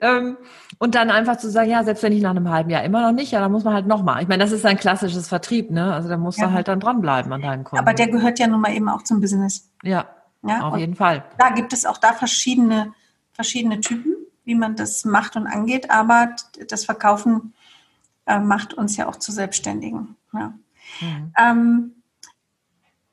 Ähm, 0.02 0.38
und 0.80 0.96
dann 0.96 1.12
einfach 1.12 1.38
zu 1.38 1.52
sagen, 1.52 1.70
ja, 1.70 1.84
selbst 1.84 2.02
wenn 2.04 2.14
ich 2.14 2.22
nach 2.22 2.30
einem 2.32 2.50
halben 2.50 2.70
Jahr 2.70 2.84
immer 2.84 3.02
noch 3.02 3.12
nicht, 3.12 3.32
ja, 3.32 3.42
dann 3.42 3.52
muss 3.52 3.66
man 3.66 3.74
halt 3.74 3.86
nochmal. 3.86 4.22
Ich 4.22 4.30
meine, 4.30 4.42
das 4.42 4.54
ist 4.54 4.66
ein 4.66 4.78
klassisches 4.78 5.28
Vertrieb, 5.28 5.70
ne? 5.70 5.94
Also 5.94 6.08
da 6.08 6.18
musst 6.18 6.40
ja. 6.40 6.48
du 6.48 6.54
halt 6.54 6.70
dann 6.70 6.80
dranbleiben 6.80 7.32
an 7.34 7.42
deinen 7.42 7.64
Kunden. 7.66 7.84
Aber 7.84 7.94
der 7.94 8.08
gehört 8.08 8.40
ja 8.40 8.48
nun 8.48 8.62
mal 8.62 8.74
eben 8.74 8.88
auch 8.88 9.04
zum 9.04 9.20
Business. 9.20 9.70
Ja, 9.84 10.08
ja? 10.42 10.62
auf 10.62 10.78
jeden 10.78 10.96
Fall. 10.96 11.26
Da 11.38 11.50
gibt 11.50 11.74
es 11.74 11.86
auch 11.86 11.98
da 11.98 12.14
verschiedene, 12.14 12.94
verschiedene 13.34 13.82
Typen, 13.82 14.16
wie 14.46 14.56
man 14.56 14.78
das 14.78 15.04
macht 15.04 15.36
und 15.36 15.48
angeht, 15.48 15.92
aber 15.92 16.36
das 16.70 16.86
Verkaufen 16.86 17.54
äh, 18.26 18.40
macht 18.40 18.74
uns 18.74 18.96
ja 18.96 19.10
auch 19.10 19.18
zu 19.18 19.34
Selbstständigen. 19.34 20.16
Ja. 20.34 20.54
Mhm. 21.02 21.34
Ähm, 21.38 21.92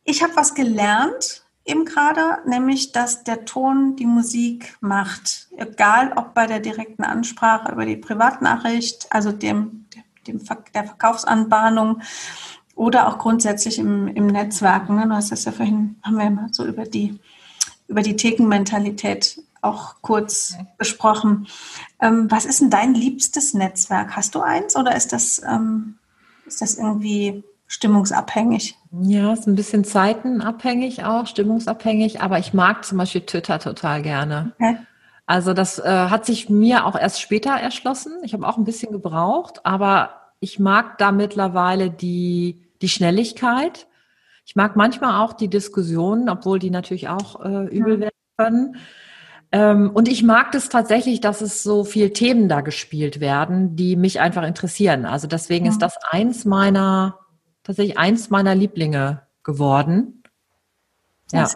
ich 0.05 0.23
habe 0.23 0.37
was 0.37 0.55
gelernt 0.55 1.46
eben 1.67 1.85
gerade, 1.85 2.39
nämlich 2.47 2.93
dass 2.93 3.25
der 3.25 3.45
Ton 3.45 3.97
die 3.97 4.07
Musik 4.07 4.77
macht. 4.81 5.49
Egal 5.57 6.13
ob 6.17 6.33
bei 6.33 6.47
der 6.47 6.61
direkten 6.61 7.03
Ansprache 7.05 7.73
über 7.73 7.85
die 7.85 7.97
Privatnachricht, 7.97 9.07
also 9.11 9.33
dem, 9.33 9.87
dem 10.27 10.41
der 10.75 10.85
Verkaufsanbahnung 10.85 12.01
oder 12.77 13.09
auch 13.09 13.19
grundsätzlich 13.19 13.79
im, 13.79 14.07
im 14.09 14.29
Netzwerken. 14.29 14.97
Ne? 14.97 15.09
Du 15.09 15.15
hast 15.15 15.33
das 15.33 15.45
ja 15.45 15.53
vorhin, 15.53 15.97
haben 16.03 16.17
wir 16.17 16.25
ja 16.25 16.31
mal 16.31 16.49
so 16.53 16.65
über 16.65 16.85
die, 16.85 17.19
über 17.89 18.03
die 18.03 18.17
Thekenmentalität 18.17 19.43
auch 19.61 19.97
kurz 20.03 20.57
besprochen. 20.79 21.49
Ähm, 22.01 22.31
was 22.31 22.45
ist 22.45 22.61
denn 22.61 22.71
dein 22.71 22.95
liebstes 22.95 23.55
Netzwerk? 23.55 24.15
Hast 24.15 24.35
du 24.35 24.41
eins 24.41 24.77
oder 24.77 24.95
ist 24.95 25.13
das, 25.13 25.43
ähm, 25.45 25.99
ist 26.47 26.61
das 26.61 26.79
irgendwie 26.79 27.43
stimmungsabhängig? 27.67 28.77
Ja, 29.03 29.33
ist 29.33 29.47
ein 29.47 29.57
bisschen 29.57 29.85
zeitenabhängig 29.85 31.05
auch, 31.05 31.27
stimmungsabhängig, 31.27 32.21
aber 32.21 32.39
ich 32.39 32.55
mag 32.55 32.85
zum 32.85 32.99
Beispiel 32.99 33.23
Twitter 33.23 33.59
total 33.59 34.03
gerne. 34.03 34.53
Okay. 34.59 34.79
Also 35.27 35.55
das 35.55 35.81
äh, 35.81 35.83
hat 35.85 36.25
sich 36.25 36.49
mir 36.49 36.87
auch 36.87 36.97
erst 36.97 37.21
später 37.21 37.51
erschlossen. 37.51 38.13
Ich 38.23 38.33
habe 38.33 38.47
auch 38.47 38.57
ein 38.57 38.65
bisschen 38.65 38.93
gebraucht, 38.93 39.61
aber 39.65 40.11
ich 40.39 40.61
mag 40.61 40.99
da 40.99 41.11
mittlerweile 41.11 41.91
die, 41.91 42.63
die 42.81 42.89
Schnelligkeit. 42.89 43.89
Ich 44.45 44.55
mag 44.55 44.77
manchmal 44.77 45.21
auch 45.21 45.33
die 45.33 45.49
Diskussionen, 45.49 46.29
obwohl 46.29 46.61
die 46.61 46.71
natürlich 46.71 47.09
auch 47.09 47.45
äh, 47.45 47.65
übel 47.67 47.99
werden 47.99 48.11
können. 48.37 48.77
Ähm, 49.51 49.91
und 49.93 50.09
ich 50.09 50.23
mag 50.23 50.53
das 50.53 50.69
tatsächlich, 50.69 51.21
dass 51.21 51.41
es 51.41 51.65
so 51.65 51.83
viele 51.83 52.13
Themen 52.13 52.49
da 52.49 52.61
gespielt 52.61 53.19
werden, 53.19 53.75
die 53.75 53.97
mich 53.97 54.21
einfach 54.21 54.45
interessieren. 54.45 55.07
Also 55.07 55.27
deswegen 55.27 55.67
ja. 55.67 55.73
ist 55.73 55.83
das 55.83 55.97
eins 56.09 56.45
meiner 56.45 57.19
tatsächlich 57.67 57.99
eins 57.99 58.31
meiner 58.31 58.55
Lieblinge 58.55 59.23
geworden. 59.43 60.23
Ja. 61.33 61.49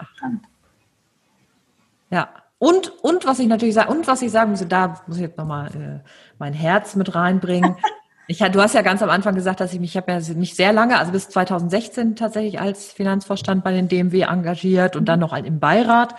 Ja. 2.11 2.29
Und, 2.59 2.93
und 3.03 3.25
was 3.25 3.39
ich 3.39 3.47
natürlich 3.47 3.75
sage, 3.75 3.91
und 3.91 4.07
was 4.07 4.21
ich 4.21 4.31
sagen 4.31 4.51
muss, 4.51 4.67
da 4.69 5.01
muss 5.07 5.17
ich 5.17 5.23
jetzt 5.23 5.39
nochmal 5.39 6.03
äh, 6.03 6.09
mein 6.39 6.53
Herz 6.53 6.97
mit 6.97 7.15
reinbringen. 7.15 7.77
Ich, 8.27 8.39
du 8.39 8.63
hast 8.63 8.77
ja 8.77 8.83
ganz 8.83 9.03
am 9.03 9.11
Anfang 9.11 9.35
gesagt, 9.35 9.59
dass 9.59 9.73
ich 9.73 9.81
mich, 9.81 9.91
ich 9.91 9.97
habe 9.97 10.13
ja 10.13 10.21
nicht 10.35 10.55
sehr 10.55 10.73
lange, 10.73 11.01
also 11.01 11.11
bis 11.11 11.29
2016 11.31 12.15
tatsächlich 12.15 12.61
als 12.61 12.93
Finanzvorstand 12.93 13.65
bei 13.65 13.73
den 13.73 13.89
DMW 13.89 14.21
engagiert 14.21 14.95
und 14.95 15.07
dann 15.07 15.19
noch 15.19 15.33
im 15.33 15.59
Beirat. 15.59 16.15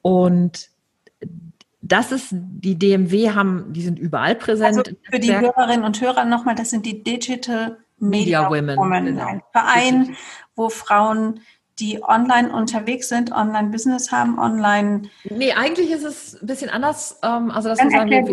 Und 0.00 0.70
das 1.82 2.12
ist, 2.12 2.28
die 2.32 2.78
DMW 2.78 3.32
haben, 3.32 3.74
die 3.74 3.82
sind 3.82 3.98
überall 3.98 4.36
präsent. 4.36 4.78
Also 4.78 4.90
für 5.02 5.18
die 5.18 5.38
Hörerinnen 5.38 5.84
und 5.84 6.00
Hörer 6.00 6.24
nochmal, 6.24 6.54
das 6.54 6.70
sind 6.70 6.86
die 6.86 7.02
Digital 7.02 7.76
Media, 8.00 8.48
Women, 8.48 8.76
Women 8.76 9.04
genau. 9.06 9.26
ein 9.26 9.42
Verein, 9.52 10.16
wo 10.54 10.68
Frauen, 10.68 11.40
die 11.78 12.02
online 12.02 12.52
unterwegs 12.52 13.08
sind, 13.08 13.30
online 13.30 13.68
Business 13.68 14.10
haben, 14.10 14.38
online. 14.38 15.02
Nee, 15.30 15.52
eigentlich 15.52 15.90
ist 15.90 16.04
es 16.04 16.40
ein 16.40 16.46
bisschen 16.46 16.70
anders. 16.70 17.18
Ähm, 17.22 17.50
also 17.50 17.68
dass 17.68 17.78
wir 17.78 17.90
sagen, 17.90 18.10
wir, 18.10 18.24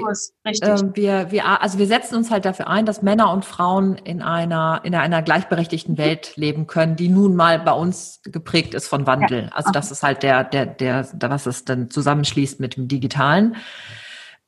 äh, 0.43 0.95
wir, 0.95 1.31
wir, 1.31 1.61
also 1.61 1.77
wir 1.77 1.87
setzen 1.87 2.15
uns 2.15 2.31
halt 2.31 2.45
dafür 2.45 2.67
ein, 2.67 2.85
dass 2.85 3.01
Männer 3.01 3.31
und 3.31 3.45
Frauen 3.45 3.97
in 3.97 4.21
einer 4.21 4.81
in 4.83 4.95
einer 4.95 5.21
gleichberechtigten 5.21 5.93
mhm. 5.93 5.99
Welt 5.99 6.33
leben 6.35 6.65
können, 6.67 6.95
die 6.95 7.09
nun 7.09 7.35
mal 7.35 7.59
bei 7.59 7.73
uns 7.73 8.21
geprägt 8.23 8.73
ist 8.73 8.87
von 8.87 9.05
Wandel. 9.05 9.49
Also 9.53 9.71
das 9.71 9.91
ist 9.91 10.01
halt 10.01 10.23
der 10.23 10.43
der 10.43 10.65
der, 10.65 11.07
was 11.21 11.45
es 11.45 11.65
dann 11.65 11.89
zusammenschließt 11.89 12.59
mit 12.59 12.77
dem 12.77 12.87
Digitalen. 12.87 13.57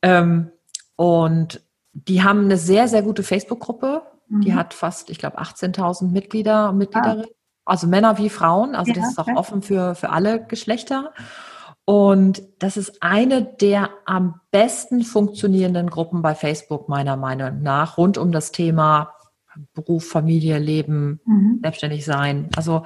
Ähm, 0.02 0.50
und 0.96 1.60
die 1.92 2.22
haben 2.22 2.44
eine 2.44 2.56
sehr 2.56 2.88
sehr 2.88 3.02
gute 3.02 3.22
Facebook-Gruppe 3.22 4.02
die 4.28 4.52
mhm. 4.52 4.56
hat 4.56 4.74
fast, 4.74 5.10
ich 5.10 5.18
glaube, 5.18 5.40
18.000 5.40 6.10
Mitglieder 6.10 6.70
und 6.70 6.78
Mitgliederinnen. 6.78 7.24
Ah. 7.24 7.34
Also 7.64 7.86
Männer 7.86 8.18
wie 8.18 8.30
Frauen. 8.30 8.74
Also 8.74 8.92
ja, 8.92 9.00
das 9.00 9.10
ist 9.10 9.18
auch 9.18 9.28
okay. 9.28 9.36
offen 9.36 9.62
für, 9.62 9.94
für 9.94 10.10
alle 10.10 10.44
Geschlechter. 10.44 11.12
Und 11.84 12.42
das 12.58 12.76
ist 12.76 13.02
eine 13.02 13.42
der 13.42 13.90
am 14.04 14.40
besten 14.50 15.02
funktionierenden 15.02 15.88
Gruppen 15.88 16.20
bei 16.20 16.34
Facebook, 16.34 16.88
meiner 16.88 17.16
Meinung 17.16 17.62
nach, 17.62 17.96
rund 17.96 18.18
um 18.18 18.30
das 18.30 18.52
Thema 18.52 19.14
Beruf, 19.74 20.06
Familie, 20.06 20.58
Leben, 20.58 21.20
mhm. 21.24 21.60
selbstständig 21.62 22.04
sein. 22.04 22.50
Also 22.56 22.82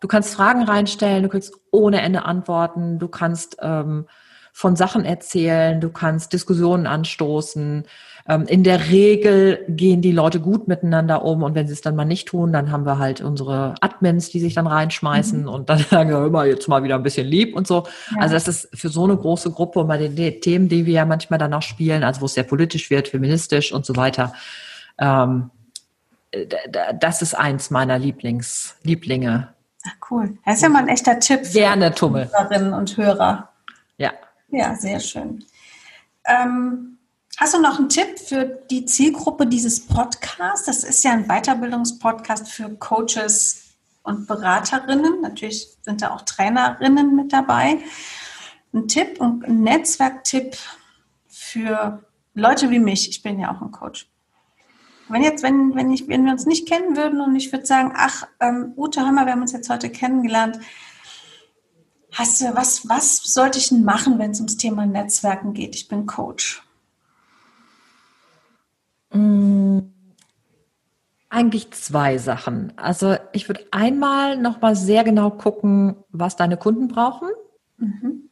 du 0.00 0.08
kannst 0.08 0.34
Fragen 0.34 0.62
reinstellen, 0.62 1.22
du 1.22 1.28
kriegst 1.28 1.54
ohne 1.70 2.02
Ende 2.02 2.24
Antworten, 2.24 2.98
du 2.98 3.08
kannst 3.08 3.56
ähm, 3.60 4.06
von 4.52 4.76
Sachen 4.76 5.04
erzählen, 5.04 5.80
du 5.80 5.90
kannst 5.90 6.32
Diskussionen 6.32 6.86
anstoßen. 6.86 7.84
Ähm, 8.26 8.46
in 8.46 8.64
der 8.64 8.88
Regel 8.88 9.64
gehen 9.68 10.00
die 10.00 10.12
Leute 10.12 10.40
gut 10.40 10.66
miteinander 10.66 11.24
um 11.24 11.42
und 11.42 11.54
wenn 11.54 11.66
sie 11.66 11.74
es 11.74 11.82
dann 11.82 11.94
mal 11.94 12.06
nicht 12.06 12.28
tun, 12.28 12.54
dann 12.54 12.72
haben 12.72 12.86
wir 12.86 12.98
halt 12.98 13.20
unsere 13.20 13.74
Admins, 13.82 14.30
die 14.30 14.40
sich 14.40 14.54
dann 14.54 14.66
reinschmeißen 14.66 15.42
mhm. 15.42 15.48
und 15.48 15.68
dann 15.68 15.78
sagen 15.90 16.08
wir 16.08 16.24
immer 16.24 16.46
jetzt 16.46 16.66
mal 16.66 16.82
wieder 16.82 16.94
ein 16.94 17.02
bisschen 17.02 17.26
lieb 17.26 17.54
und 17.54 17.66
so. 17.66 17.84
Ja. 18.12 18.22
Also 18.22 18.34
das 18.34 18.48
ist 18.48 18.68
für 18.72 18.88
so 18.88 19.04
eine 19.04 19.16
große 19.16 19.50
Gruppe 19.50 19.80
und 19.80 19.88
bei 19.88 19.98
den 19.98 20.40
Themen, 20.40 20.70
die 20.70 20.86
wir 20.86 20.94
ja 20.94 21.04
manchmal 21.04 21.38
dann 21.38 21.52
auch 21.52 21.62
spielen, 21.62 22.02
also 22.02 22.22
wo 22.22 22.26
es 22.26 22.34
sehr 22.34 22.44
politisch 22.44 22.88
wird, 22.88 23.08
feministisch 23.08 23.72
und 23.72 23.84
so 23.84 23.94
weiter, 23.94 24.32
ähm, 24.98 25.50
das 26.98 27.22
ist 27.22 27.34
eins 27.34 27.70
meiner 27.70 27.98
Lieblings, 27.98 28.76
Lieblinge. 28.82 29.48
Ach, 29.86 30.10
cool. 30.10 30.38
Das 30.46 30.56
ist 30.56 30.62
ja 30.62 30.70
mal 30.70 30.80
ein 30.80 30.88
echter 30.88 31.20
Tipp 31.20 31.44
für 31.44 31.52
Gerne, 31.52 31.94
Tummel. 31.94 32.30
Hörerinnen 32.32 32.72
und 32.72 32.96
Hörer. 32.96 33.50
Ja. 33.98 34.12
Ja, 34.50 34.74
sehr 34.74 34.98
schön. 34.98 35.44
Ähm, 36.24 36.96
hast 37.36 37.54
du 37.54 37.60
noch 37.60 37.78
einen 37.78 37.88
Tipp 37.88 38.18
für 38.18 38.44
die 38.70 38.84
Zielgruppe 38.84 39.46
dieses 39.46 39.86
Podcasts? 39.86 40.66
Das 40.66 40.84
ist 40.84 41.02
ja 41.04 41.12
ein 41.12 41.26
Weiterbildungspodcast 41.26 42.48
für 42.48 42.70
Coaches 42.70 43.76
und 44.02 44.26
Beraterinnen. 44.26 45.20
Natürlich 45.20 45.68
sind 45.82 46.02
da 46.02 46.14
auch 46.14 46.22
Trainerinnen 46.22 47.16
mit 47.16 47.32
dabei. 47.32 47.78
Ein 48.72 48.88
Tipp 48.88 49.20
und 49.20 49.44
ein 49.44 49.62
Netzwerktipp 49.62 50.56
für 51.28 52.04
Leute 52.34 52.70
wie 52.70 52.78
mich. 52.78 53.08
Ich 53.08 53.22
bin 53.22 53.38
ja 53.38 53.54
auch 53.54 53.62
ein 53.62 53.70
Coach. 53.70 54.08
Wenn 55.08 55.22
jetzt, 55.22 55.42
wenn, 55.42 55.74
wenn, 55.74 55.92
ich, 55.92 56.08
wenn 56.08 56.24
wir 56.24 56.32
uns 56.32 56.46
nicht 56.46 56.66
kennen 56.66 56.96
würden 56.96 57.20
und 57.20 57.36
ich 57.36 57.52
würde 57.52 57.66
sagen, 57.66 57.92
ach, 57.94 58.26
ähm, 58.40 58.72
Ute, 58.76 59.00
mal, 59.12 59.26
wir 59.26 59.32
haben 59.32 59.42
uns 59.42 59.52
jetzt 59.52 59.68
heute 59.68 59.90
kennengelernt. 59.90 60.58
Hast 62.12 62.40
du, 62.40 62.54
was, 62.54 62.88
was 62.88 63.18
sollte 63.18 63.58
ich 63.58 63.68
denn 63.68 63.84
machen, 63.84 64.18
wenn 64.18 64.30
es 64.30 64.40
ums 64.40 64.56
Thema 64.56 64.86
Netzwerken 64.86 65.52
geht? 65.52 65.74
Ich 65.74 65.88
bin 65.88 66.06
Coach. 66.06 66.63
Mm, 69.14 69.80
eigentlich 71.30 71.72
zwei 71.72 72.18
Sachen. 72.18 72.72
Also 72.76 73.16
ich 73.32 73.48
würde 73.48 73.64
einmal 73.70 74.36
noch 74.36 74.60
mal 74.60 74.76
sehr 74.76 75.02
genau 75.02 75.30
gucken, 75.30 75.96
was 76.10 76.36
deine 76.36 76.56
Kunden 76.56 76.88
brauchen. 76.88 77.28
Mhm. 77.78 78.28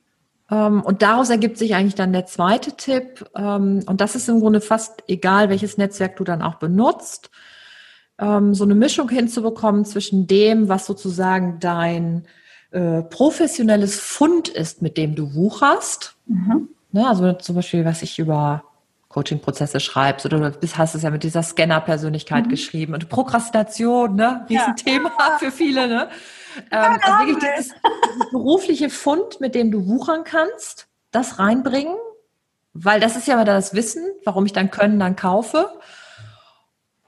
Ähm, 0.51 0.83
und 0.83 1.03
daraus 1.03 1.31
ergibt 1.31 1.59
sich 1.59 1.75
eigentlich 1.75 1.95
dann 1.95 2.13
der 2.13 2.27
zweite 2.27 2.73
Tipp. 2.77 3.29
Ähm, 3.35 3.83
und 3.87 4.01
das 4.01 4.15
ist 4.15 4.29
im 4.29 4.41
Grunde 4.41 4.61
fast 4.61 5.03
egal, 5.09 5.49
welches 5.49 5.79
Netzwerk 5.79 6.17
du 6.17 6.25
dann 6.25 6.43
auch 6.43 6.57
benutzt. 6.57 7.31
Ähm, 8.19 8.55
so 8.55 8.65
eine 8.65 8.75
Mischung 8.75 9.09
hinzubekommen 9.09 9.85
zwischen 9.85 10.27
dem, 10.27 10.69
was 10.69 10.87
sozusagen 10.87 11.59
dein 11.59 12.25
äh, 12.71 13.03
professionelles 13.03 13.99
Fund 13.99 14.49
ist, 14.49 14.81
mit 14.81 14.97
dem 14.97 15.15
du 15.15 15.35
wucherst. 15.35 16.15
Mhm. 16.27 16.69
Ne, 16.93 17.09
also 17.09 17.33
zum 17.33 17.57
Beispiel, 17.57 17.85
was 17.85 18.03
ich 18.03 18.19
über 18.19 18.65
Coaching-Prozesse 19.13 19.79
schreibst 19.79 20.27
oder 20.27 20.51
du 20.51 20.69
hast 20.77 20.95
es 20.95 21.03
ja 21.03 21.11
mit 21.11 21.23
dieser 21.23 21.43
Scanner-Persönlichkeit 21.43 22.47
mhm. 22.47 22.51
geschrieben 22.51 22.95
und 22.95 23.09
Prokrastination, 23.09 24.17
ne, 24.17 24.45
Riesenthema 24.49 25.13
ja. 25.19 25.39
für 25.39 25.53
viele, 25.53 25.87
ne? 25.87 26.09
Ähm, 26.71 26.99
also 27.01 27.19
wirklich 27.19 27.39
dieses, 27.39 27.75
dieses 28.15 28.31
berufliche 28.31 28.91
Fund, 28.91 29.41
mit 29.41 29.55
dem 29.55 29.71
du 29.71 29.87
wuchern 29.87 30.25
kannst, 30.25 30.89
das 31.11 31.39
reinbringen, 31.39 31.97
weil 32.73 33.01
das 33.01 33.17
ist 33.17 33.29
ja 33.29 33.35
immer 33.35 33.45
das 33.45 33.75
Wissen, 33.75 34.05
warum 34.25 34.47
ich 34.47 34.53
dann 34.53 34.71
Können 34.71 34.99
dann 34.99 35.17
kaufe. 35.17 35.71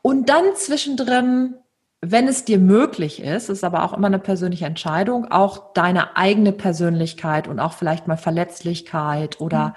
Und 0.02 0.28
dann 0.28 0.54
zwischendrin, 0.54 1.56
wenn 2.02 2.28
es 2.28 2.44
dir 2.44 2.58
möglich 2.58 3.22
ist, 3.22 3.48
ist 3.48 3.64
aber 3.64 3.82
auch 3.82 3.94
immer 3.94 4.08
eine 4.08 4.18
persönliche 4.18 4.66
Entscheidung, 4.66 5.30
auch 5.30 5.72
deine 5.72 6.16
eigene 6.16 6.52
Persönlichkeit 6.52 7.48
und 7.48 7.58
auch 7.60 7.72
vielleicht 7.72 8.06
mal 8.06 8.18
Verletzlichkeit 8.18 9.40
oder 9.40 9.68
mhm. 9.68 9.74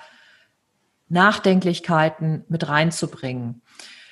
Nachdenklichkeiten 1.09 2.43
mit 2.49 2.67
reinzubringen. 2.67 3.61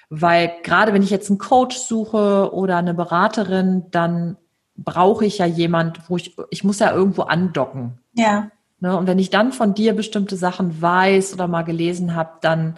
Weil 0.09 0.51
gerade 0.63 0.93
wenn 0.93 1.03
ich 1.03 1.09
jetzt 1.09 1.29
einen 1.29 1.39
Coach 1.39 1.77
suche 1.77 2.53
oder 2.53 2.77
eine 2.77 2.93
Beraterin, 2.93 3.85
dann 3.91 4.37
brauche 4.77 5.25
ich 5.25 5.39
ja 5.39 5.45
jemand, 5.45 6.09
wo 6.09 6.17
ich, 6.17 6.35
ich 6.49 6.63
muss 6.63 6.79
ja 6.79 6.93
irgendwo 6.93 7.23
andocken. 7.23 7.99
Ja. 8.13 8.49
Ne? 8.79 8.97
Und 8.97 9.07
wenn 9.07 9.19
ich 9.19 9.29
dann 9.29 9.51
von 9.51 9.73
dir 9.73 9.95
bestimmte 9.95 10.35
Sachen 10.37 10.81
weiß 10.81 11.33
oder 11.33 11.47
mal 11.47 11.63
gelesen 11.63 12.15
habe, 12.15 12.31
dann 12.41 12.75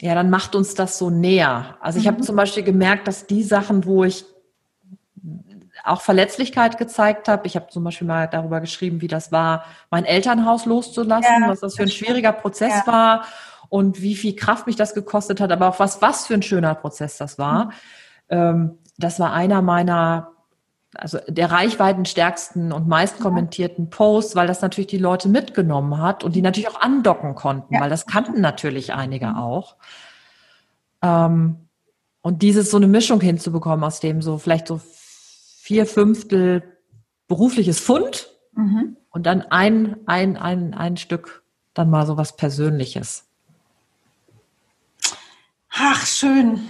ja, 0.00 0.14
dann 0.14 0.30
macht 0.30 0.54
uns 0.54 0.74
das 0.74 0.96
so 0.96 1.10
näher. 1.10 1.76
Also 1.80 1.98
ich 1.98 2.06
mhm. 2.06 2.12
habe 2.12 2.22
zum 2.22 2.36
Beispiel 2.36 2.62
gemerkt, 2.62 3.06
dass 3.06 3.26
die 3.26 3.42
Sachen, 3.42 3.84
wo 3.84 4.04
ich 4.04 4.24
auch 5.84 6.00
Verletzlichkeit 6.00 6.78
gezeigt 6.78 7.28
habe. 7.28 7.46
Ich 7.46 7.56
habe 7.56 7.68
zum 7.68 7.84
Beispiel 7.84 8.06
mal 8.06 8.28
darüber 8.28 8.60
geschrieben, 8.60 9.00
wie 9.00 9.08
das 9.08 9.32
war, 9.32 9.64
mein 9.90 10.04
Elternhaus 10.04 10.66
loszulassen, 10.66 11.42
ja, 11.42 11.48
was 11.48 11.60
das 11.60 11.76
für 11.76 11.82
ein 11.82 11.90
schwieriger 11.90 12.32
Prozess 12.32 12.72
ja. 12.86 12.92
war 12.92 13.24
und 13.68 14.02
wie 14.02 14.16
viel 14.16 14.36
Kraft 14.36 14.66
mich 14.66 14.76
das 14.76 14.94
gekostet 14.94 15.40
hat, 15.40 15.50
aber 15.52 15.68
auch 15.68 15.78
was, 15.78 16.02
was 16.02 16.26
für 16.26 16.34
ein 16.34 16.42
schöner 16.42 16.74
Prozess 16.74 17.16
das 17.16 17.38
war. 17.38 17.66
Mhm. 17.66 17.70
Ähm, 18.28 18.78
das 18.98 19.18
war 19.18 19.32
einer 19.32 19.62
meiner, 19.62 20.32
also 20.94 21.18
der 21.28 21.50
reichweitenstärksten 21.50 22.72
und 22.72 22.88
meist 22.88 23.20
kommentierten 23.20 23.88
Posts, 23.88 24.36
weil 24.36 24.46
das 24.46 24.60
natürlich 24.60 24.88
die 24.88 24.98
Leute 24.98 25.28
mitgenommen 25.28 25.98
hat 25.98 26.24
und 26.24 26.34
die 26.34 26.42
natürlich 26.42 26.68
auch 26.68 26.80
andocken 26.80 27.34
konnten, 27.34 27.74
ja. 27.74 27.80
weil 27.80 27.90
das 27.90 28.06
kannten 28.06 28.40
natürlich 28.40 28.92
einige 28.92 29.28
mhm. 29.28 29.36
auch. 29.36 29.76
Ähm, 31.02 31.68
und 32.22 32.42
dieses 32.42 32.70
so 32.70 32.76
eine 32.76 32.86
Mischung 32.86 33.20
hinzubekommen 33.20 33.84
aus 33.84 34.00
dem 34.00 34.20
so 34.20 34.36
vielleicht 34.36 34.66
so 34.66 34.80
vier 35.70 35.86
Fünftel 35.86 36.64
berufliches 37.28 37.78
Fund 37.78 38.28
mhm. 38.54 38.96
und 39.10 39.24
dann 39.24 39.42
ein, 39.42 39.94
ein, 40.06 40.36
ein, 40.36 40.74
ein 40.74 40.96
Stück 40.96 41.44
dann 41.74 41.90
mal 41.90 42.08
so 42.08 42.16
was 42.16 42.36
Persönliches. 42.36 43.28
Ach, 45.70 46.04
schön 46.04 46.68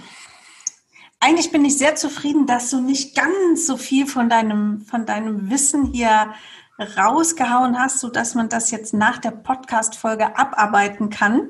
eigentlich 1.21 1.51
bin 1.51 1.63
ich 1.63 1.77
sehr 1.77 1.95
zufrieden, 1.95 2.47
dass 2.47 2.71
du 2.71 2.81
nicht 2.81 3.15
ganz 3.15 3.67
so 3.67 3.77
viel 3.77 4.07
von 4.07 4.27
deinem, 4.27 4.81
von 4.81 5.05
deinem 5.05 5.51
Wissen 5.51 5.93
hier 5.93 6.33
rausgehauen 6.97 7.77
hast, 7.77 7.99
so 7.99 8.09
dass 8.09 8.33
man 8.33 8.49
das 8.49 8.71
jetzt 8.71 8.93
nach 8.95 9.19
der 9.19 9.29
Podcast-Folge 9.29 10.35
abarbeiten 10.35 11.11
kann. 11.11 11.49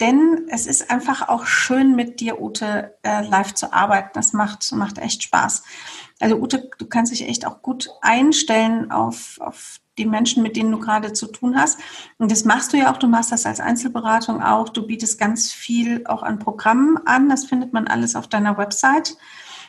Denn 0.00 0.48
es 0.48 0.66
ist 0.66 0.90
einfach 0.90 1.28
auch 1.28 1.46
schön, 1.46 1.94
mit 1.94 2.18
dir, 2.18 2.40
Ute, 2.40 2.98
äh, 3.04 3.22
live 3.22 3.54
zu 3.54 3.72
arbeiten. 3.72 4.10
Das 4.14 4.32
macht, 4.32 4.72
macht 4.72 4.98
echt 4.98 5.22
Spaß. 5.22 5.62
Also 6.24 6.36
Ute, 6.36 6.70
du 6.78 6.86
kannst 6.86 7.12
dich 7.12 7.28
echt 7.28 7.46
auch 7.46 7.60
gut 7.60 7.90
einstellen 8.00 8.90
auf, 8.90 9.36
auf 9.40 9.78
die 9.98 10.06
Menschen, 10.06 10.42
mit 10.42 10.56
denen 10.56 10.72
du 10.72 10.78
gerade 10.78 11.12
zu 11.12 11.26
tun 11.26 11.54
hast. 11.54 11.78
Und 12.16 12.32
das 12.32 12.46
machst 12.46 12.72
du 12.72 12.78
ja 12.78 12.90
auch, 12.90 12.96
du 12.96 13.08
machst 13.08 13.30
das 13.30 13.44
als 13.44 13.60
Einzelberatung 13.60 14.42
auch. 14.42 14.70
Du 14.70 14.86
bietest 14.86 15.18
ganz 15.18 15.52
viel 15.52 16.06
auch 16.06 16.22
an 16.22 16.38
Programmen 16.38 16.96
an. 17.04 17.28
Das 17.28 17.44
findet 17.44 17.74
man 17.74 17.88
alles 17.88 18.16
auf 18.16 18.26
deiner 18.26 18.56
Website. 18.56 19.18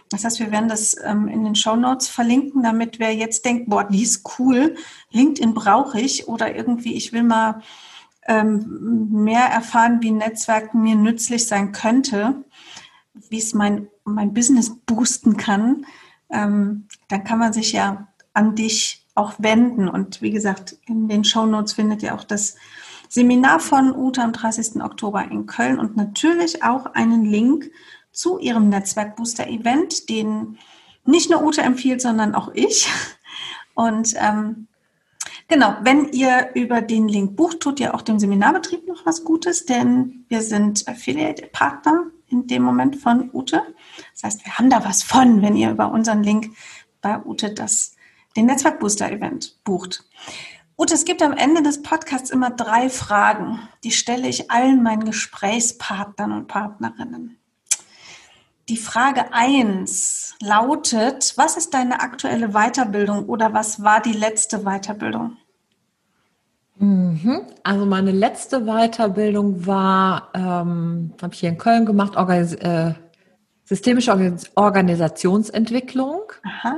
Das 0.07 0.23
heißt, 0.23 0.39
wir 0.39 0.49
werden 0.49 0.69
das 0.69 0.95
ähm, 1.03 1.27
in 1.27 1.43
den 1.43 1.55
Show 1.55 1.75
Notes 1.75 2.07
verlinken, 2.07 2.63
damit 2.63 2.99
wer 2.99 3.13
jetzt 3.13 3.43
denkt, 3.43 3.69
boah, 3.69 3.83
die 3.83 4.03
ist 4.03 4.23
cool, 4.39 4.75
LinkedIn 5.11 5.53
brauche 5.53 5.99
ich 5.99 6.29
oder 6.29 6.55
irgendwie, 6.55 6.93
ich 6.93 7.11
will 7.11 7.23
mal 7.23 7.63
ähm, 8.27 9.09
mehr 9.11 9.47
erfahren, 9.47 10.01
wie 10.01 10.11
Netzwerken 10.11 10.83
mir 10.83 10.95
nützlich 10.95 11.47
sein 11.47 11.73
könnte, 11.73 12.45
wie 13.29 13.39
es 13.39 13.53
mein, 13.53 13.89
mein 14.05 14.33
Business 14.33 14.73
boosten 14.85 15.35
kann, 15.35 15.85
ähm, 16.35 16.87
dann 17.07 17.23
kann 17.23 17.39
man 17.39 17.53
sich 17.53 17.71
ja 17.71 18.07
an 18.33 18.55
dich 18.55 19.05
auch 19.15 19.33
wenden. 19.37 19.87
Und 19.87 20.21
wie 20.21 20.31
gesagt, 20.31 20.77
in 20.85 21.07
den 21.07 21.23
Show 21.23 21.45
Notes 21.45 21.73
findet 21.73 22.03
ihr 22.03 22.13
auch 22.13 22.23
das 22.23 22.55
Seminar 23.09 23.59
von 23.59 23.95
Ute 23.95 24.21
am 24.21 24.33
30. 24.33 24.83
Oktober 24.83 25.23
in 25.23 25.45
Köln 25.45 25.79
und 25.79 25.95
natürlich 25.95 26.63
auch 26.63 26.87
einen 26.87 27.23
Link 27.23 27.71
zu 28.11 28.39
ihrem 28.39 28.69
Netzwerkbooster-Event, 28.69 30.09
den 30.09 30.57
nicht 31.05 31.29
nur 31.29 31.43
Ute 31.43 31.61
empfiehlt, 31.61 32.01
sondern 32.01 32.35
auch 32.35 32.49
ich. 32.53 32.87
Und 33.73 34.13
ähm, 34.17 34.67
genau, 35.47 35.75
wenn 35.81 36.09
ihr 36.09 36.51
über 36.55 36.81
den 36.81 37.07
Link 37.07 37.35
bucht, 37.35 37.59
tut 37.59 37.79
ihr 37.79 37.93
auch 37.93 38.01
dem 38.01 38.19
Seminarbetrieb 38.19 38.87
noch 38.87 39.05
was 39.05 39.23
Gutes, 39.23 39.65
denn 39.65 40.25
wir 40.29 40.41
sind 40.41 40.87
Affiliate-Partner 40.87 42.05
in 42.29 42.47
dem 42.47 42.63
Moment 42.63 42.95
von 42.95 43.29
Ute. 43.33 43.61
Das 44.13 44.23
heißt, 44.23 44.45
wir 44.45 44.57
haben 44.57 44.69
da 44.69 44.83
was 44.85 45.03
von, 45.03 45.41
wenn 45.41 45.55
ihr 45.55 45.71
über 45.71 45.91
unseren 45.91 46.23
Link 46.23 46.55
bei 47.01 47.23
Ute 47.23 47.53
das 47.53 47.95
den 48.35 48.47
Netzwerkbooster-Event 48.47 49.63
bucht. 49.63 50.03
Und 50.75 50.91
es 50.91 51.05
gibt 51.05 51.21
am 51.21 51.31
Ende 51.31 51.63
des 51.63 51.81
Podcasts 51.81 52.29
immer 52.29 52.49
drei 52.49 52.89
Fragen, 52.89 53.59
die 53.83 53.91
stelle 53.91 54.27
ich 54.27 54.51
allen 54.51 54.83
meinen 54.83 55.05
Gesprächspartnern 55.05 56.33
und 56.33 56.47
Partnerinnen. 56.47 57.37
Die 58.67 58.77
Frage 58.77 59.31
eins 59.31 60.35
lautet, 60.41 61.33
was 61.37 61.55
ist 61.55 61.73
deine 61.73 62.01
aktuelle 62.01 62.49
Weiterbildung 62.49 63.25
oder 63.25 63.53
was 63.53 63.83
war 63.83 64.01
die 64.01 64.11
letzte 64.11 64.63
Weiterbildung? 64.63 65.37
Mhm. 66.85 67.41
Also 67.63 67.85
meine 67.85 68.11
letzte 68.11 68.65
Weiterbildung 68.65 69.65
war, 69.65 70.29
ähm, 70.33 71.13
habe 71.21 71.33
ich 71.33 71.39
hier 71.39 71.49
in 71.49 71.57
Köln 71.57 71.85
gemacht, 71.85 72.15
Organis 72.15 72.53
äh, 72.55 72.93
systemische 73.63 74.11
Organisationsentwicklung. 74.55 76.21
Aha 76.43 76.75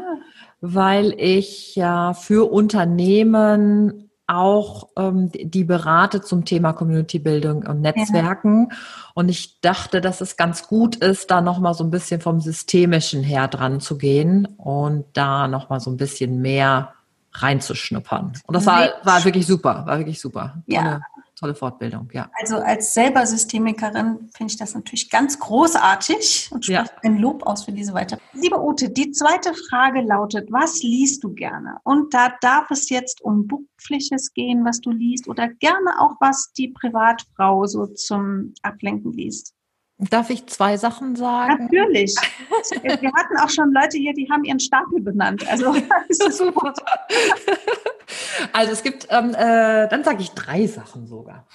weil 0.61 1.13
ich 1.17 1.75
ja 1.75 2.13
für 2.13 2.51
Unternehmen 2.51 4.09
auch 4.29 4.89
ähm, 4.97 5.31
die 5.33 5.63
berate 5.63 6.21
zum 6.21 6.43
Thema 6.43 6.73
Community-Bildung 6.73 7.65
und 7.65 7.79
Netzwerken. 7.79 8.67
Ja. 8.69 8.77
Und 9.13 9.29
ich 9.29 9.61
dachte, 9.61 10.01
dass 10.01 10.19
es 10.19 10.35
ganz 10.35 10.67
gut 10.67 10.97
ist, 10.97 11.31
da 11.31 11.39
nochmal 11.39 11.73
so 11.73 11.85
ein 11.85 11.91
bisschen 11.91 12.19
vom 12.19 12.41
Systemischen 12.41 13.23
her 13.23 13.47
dran 13.47 13.79
zu 13.79 13.97
gehen 13.97 14.45
und 14.57 15.05
da 15.13 15.47
nochmal 15.47 15.79
so 15.79 15.89
ein 15.89 15.97
bisschen 15.97 16.41
mehr 16.41 16.93
reinzuschnuppern. 17.41 18.33
Und 18.45 18.53
das 18.55 18.65
war, 18.65 18.89
war 19.03 19.23
wirklich 19.23 19.45
super, 19.47 19.83
war 19.85 19.97
wirklich 19.97 20.19
super. 20.19 20.61
Ja, 20.65 21.01
tolle 21.37 21.55
Fortbildung, 21.55 22.09
ja. 22.13 22.29
Also 22.39 22.57
als 22.57 22.93
selber 22.93 23.25
Systemikerin 23.25 24.29
finde 24.35 24.51
ich 24.51 24.57
das 24.57 24.73
natürlich 24.73 25.09
ganz 25.09 25.39
großartig 25.39 26.49
und 26.51 26.65
spreche 26.65 26.83
ja. 26.83 27.01
ein 27.03 27.17
Lob 27.17 27.45
aus 27.45 27.65
für 27.65 27.71
diese 27.71 27.93
Weiter. 27.93 28.17
Liebe 28.33 28.59
Ute, 28.59 28.89
die 28.89 29.11
zweite 29.11 29.53
Frage 29.69 30.01
lautet, 30.01 30.51
was 30.51 30.81
liest 30.81 31.23
du 31.23 31.33
gerne? 31.33 31.77
Und 31.83 32.13
da 32.13 32.33
darf 32.41 32.71
es 32.71 32.89
jetzt 32.89 33.21
um 33.21 33.47
Berufliches 33.47 34.33
gehen, 34.33 34.65
was 34.65 34.81
du 34.81 34.91
liest 34.91 35.27
oder 35.27 35.47
gerne 35.47 35.99
auch, 35.99 36.15
was 36.19 36.51
die 36.53 36.69
Privatfrau 36.69 37.65
so 37.67 37.85
zum 37.85 38.53
Ablenken 38.63 39.13
liest. 39.13 39.53
Darf 39.99 40.29
ich 40.29 40.45
zwei 40.45 40.77
Sachen 40.77 41.15
sagen? 41.15 41.63
Natürlich. 41.63 42.13
Wir 42.83 43.11
hatten 43.13 43.37
auch 43.39 43.49
schon 43.49 43.73
Leute 43.73 43.97
hier, 43.97 44.13
die 44.13 44.29
haben 44.29 44.43
ihren 44.43 44.59
Stapel 44.59 45.01
benannt. 45.01 45.47
Also 45.49 45.73
das 46.07 46.19
ist 46.27 46.37
super. 46.37 46.73
Also 48.53 48.73
es 48.73 48.83
gibt, 48.83 49.07
ähm, 49.09 49.33
äh, 49.33 49.87
dann 49.87 50.03
sage 50.03 50.21
ich 50.21 50.31
drei 50.31 50.67
Sachen 50.67 51.07
sogar. 51.07 51.47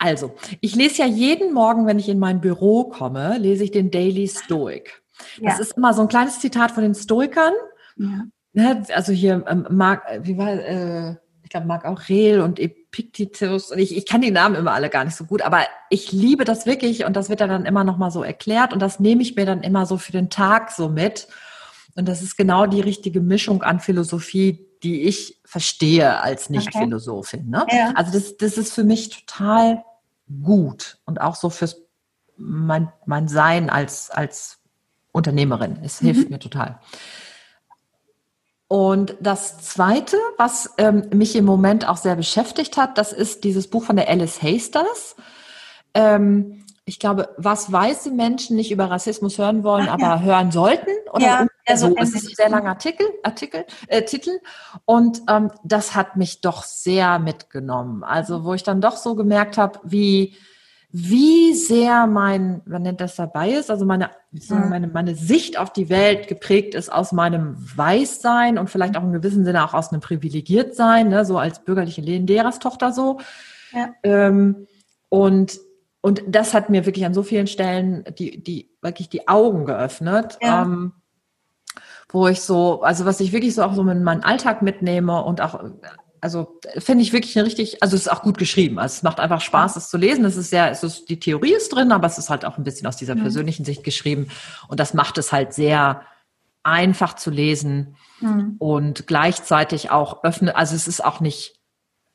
Also 0.00 0.34
ich 0.60 0.74
lese 0.74 1.02
ja 1.02 1.06
jeden 1.06 1.52
Morgen, 1.52 1.86
wenn 1.86 2.00
ich 2.00 2.08
in 2.08 2.18
mein 2.18 2.40
Büro 2.40 2.84
komme, 2.84 3.38
lese 3.38 3.62
ich 3.62 3.70
den 3.70 3.92
Daily 3.92 4.26
Stoic. 4.26 5.02
Das 5.40 5.58
ja. 5.58 5.60
ist 5.60 5.76
immer 5.76 5.94
so 5.94 6.02
ein 6.02 6.08
kleines 6.08 6.40
Zitat 6.40 6.72
von 6.72 6.82
den 6.82 6.94
Stoikern. 6.96 7.54
Ja. 7.96 8.24
Ne, 8.54 8.84
also 8.92 9.12
hier 9.12 9.44
ähm, 9.48 9.66
Mark, 9.70 10.02
wie 10.22 10.36
war, 10.36 10.52
äh, 10.52 11.16
glaube 11.54 11.68
Marc 11.68 11.84
Aurel 11.84 12.40
und 12.40 12.58
Epictetus 12.58 13.70
und 13.70 13.78
ich, 13.78 13.96
ich 13.96 14.06
kann 14.06 14.20
die 14.20 14.32
Namen 14.32 14.56
immer 14.56 14.72
alle 14.72 14.90
gar 14.90 15.04
nicht 15.04 15.16
so 15.16 15.24
gut, 15.24 15.42
aber 15.42 15.62
ich 15.88 16.10
liebe 16.10 16.44
das 16.44 16.66
wirklich 16.66 17.04
und 17.04 17.14
das 17.14 17.28
wird 17.28 17.40
dann 17.40 17.64
immer 17.64 17.84
noch 17.84 17.96
mal 17.96 18.10
so 18.10 18.24
erklärt 18.24 18.72
und 18.72 18.80
das 18.80 18.98
nehme 18.98 19.22
ich 19.22 19.36
mir 19.36 19.46
dann 19.46 19.62
immer 19.62 19.86
so 19.86 19.96
für 19.96 20.10
den 20.10 20.30
Tag 20.30 20.72
so 20.72 20.88
mit 20.88 21.28
und 21.94 22.08
das 22.08 22.22
ist 22.22 22.36
genau 22.36 22.66
die 22.66 22.80
richtige 22.80 23.20
Mischung 23.20 23.62
an 23.62 23.78
Philosophie, 23.78 24.66
die 24.82 25.02
ich 25.02 25.40
verstehe 25.44 26.20
als 26.20 26.50
Nicht-Philosophin. 26.50 27.48
Ne? 27.48 27.64
Ja. 27.70 27.92
Also 27.94 28.12
das, 28.12 28.36
das 28.36 28.58
ist 28.58 28.72
für 28.72 28.84
mich 28.84 29.10
total 29.10 29.84
gut 30.42 30.98
und 31.04 31.20
auch 31.20 31.36
so 31.36 31.50
fürs 31.50 31.82
mein, 32.36 32.92
mein 33.06 33.28
Sein 33.28 33.70
als, 33.70 34.10
als 34.10 34.58
Unternehmerin. 35.12 35.78
Es 35.84 36.00
hilft 36.00 36.24
mhm. 36.24 36.30
mir 36.30 36.38
total. 36.40 36.80
Und 38.74 39.14
das 39.20 39.58
Zweite, 39.58 40.16
was 40.36 40.74
ähm, 40.78 41.04
mich 41.14 41.36
im 41.36 41.44
Moment 41.44 41.88
auch 41.88 41.96
sehr 41.96 42.16
beschäftigt 42.16 42.76
hat, 42.76 42.98
das 42.98 43.12
ist 43.12 43.44
dieses 43.44 43.68
Buch 43.68 43.84
von 43.84 43.94
der 43.94 44.08
Alice 44.08 44.42
Hasters. 44.42 45.14
Ähm, 45.94 46.64
ich 46.84 46.98
glaube, 46.98 47.28
was 47.36 47.70
weiße 47.70 48.10
Menschen 48.10 48.56
nicht 48.56 48.72
über 48.72 48.90
Rassismus 48.90 49.38
hören 49.38 49.62
wollen, 49.62 49.86
Ach, 49.88 49.92
aber 49.92 50.02
ja. 50.02 50.20
hören 50.22 50.50
sollten. 50.50 50.90
Oder 51.12 51.24
ja, 51.24 51.46
also 51.68 51.90
so. 51.90 51.94
Es 51.98 52.16
ist 52.16 52.30
ein 52.30 52.34
sehr 52.34 52.48
langer 52.48 52.70
Artikel, 52.70 53.06
Artikel, 53.22 53.64
äh, 53.86 54.02
Titel. 54.02 54.40
Und 54.84 55.22
ähm, 55.28 55.52
das 55.62 55.94
hat 55.94 56.16
mich 56.16 56.40
doch 56.40 56.64
sehr 56.64 57.20
mitgenommen. 57.20 58.02
Also, 58.02 58.42
wo 58.42 58.54
ich 58.54 58.64
dann 58.64 58.80
doch 58.80 58.96
so 58.96 59.14
gemerkt 59.14 59.56
habe, 59.56 59.78
wie 59.84 60.34
wie 60.96 61.54
sehr 61.54 62.06
mein, 62.06 62.62
man 62.66 62.82
nennt 62.82 63.00
das 63.00 63.16
dabei 63.16 63.50
ist, 63.50 63.68
also 63.68 63.84
meine, 63.84 64.10
mhm. 64.30 64.68
meine, 64.68 64.86
meine 64.86 65.16
Sicht 65.16 65.58
auf 65.58 65.72
die 65.72 65.88
Welt 65.88 66.28
geprägt 66.28 66.76
ist 66.76 66.88
aus 66.88 67.10
meinem 67.10 67.56
Weißsein 67.76 68.58
und 68.58 68.70
vielleicht 68.70 68.96
auch 68.96 69.02
in 69.02 69.12
gewissem 69.12 69.44
Sinne 69.44 69.64
auch 69.64 69.74
aus 69.74 69.90
einem 69.90 70.00
Privilegiertsein, 70.00 71.08
ne, 71.08 71.24
so 71.24 71.36
als 71.36 71.64
bürgerliche 71.64 72.00
Lehrerstochter 72.00 72.92
so. 72.92 73.18
Ja. 73.72 73.88
Ähm, 74.04 74.68
und, 75.08 75.58
und 76.00 76.22
das 76.28 76.54
hat 76.54 76.70
mir 76.70 76.86
wirklich 76.86 77.04
an 77.04 77.14
so 77.14 77.24
vielen 77.24 77.48
Stellen 77.48 78.04
die, 78.16 78.40
die, 78.40 78.70
wirklich 78.80 79.08
die 79.08 79.26
Augen 79.26 79.64
geöffnet. 79.64 80.38
Ja. 80.40 80.62
Ähm, 80.62 80.92
wo 82.08 82.28
ich 82.28 82.40
so, 82.42 82.82
also 82.82 83.04
was 83.04 83.18
ich 83.18 83.32
wirklich 83.32 83.56
so 83.56 83.64
auch 83.64 83.74
so 83.74 83.82
in 83.82 84.04
meinen 84.04 84.22
Alltag 84.22 84.62
mitnehme 84.62 85.24
und 85.24 85.40
auch 85.40 85.60
also 86.24 86.58
finde 86.78 87.02
ich 87.02 87.12
wirklich 87.12 87.36
eine 87.36 87.46
richtig, 87.46 87.82
also 87.82 87.96
es 87.96 88.06
ist 88.06 88.08
auch 88.08 88.22
gut 88.22 88.38
geschrieben. 88.38 88.78
Also 88.78 88.94
es 88.94 89.02
macht 89.02 89.20
einfach 89.20 89.42
Spaß, 89.42 89.76
es 89.76 89.90
zu 89.90 89.98
lesen. 89.98 90.24
Es 90.24 90.36
ist 90.36 90.48
sehr, 90.48 90.70
es 90.70 90.82
ist, 90.82 91.10
die 91.10 91.20
Theorie 91.20 91.52
ist 91.52 91.68
drin, 91.68 91.92
aber 91.92 92.06
es 92.06 92.16
ist 92.16 92.30
halt 92.30 92.46
auch 92.46 92.56
ein 92.56 92.64
bisschen 92.64 92.86
aus 92.86 92.96
dieser 92.96 93.14
mhm. 93.14 93.20
persönlichen 93.20 93.66
Sicht 93.66 93.84
geschrieben. 93.84 94.28
Und 94.66 94.80
das 94.80 94.94
macht 94.94 95.18
es 95.18 95.32
halt 95.32 95.52
sehr 95.52 96.00
einfach 96.62 97.14
zu 97.14 97.30
lesen 97.30 97.96
mhm. 98.20 98.56
und 98.58 99.06
gleichzeitig 99.06 99.90
auch 99.90 100.24
öffnet, 100.24 100.56
also 100.56 100.74
es 100.74 100.88
ist 100.88 101.04
auch 101.04 101.20
nicht 101.20 101.60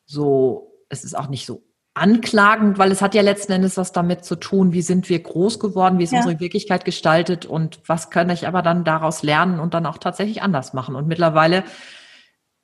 so, 0.07 0.73
es 0.89 1.03
ist 1.03 1.15
auch 1.15 1.29
nicht 1.29 1.45
so 1.45 1.61
anklagend, 1.93 2.79
weil 2.79 2.91
es 2.91 3.03
hat 3.03 3.13
ja 3.13 3.21
letzten 3.21 3.51
Endes 3.51 3.77
was 3.77 3.91
damit 3.91 4.25
zu 4.25 4.37
tun, 4.37 4.73
wie 4.73 4.81
sind 4.81 5.07
wir 5.07 5.21
groß 5.21 5.59
geworden, 5.59 5.99
wie 5.99 6.03
ist 6.03 6.13
ja. 6.13 6.17
unsere 6.17 6.39
Wirklichkeit 6.39 6.83
gestaltet 6.83 7.45
und 7.45 7.79
was 7.85 8.09
kann 8.09 8.31
ich 8.31 8.47
aber 8.47 8.63
dann 8.63 8.83
daraus 8.83 9.21
lernen 9.21 9.59
und 9.59 9.75
dann 9.75 9.85
auch 9.85 9.99
tatsächlich 9.99 10.41
anders 10.41 10.73
machen. 10.73 10.95
Und 10.95 11.07
mittlerweile 11.07 11.63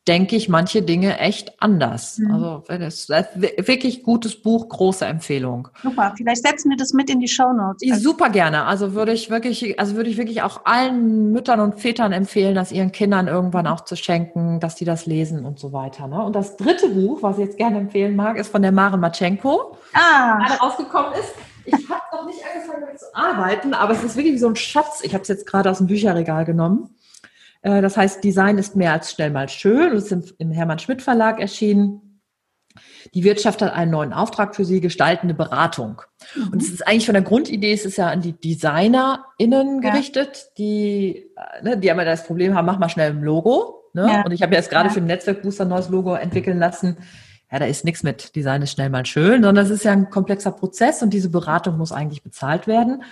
denke 0.07 0.35
ich 0.35 0.49
manche 0.49 0.83
Dinge 0.83 1.17
echt 1.17 1.61
anders. 1.61 2.19
Mhm. 2.19 2.31
Also 2.31 2.63
es 2.67 3.09
ist 3.09 3.67
wirklich 3.67 4.03
gutes 4.03 4.39
Buch, 4.41 4.69
große 4.69 5.05
Empfehlung. 5.05 5.67
Super, 5.81 6.13
vielleicht 6.15 6.45
setzen 6.45 6.69
wir 6.69 6.77
das 6.77 6.93
mit 6.93 7.09
in 7.09 7.19
die 7.19 7.27
Show 7.27 7.51
Notes. 7.53 7.81
Super 8.01 8.29
gerne. 8.29 8.65
Also 8.65 8.93
würde 8.93 9.13
ich 9.13 9.29
wirklich, 9.29 9.79
also 9.79 9.95
würde 9.95 10.09
ich 10.09 10.17
wirklich 10.17 10.43
auch 10.43 10.61
allen 10.65 11.31
Müttern 11.31 11.59
und 11.59 11.79
Vätern 11.79 12.11
empfehlen, 12.11 12.53
das 12.53 12.71
ihren 12.71 12.91
Kindern 12.91 13.27
irgendwann 13.27 13.65
auch 13.65 13.81
zu 13.81 13.95
schenken, 13.95 14.59
dass 14.59 14.75
die 14.75 14.85
das 14.85 15.07
lesen 15.07 15.45
und 15.45 15.59
so 15.59 15.73
weiter. 15.73 16.07
Ne? 16.07 16.23
Und 16.23 16.35
das 16.35 16.55
dritte 16.57 16.89
Buch, 16.89 17.23
was 17.23 17.37
ich 17.37 17.45
jetzt 17.45 17.57
gerne 17.57 17.79
empfehlen 17.79 18.15
mag, 18.15 18.37
ist 18.37 18.51
von 18.51 18.61
der 18.61 18.71
Maren 18.71 18.99
Matschenko. 18.99 19.77
Ah. 19.93 20.37
Gerade 20.37 20.59
rausgekommen 20.59 21.13
ist. 21.13 21.33
Ich 21.65 21.89
habe 21.89 22.01
noch 22.11 22.27
nicht 22.27 22.39
angefangen 22.45 22.81
damit 22.81 22.99
zu 22.99 23.05
arbeiten, 23.15 23.73
aber 23.73 23.93
es 23.93 24.03
ist 24.03 24.15
wirklich 24.15 24.39
so 24.39 24.47
ein 24.47 24.55
Schatz. 24.55 25.01
Ich 25.01 25.15
habe 25.15 25.23
es 25.23 25.27
jetzt 25.29 25.47
gerade 25.47 25.71
aus 25.71 25.79
dem 25.79 25.87
Bücherregal 25.87 26.45
genommen. 26.45 26.95
Äh, 27.65 27.81
das 27.81 27.97
heißt, 27.97 28.23
Design 28.23 28.57
ist 28.57 28.75
mehr 28.75 28.93
als 28.93 29.11
schnell 29.11 29.31
mal 29.31 29.49
schön 29.49 29.91
und 29.91 29.97
ist 29.97 30.11
im, 30.37 30.51
Hermann 30.51 30.79
Schmidt 30.79 31.01
Verlag 31.01 31.41
erschienen. 31.41 32.21
Die 33.13 33.23
Wirtschaft 33.23 33.61
hat 33.61 33.73
einen 33.73 33.91
neuen 33.91 34.13
Auftrag 34.13 34.55
für 34.55 34.65
sie, 34.65 34.81
gestaltende 34.81 35.33
Beratung. 35.33 36.01
Mhm. 36.35 36.49
Und 36.49 36.61
es 36.61 36.69
ist 36.69 36.87
eigentlich 36.87 37.05
von 37.05 37.13
der 37.13 37.23
Grundidee, 37.23 37.73
es 37.73 37.85
ist 37.85 37.97
ja 37.97 38.09
an 38.09 38.21
die 38.21 38.33
DesignerInnen 38.33 39.81
gerichtet, 39.81 40.35
ja. 40.35 40.51
die, 40.57 41.31
äh, 41.35 41.63
ne, 41.63 41.77
die 41.77 41.87
immer 41.87 42.05
das 42.05 42.25
Problem 42.25 42.53
haben, 42.53 42.65
mach 42.65 42.77
mal 42.77 42.89
schnell 42.89 43.11
ein 43.11 43.21
Logo. 43.21 43.89
Ne? 43.93 44.07
Ja. 44.07 44.21
Und 44.23 44.31
ich 44.31 44.43
habe 44.43 44.53
jetzt 44.53 44.69
gerade 44.69 44.89
ja. 44.89 44.93
für 44.93 45.01
den 45.01 45.07
Netzwerkbooster 45.07 45.65
ein 45.65 45.69
neues 45.69 45.89
Logo 45.89 46.13
entwickeln 46.13 46.59
lassen. 46.59 46.97
Ja, 47.51 47.59
da 47.59 47.65
ist 47.65 47.85
nichts 47.85 48.03
mit 48.03 48.35
Design 48.35 48.61
ist 48.61 48.71
schnell 48.71 48.89
mal 48.89 49.05
schön, 49.05 49.41
sondern 49.43 49.65
es 49.65 49.71
ist 49.71 49.85
ja 49.85 49.91
ein 49.91 50.09
komplexer 50.09 50.51
Prozess 50.51 51.01
und 51.01 51.11
diese 51.11 51.29
Beratung 51.29 51.77
muss 51.77 51.91
eigentlich 51.91 52.21
bezahlt 52.21 52.67
werden. 52.67 53.03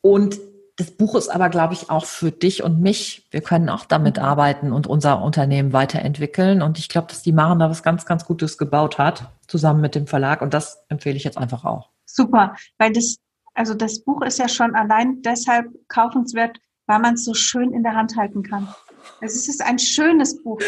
Und 0.00 0.38
das 0.76 0.90
Buch 0.90 1.14
ist 1.14 1.30
aber, 1.30 1.48
glaube 1.48 1.72
ich, 1.72 1.88
auch 1.88 2.04
für 2.04 2.30
dich 2.30 2.62
und 2.62 2.80
mich. 2.80 3.26
Wir 3.30 3.40
können 3.40 3.70
auch 3.70 3.86
damit 3.86 4.18
mhm. 4.18 4.22
arbeiten 4.22 4.72
und 4.72 4.86
unser 4.86 5.22
Unternehmen 5.22 5.72
weiterentwickeln. 5.72 6.60
Und 6.60 6.78
ich 6.78 6.90
glaube, 6.90 7.08
dass 7.08 7.22
die 7.22 7.32
Maren 7.32 7.58
da 7.58 7.70
was 7.70 7.82
ganz, 7.82 8.04
ganz 8.04 8.26
Gutes 8.26 8.58
gebaut 8.58 8.98
hat, 8.98 9.30
zusammen 9.46 9.80
mit 9.80 9.94
dem 9.94 10.06
Verlag. 10.06 10.42
Und 10.42 10.52
das 10.52 10.84
empfehle 10.88 11.16
ich 11.16 11.24
jetzt 11.24 11.38
einfach 11.38 11.64
auch. 11.64 11.90
Super, 12.04 12.54
weil 12.76 12.92
das, 12.92 13.16
also 13.54 13.72
das 13.72 14.04
Buch 14.04 14.20
ist 14.22 14.38
ja 14.38 14.48
schon 14.48 14.74
allein 14.74 15.22
deshalb 15.22 15.66
kaufenswert, 15.88 16.58
weil 16.86 16.98
man 16.98 17.14
es 17.14 17.24
so 17.24 17.32
schön 17.32 17.72
in 17.72 17.82
der 17.82 17.94
Hand 17.94 18.14
halten 18.16 18.42
kann. 18.42 18.68
Es 19.22 19.48
ist 19.48 19.64
ein 19.64 19.78
schönes 19.78 20.42
Buch. 20.42 20.60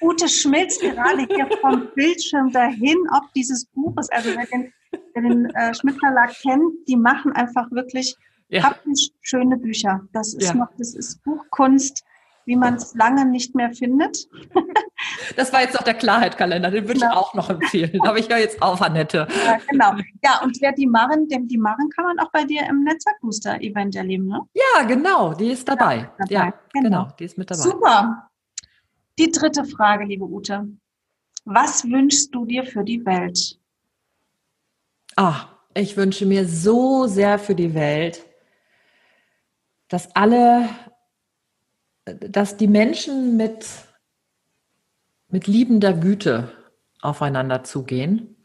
Ute 0.00 0.28
schmilzt 0.28 0.80
gerade 0.80 1.26
hier 1.28 1.48
vom 1.60 1.88
Bildschirm 1.94 2.52
dahin, 2.52 2.96
ob 3.16 3.32
dieses 3.34 3.66
Buch 3.66 3.94
ist. 3.98 4.12
Also 4.12 4.30
wer 4.36 4.46
den, 4.46 4.72
wer 5.14 5.22
den 5.22 5.46
äh, 5.50 5.74
Schmidt 5.74 5.98
Verlag 5.98 6.30
kennt, 6.40 6.86
die 6.86 6.96
machen 6.96 7.32
einfach 7.32 7.68
wirklich 7.72 8.14
ja. 8.48 8.62
Haptisch 8.62 9.10
schöne 9.20 9.56
Bücher. 9.56 10.02
Das 10.12 10.34
ist 10.34 10.48
ja. 10.48 10.54
noch, 10.54 10.68
das 10.78 10.94
ist 10.94 11.22
Buchkunst, 11.24 12.04
wie 12.44 12.56
man 12.56 12.74
es 12.74 12.94
lange 12.94 13.26
nicht 13.26 13.54
mehr 13.54 13.72
findet. 13.72 14.28
Das 15.36 15.52
war 15.52 15.60
jetzt 15.60 15.74
noch 15.74 15.82
der 15.82 15.94
Klarheit-Kalender, 15.94 16.70
den 16.70 16.86
würde 16.86 17.00
genau. 17.00 17.12
ich 17.12 17.16
auch 17.16 17.34
noch 17.34 17.50
empfehlen. 17.50 18.00
Aber 18.02 18.18
ich 18.18 18.30
höre 18.30 18.38
jetzt 18.38 18.62
auf, 18.62 18.80
Annette. 18.80 19.28
Ja, 19.46 19.58
genau. 19.68 19.92
Ja, 20.24 20.40
und 20.42 20.58
wer 20.62 20.72
die 20.72 20.86
Marren, 20.86 21.28
denn 21.28 21.46
die 21.46 21.58
Marren 21.58 21.90
kann 21.90 22.06
man 22.06 22.18
auch 22.18 22.30
bei 22.30 22.44
dir 22.44 22.66
im 22.66 22.82
Netzwerkbooster-Event 22.82 23.94
erleben, 23.96 24.26
ne? 24.26 24.40
Ja, 24.54 24.84
genau, 24.84 25.34
die 25.34 25.50
ist 25.50 25.68
dabei. 25.68 25.96
Ja, 25.96 26.10
dabei. 26.18 26.34
ja 26.34 26.54
genau. 26.72 26.88
genau, 26.88 27.08
die 27.18 27.24
ist 27.24 27.36
mit 27.36 27.50
dabei. 27.50 27.60
Super. 27.60 28.30
Die 29.18 29.30
dritte 29.30 29.64
Frage, 29.64 30.06
liebe 30.06 30.24
Ute. 30.24 30.66
Was 31.44 31.84
wünschst 31.84 32.34
du 32.34 32.46
dir 32.46 32.64
für 32.64 32.82
die 32.82 33.04
Welt? 33.04 33.58
Ah, 35.16 35.48
ich 35.74 35.96
wünsche 35.96 36.26
mir 36.26 36.46
so 36.48 37.06
sehr 37.06 37.38
für 37.38 37.54
die 37.54 37.74
Welt, 37.74 38.25
dass 39.88 40.14
alle, 40.14 40.68
dass 42.04 42.56
die 42.56 42.68
Menschen 42.68 43.36
mit, 43.36 43.66
mit 45.28 45.46
liebender 45.46 45.92
Güte 45.92 46.50
aufeinander 47.00 47.64
zugehen 47.64 48.36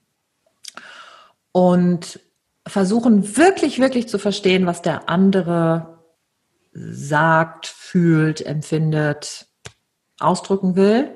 und 1.52 2.20
versuchen 2.68 3.38
wirklich, 3.38 3.80
wirklich 3.80 4.08
zu 4.08 4.20
verstehen, 4.20 4.66
was 4.66 4.82
der 4.82 5.10
andere 5.10 6.00
sagt, 6.74 7.68
fühlt, 7.68 8.46
empfindet, 8.46 9.48
ausdrücken 10.20 10.76
will. 10.76 11.10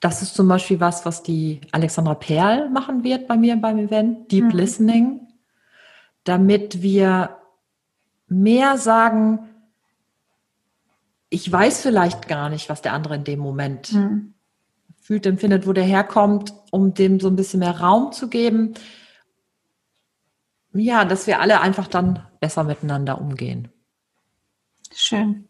Das 0.00 0.22
ist 0.22 0.34
zum 0.34 0.48
Beispiel 0.48 0.80
was, 0.80 1.04
was 1.04 1.22
die 1.22 1.60
Alexandra 1.72 2.14
Perl 2.14 2.70
machen 2.70 3.04
wird 3.04 3.28
bei 3.28 3.36
mir 3.36 3.56
beim 3.56 3.78
Event, 3.78 4.30
Deep 4.32 4.44
mhm. 4.44 4.50
Listening, 4.50 5.28
damit 6.24 6.82
wir 6.82 7.37
mehr 8.28 8.78
sagen, 8.78 9.40
ich 11.30 11.50
weiß 11.50 11.82
vielleicht 11.82 12.28
gar 12.28 12.48
nicht, 12.48 12.68
was 12.68 12.82
der 12.82 12.92
andere 12.92 13.16
in 13.16 13.24
dem 13.24 13.38
Moment 13.38 13.92
mhm. 13.92 14.34
fühlt, 15.00 15.26
empfindet, 15.26 15.66
wo 15.66 15.72
der 15.72 15.84
herkommt, 15.84 16.54
um 16.70 16.94
dem 16.94 17.20
so 17.20 17.28
ein 17.28 17.36
bisschen 17.36 17.60
mehr 17.60 17.78
Raum 17.80 18.12
zu 18.12 18.28
geben. 18.28 18.74
Ja, 20.72 21.04
dass 21.04 21.26
wir 21.26 21.40
alle 21.40 21.60
einfach 21.60 21.88
dann 21.88 22.26
besser 22.40 22.64
miteinander 22.64 23.20
umgehen. 23.20 23.68
Schön. 24.94 25.48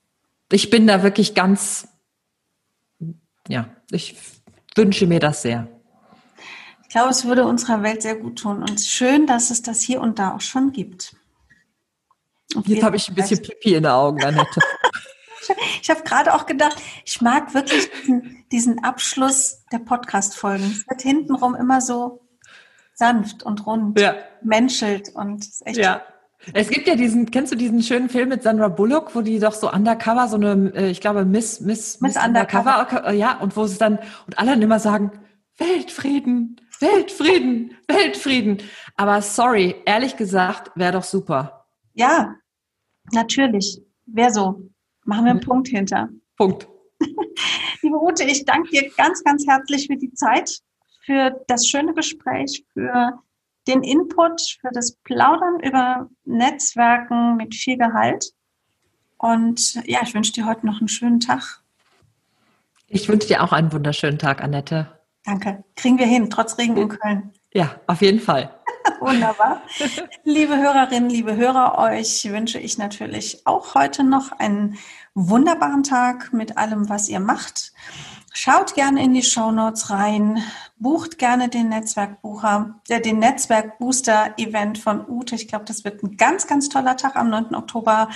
Ich 0.50 0.70
bin 0.70 0.86
da 0.86 1.02
wirklich 1.02 1.34
ganz, 1.34 1.88
ja, 3.48 3.68
ich 3.90 4.16
wünsche 4.74 5.06
mir 5.06 5.20
das 5.20 5.42
sehr. 5.42 5.68
Ich 6.82 6.88
glaube, 6.88 7.10
es 7.10 7.26
würde 7.26 7.44
unserer 7.44 7.82
Welt 7.82 8.00
sehr 8.00 8.16
gut 8.16 8.38
tun 8.38 8.62
und 8.62 8.80
schön, 8.80 9.26
dass 9.26 9.50
es 9.50 9.60
das 9.62 9.82
hier 9.82 10.00
und 10.00 10.18
da 10.18 10.34
auch 10.34 10.40
schon 10.40 10.72
gibt. 10.72 11.14
Jetzt 12.64 12.82
habe 12.82 12.96
ich 12.96 13.08
ein 13.08 13.14
bisschen 13.14 13.42
Pipi 13.42 13.74
in 13.74 13.82
den 13.82 13.92
Augen, 13.92 14.24
Annette. 14.24 14.60
ich 15.82 15.90
habe 15.90 16.02
gerade 16.02 16.34
auch 16.34 16.46
gedacht, 16.46 16.76
ich 17.04 17.20
mag 17.20 17.52
wirklich 17.54 17.90
diesen, 17.90 18.44
diesen 18.50 18.84
Abschluss 18.84 19.64
der 19.70 19.78
Podcast-Folgen. 19.78 20.64
Es 20.64 20.88
wird 20.88 21.02
hintenrum 21.02 21.54
immer 21.54 21.80
so 21.80 22.22
sanft 22.94 23.42
und 23.42 23.66
rund, 23.66 24.00
ja. 24.00 24.16
menschelt 24.42 25.10
und 25.14 25.40
ist 25.40 25.66
echt. 25.66 25.78
Ja. 25.78 26.02
Es 26.54 26.68
gibt 26.70 26.86
ja 26.86 26.94
diesen, 26.94 27.30
kennst 27.30 27.52
du 27.52 27.56
diesen 27.56 27.82
schönen 27.82 28.08
Film 28.08 28.28
mit 28.28 28.42
Sandra 28.42 28.68
Bullock, 28.68 29.14
wo 29.14 29.22
die 29.22 29.38
doch 29.38 29.52
so 29.52 29.70
undercover, 29.70 30.28
so 30.28 30.36
eine, 30.36 30.72
äh, 30.74 30.90
ich 30.90 31.00
glaube, 31.00 31.24
Miss, 31.24 31.60
Miss, 31.60 32.00
Miss, 32.00 32.14
Miss 32.14 32.24
undercover. 32.24 32.78
undercover, 32.80 33.12
ja, 33.12 33.38
und 33.38 33.56
wo 33.56 33.64
es 33.64 33.76
dann, 33.76 33.98
und 34.26 34.38
alle 34.38 34.52
dann 34.52 34.62
immer 34.62 34.78
sagen, 34.78 35.12
Weltfrieden, 35.58 36.60
Weltfrieden, 36.80 37.76
Weltfrieden. 37.88 38.58
Aber 38.96 39.20
sorry, 39.20 39.76
ehrlich 39.84 40.16
gesagt, 40.16 40.70
wäre 40.76 40.92
doch 40.92 41.02
super. 41.02 41.57
Ja, 41.98 42.36
natürlich. 43.12 43.82
Wäre 44.06 44.32
so. 44.32 44.70
Machen 45.04 45.24
wir 45.24 45.30
einen 45.32 45.40
mhm. 45.40 45.44
Punkt 45.44 45.68
hinter. 45.68 46.08
Punkt. 46.36 46.68
Liebe 47.82 48.00
Ute, 48.00 48.24
ich 48.24 48.44
danke 48.44 48.70
dir 48.70 48.90
ganz, 48.96 49.22
ganz 49.24 49.46
herzlich 49.46 49.88
für 49.88 49.96
die 49.96 50.12
Zeit, 50.12 50.60
für 51.04 51.44
das 51.48 51.66
schöne 51.66 51.94
Gespräch, 51.94 52.64
für 52.72 53.18
den 53.66 53.82
Input, 53.82 54.40
für 54.60 54.70
das 54.72 54.96
Plaudern 55.02 55.60
über 55.60 56.08
Netzwerken 56.24 57.36
mit 57.36 57.54
viel 57.54 57.76
Gehalt. 57.76 58.32
Und 59.16 59.74
ja, 59.86 59.98
ich 60.02 60.14
wünsche 60.14 60.32
dir 60.32 60.46
heute 60.46 60.66
noch 60.66 60.78
einen 60.78 60.88
schönen 60.88 61.18
Tag. 61.18 61.62
Ich 62.86 63.08
wünsche 63.08 63.26
dir 63.26 63.42
auch 63.42 63.52
einen 63.52 63.72
wunderschönen 63.72 64.18
Tag, 64.18 64.40
Annette. 64.40 64.98
Danke. 65.24 65.64
Kriegen 65.74 65.98
wir 65.98 66.06
hin, 66.06 66.30
trotz 66.30 66.56
Regen 66.58 66.76
in 66.76 66.88
Köln. 66.88 67.32
Ja, 67.52 67.80
auf 67.86 68.00
jeden 68.02 68.20
Fall. 68.20 68.54
Wunderbar. 69.00 69.62
Liebe 70.24 70.56
Hörerinnen, 70.56 71.10
liebe 71.10 71.36
Hörer, 71.36 71.78
euch 71.78 72.30
wünsche 72.30 72.58
ich 72.58 72.78
natürlich 72.78 73.46
auch 73.46 73.74
heute 73.74 74.04
noch 74.04 74.32
einen 74.32 74.78
wunderbaren 75.14 75.82
Tag 75.82 76.32
mit 76.32 76.56
allem, 76.56 76.88
was 76.88 77.08
ihr 77.08 77.20
macht. 77.20 77.72
Schaut 78.32 78.74
gerne 78.74 79.02
in 79.02 79.14
die 79.14 79.22
Show 79.22 79.50
Notes 79.50 79.90
rein, 79.90 80.42
bucht 80.76 81.18
gerne 81.18 81.48
den 81.48 81.70
Netzwerkbucher, 81.70 82.80
äh, 82.88 83.00
den 83.00 83.18
Netzwerkbooster-Event 83.18 84.78
von 84.78 85.08
Ute. 85.08 85.34
Ich 85.34 85.48
glaube, 85.48 85.64
das 85.64 85.84
wird 85.84 86.02
ein 86.02 86.16
ganz, 86.16 86.46
ganz 86.46 86.68
toller 86.68 86.96
Tag 86.96 87.16
am 87.16 87.30
9. 87.30 87.54
Oktober. 87.54 88.08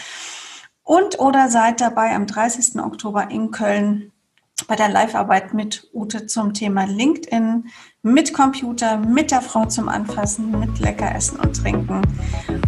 Und 0.84 1.18
oder 1.18 1.48
seid 1.48 1.80
dabei 1.80 2.14
am 2.14 2.26
30. 2.26 2.80
Oktober 2.80 3.30
in 3.30 3.50
Köln 3.50 4.12
bei 4.68 4.76
der 4.76 4.88
Live-Arbeit 4.88 5.54
mit 5.54 5.88
Ute 5.92 6.26
zum 6.26 6.54
Thema 6.54 6.84
LinkedIn, 6.84 7.68
mit 8.04 8.34
Computer, 8.34 8.96
mit 8.98 9.30
der 9.30 9.40
Frau 9.40 9.64
zum 9.66 9.88
Anfassen, 9.88 10.58
mit 10.58 10.80
lecker 10.80 11.14
Essen 11.14 11.38
und 11.38 11.56
Trinken. 11.56 12.02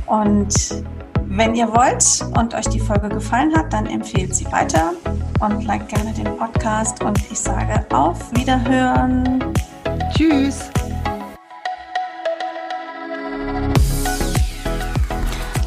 Und 0.07 0.85
wenn 1.27 1.57
ihr 1.57 1.67
wollt 1.67 2.25
und 2.39 2.55
euch 2.55 2.69
die 2.69 2.79
Folge 2.79 3.09
gefallen 3.09 3.53
hat, 3.57 3.73
dann 3.73 3.87
empfehlt 3.87 4.33
sie 4.33 4.45
weiter 4.53 4.93
und 5.41 5.65
liked 5.65 5.89
gerne 5.89 6.13
den 6.13 6.37
Podcast. 6.37 7.03
Und 7.03 7.19
ich 7.33 7.39
sage 7.39 7.85
auf 7.91 8.33
Wiederhören. 8.37 9.53
Tschüss. 10.17 10.71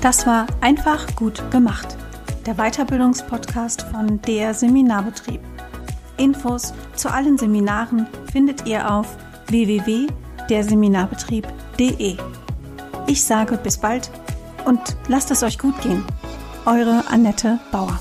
Das 0.01 0.26
war 0.26 0.47
einfach 0.61 1.13
gut 1.18 1.51
gemacht. 1.51 1.97
Der 2.45 2.53
Weiterbildungspodcast 2.53 3.82
von 3.82 4.22
der 4.22 4.53
Seminarbetrieb. 4.53 5.41
Infos 6.15 6.74
zu 6.95 7.11
allen 7.11 7.38
Seminaren 7.38 8.07
findet 8.32 8.65
ihr 8.65 8.89
auf 8.89 9.18
www.derseminarbetrieb.de. 9.48 12.18
Ich 13.08 13.24
sage 13.24 13.58
bis 13.58 13.78
bald 13.78 14.12
und 14.66 14.98
lasst 15.08 15.32
es 15.32 15.41
euch 15.43 15.58
gut 15.58 15.82
gehen. 15.82 16.04
Eure 16.66 17.06
Annette 17.10 17.58
Bauer. 17.72 17.98